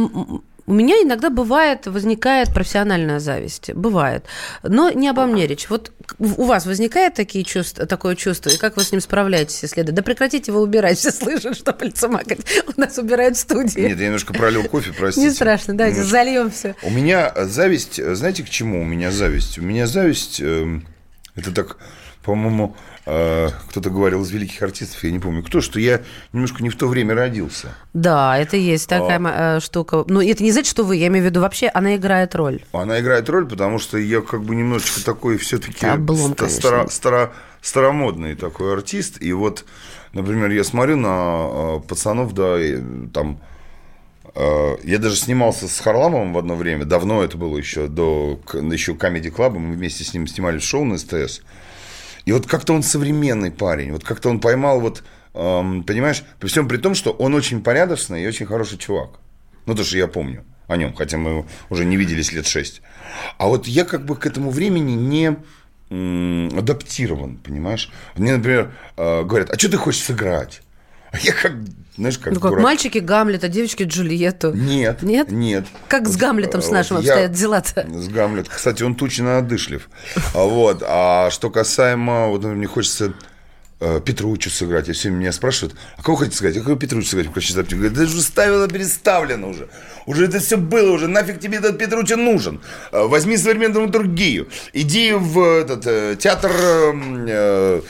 у 0.66 0.74
меня 0.74 0.95
иногда 1.01 1.30
бывает, 1.30 1.88
возникает 1.88 2.53
профессиональная 2.53 3.20
зависть. 3.20 3.74
Бывает. 3.74 4.26
Но 4.64 4.91
не 4.91 5.09
обо 5.09 5.26
мне 5.26 5.45
речь. 5.45 5.70
Вот 5.70 5.91
у 6.20 6.45
вас 6.45 6.66
возникает 6.66 7.16
такие 7.16 7.43
чувства, 7.43 7.86
такое 7.86 8.16
чувство, 8.16 8.49
и 8.49 8.57
как 8.57 8.78
вы 8.78 8.84
с 8.84 8.91
ним 8.91 9.01
справляетесь, 9.01 9.61
если 9.61 9.82
да? 9.82 9.91
Да 9.91 10.01
прекратите 10.01 10.51
вы 10.51 10.61
убирать, 10.61 10.97
все 10.99 11.11
слышат, 11.11 11.57
что 11.57 11.76
лицемакать. 11.82 12.39
У 12.76 12.80
нас 12.80 12.97
убирают 12.97 13.36
в 13.36 13.41
студии. 13.41 13.82
Нет, 13.82 13.99
я 13.99 14.05
немножко 14.05 14.34
пролил 14.34 14.64
кофе, 14.64 14.93
простите. 14.97 15.28
Не 15.28 15.34
страшно, 15.34 15.74
давайте 15.76 15.97
Немножко. 15.99 16.18
зальем 16.18 16.51
все. 16.51 16.76
У 16.84 16.89
меня 16.89 17.34
зависть, 17.45 18.01
знаете, 18.16 18.43
к 18.43 18.49
чему 18.49 18.82
у 18.82 18.86
меня 18.86 19.11
зависть? 19.11 19.57
У 19.57 19.61
меня 19.61 19.86
зависть, 19.86 20.39
эм, 20.39 20.88
это 21.36 21.51
так, 21.51 21.78
по-моему, 22.24 22.76
кто-то 23.06 23.89
говорил 23.89 24.22
из 24.22 24.32
великих 24.32 24.62
артистов, 24.64 25.04
я 25.04 25.12
не 25.12 25.20
помню 25.20 25.43
кто, 25.43 25.60
что 25.60 25.80
я 25.80 26.01
немножко 26.32 26.64
не 26.64 26.70
в 26.70 26.78
то 26.78 26.88
время 26.88 27.14
родился. 27.16 27.76
Да, 27.93 28.38
это 28.38 28.56
есть 28.56 28.89
А. 28.91 28.99
такая 28.99 29.58
э, 29.58 29.60
штука. 29.60 30.06
Ну, 30.08 30.22
это 30.22 30.41
не 30.41 30.51
значит, 30.54 30.70
что 30.70 30.84
вы, 30.84 30.95
я 30.95 31.08
имею 31.08 31.26
в 31.26 31.28
виду, 31.28 31.41
вообще 31.41 31.68
она 31.68 31.95
играет 31.97 32.34
роль. 32.34 32.64
Она 32.72 32.99
играет 33.01 33.30
роль, 33.30 33.45
потому 33.45 33.78
что 33.80 33.97
я 33.97 34.22
как 34.22 34.43
бы 34.43 34.56
немножечко 34.56 35.04
такой 35.04 35.38
все-таки 35.38 35.86
облом, 35.86 36.34
конечно. 36.34 36.88
старомодный 37.62 38.36
такой 38.36 38.74
артист. 38.74 39.22
И 39.22 39.34
вот, 39.34 39.66
например, 40.14 40.51
я 40.51 40.64
смотрю 40.64 40.95
на 40.95 41.47
э, 41.78 41.80
пацанов, 41.88 42.34
да, 42.34 42.58
там... 43.14 43.39
э, 44.36 44.76
Я 44.84 44.97
даже 44.99 45.18
снимался 45.18 45.68
с 45.68 45.80
Харламовым 45.80 46.34
в 46.34 46.38
одно 46.38 46.56
время, 46.56 46.86
давно 46.86 47.24
это 47.24 47.38
было 47.38 47.58
еще, 47.58 47.88
до 47.88 48.39
еще 48.54 48.93
Comedy 48.93 49.30
Club, 49.34 49.58
мы 49.60 49.74
вместе 49.74 50.04
с 50.04 50.14
ним 50.14 50.26
снимали 50.28 50.60
шоу 50.60 50.86
на 50.86 50.97
СТС. 50.97 51.41
И 52.26 52.32
вот 52.32 52.47
как-то 52.47 52.74
он 52.74 52.84
современный 52.84 53.51
парень, 53.51 53.91
вот 53.91 54.03
как-то 54.03 54.30
он 54.30 54.39
поймал 54.39 54.80
вот, 54.80 55.03
эм, 55.34 55.84
понимаешь, 55.84 56.24
при 56.39 56.47
всем 56.47 56.67
при 56.67 56.78
том, 56.78 56.95
что 56.95 57.11
он 57.11 57.34
очень 57.34 57.61
порядочный 57.61 58.24
и 58.24 58.28
очень 58.28 58.45
хороший 58.45 58.78
чувак. 58.78 59.19
Ну, 59.65 59.76
то, 59.76 59.84
что 59.84 59.97
я 59.97 60.07
помню 60.07 60.43
о 60.67 60.78
нем, 60.78 60.93
хотя 60.93 61.17
мы 61.17 61.45
уже 61.69 61.86
не 61.86 61.97
виделись 61.97 62.32
лет 62.32 62.47
шесть. 62.47 62.82
А 63.38 63.47
вот 63.47 63.67
я 63.67 63.86
как 63.86 64.05
бы 64.05 64.15
к 64.15 64.26
этому 64.26 64.49
времени 64.49 64.93
не 64.93 65.38
адаптирован, 65.89 67.38
понимаешь? 67.38 67.91
Мне, 68.15 68.36
например, 68.36 68.74
э, 68.97 69.24
говорят, 69.24 69.51
а 69.51 69.59
что 69.59 69.69
ты 69.69 69.78
хочешь 69.78 70.01
сыграть? 70.01 70.61
А 71.14 71.18
я 71.20 71.32
как, 71.34 71.53
знаешь, 71.95 72.18
как 72.18 72.34
Ну, 72.34 72.39
как 72.39 72.51
дурак. 72.51 72.64
мальчики 72.64 72.97
Гамлета, 72.97 73.47
девочки 73.47 73.84
Джульетту. 73.84 74.51
Нет. 74.53 75.03
Нет? 75.03 75.32
Нет. 75.32 75.66
Как 75.88 76.07
с 76.07 76.18
Гамлетом 76.18 76.59
э, 76.59 76.64
с 76.64 76.70
нашим 76.72 76.97
вот 76.97 77.05
я- 77.05 77.14
обстоят 77.14 77.32
дела-то? 77.34 77.88
С 77.88 78.07
Гамлет. 78.09 78.49
Кстати, 78.49 78.84
он 78.84 78.95
тучно 78.95 79.38
одышлив. 79.38 79.89
А 80.34 80.43
Вот. 80.43 80.84
А 80.86 81.30
что 81.32 81.49
касаемо, 81.51 82.28
вот 82.30 82.43
мне 82.43 82.66
хочется 82.66 83.14
э, 83.80 84.01
Петручу 84.03 84.49
сыграть. 84.49 84.89
И 84.89 84.93
все 84.93 85.11
меня 85.11 85.32
спрашивают, 85.32 85.76
а 85.97 86.01
кого 86.01 86.18
хотите 86.18 86.38
сыграть? 86.38 86.57
А 86.57 86.61
кого 86.61 86.76
Петручу 86.78 87.07
сыграть? 87.07 87.28
Запись. 87.47 87.74
Говорят, 87.76 87.93
да 87.93 88.03
уже 88.03 88.22
ставило, 88.22 88.68
переставлено 88.68 89.49
уже. 89.49 89.68
Уже 90.07 90.26
это 90.26 90.39
все 90.39 90.57
было, 90.57 90.91
уже 90.93 91.07
нафиг 91.07 91.39
тебе 91.39 91.59
этот 91.59 91.78
Петруча 91.78 92.16
нужен. 92.16 92.59
Э, 92.91 93.03
Возьми 93.05 93.38
современную 93.38 93.74
драматургию. 93.88 94.47
Иди 94.74 95.14
в 95.14 95.39
этот 95.61 95.86
э, 95.86 96.16
театр, 96.20 96.51
э, 96.55 96.93
э, 97.28 97.82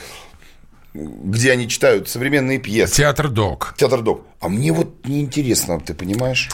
где 0.94 1.50
они 1.52 1.68
читают 1.68 2.08
современные 2.08 2.58
пьесы. 2.58 2.94
Театр 2.94 3.28
Док. 3.28 3.74
Театр 3.76 4.00
Док. 4.02 4.26
А 4.40 4.48
мне 4.48 4.72
вот 4.72 5.06
неинтересно, 5.06 5.80
ты 5.80 5.92
понимаешь? 5.94 6.48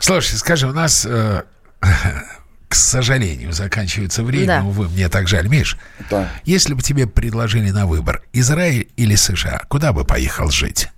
Слушай, 0.00 0.34
скажи, 0.36 0.66
у 0.68 0.72
нас, 0.72 1.06
э, 1.08 1.42
к 2.68 2.74
сожалению, 2.74 3.52
заканчивается 3.52 4.24
время. 4.24 4.46
Да. 4.46 4.62
Увы, 4.64 4.88
мне 4.88 5.08
так 5.08 5.28
жаль. 5.28 5.46
Миш, 5.48 5.78
Да. 6.10 6.28
если 6.44 6.74
бы 6.74 6.82
тебе 6.82 7.06
предложили 7.06 7.70
на 7.70 7.86
выбор 7.86 8.22
Израиль 8.32 8.88
или 8.96 9.14
США, 9.14 9.62
куда 9.68 9.92
бы 9.92 10.04
поехал 10.04 10.50
жить? 10.50 10.88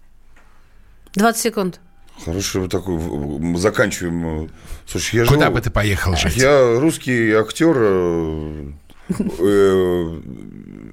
20 1.15 1.41
секунд. 1.43 1.81
Хорошо, 2.25 2.63
вот 2.63 2.71
такой, 2.71 2.97
мы 2.97 3.59
заканчиваем. 3.59 4.45
э, 4.45 4.49
Слушай, 4.87 5.17
я 5.21 5.27
Куда 5.27 5.45
живу- 5.47 5.55
бы 5.57 5.61
ты 5.61 5.71
поехал 5.71 6.17
жить? 6.17 6.37
Я 6.37 6.81
русский 6.81 7.33
актер 7.33 7.77
э, 7.77 8.73
э, 9.11 10.21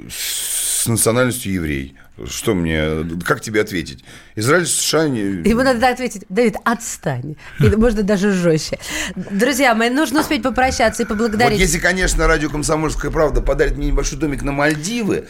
с 0.10 0.55
национальностью 0.92 1.54
еврей. 1.54 1.96
Что 2.30 2.54
мне, 2.54 3.06
как 3.26 3.42
тебе 3.42 3.60
ответить? 3.60 4.06
Израиль, 4.36 4.66
США... 4.66 5.10
Не... 5.10 5.48
Ему 5.48 5.64
надо 5.64 5.90
ответить, 5.90 6.24
Давид, 6.30 6.56
отстань. 6.64 7.36
И 7.60 7.68
можно 7.76 8.04
даже 8.04 8.32
жестче. 8.32 8.80
Друзья 9.16 9.76
мои, 9.76 9.90
нужно 9.90 10.22
успеть 10.22 10.42
попрощаться 10.42 11.04
и 11.04 11.06
поблагодарить. 11.06 11.60
Вот 11.60 11.62
если, 11.62 11.78
конечно, 11.78 12.26
радио 12.26 12.50
«Комсомольская 12.50 13.12
правда» 13.12 13.42
подарит 13.42 13.76
мне 13.76 13.88
небольшой 13.88 14.18
домик 14.18 14.44
на 14.44 14.54
Мальдивы, 14.54 15.26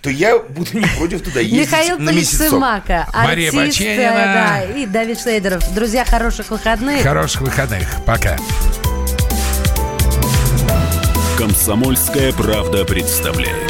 то 0.00 0.08
я 0.08 0.38
буду 0.38 0.78
не 0.78 0.86
против 0.96 1.20
туда 1.20 1.40
ездить 1.40 1.70
Михаил 1.70 1.98
на 1.98 2.10
месяцок. 2.10 2.38
Полицемака, 2.38 3.08
Мария 3.12 3.48
артист, 3.48 3.78
Баченина. 3.78 4.00
э, 4.00 4.14
да, 4.14 4.62
и 4.62 4.86
Давид 4.86 5.20
Шлейдеров. 5.20 5.74
Друзья, 5.74 6.06
хороших 6.06 6.50
выходных. 6.50 7.02
Хороших 7.02 7.42
выходных. 7.42 7.86
Пока. 8.06 8.38
Комсомольская 11.36 12.32
правда 12.32 12.84
представляет. 12.84 13.69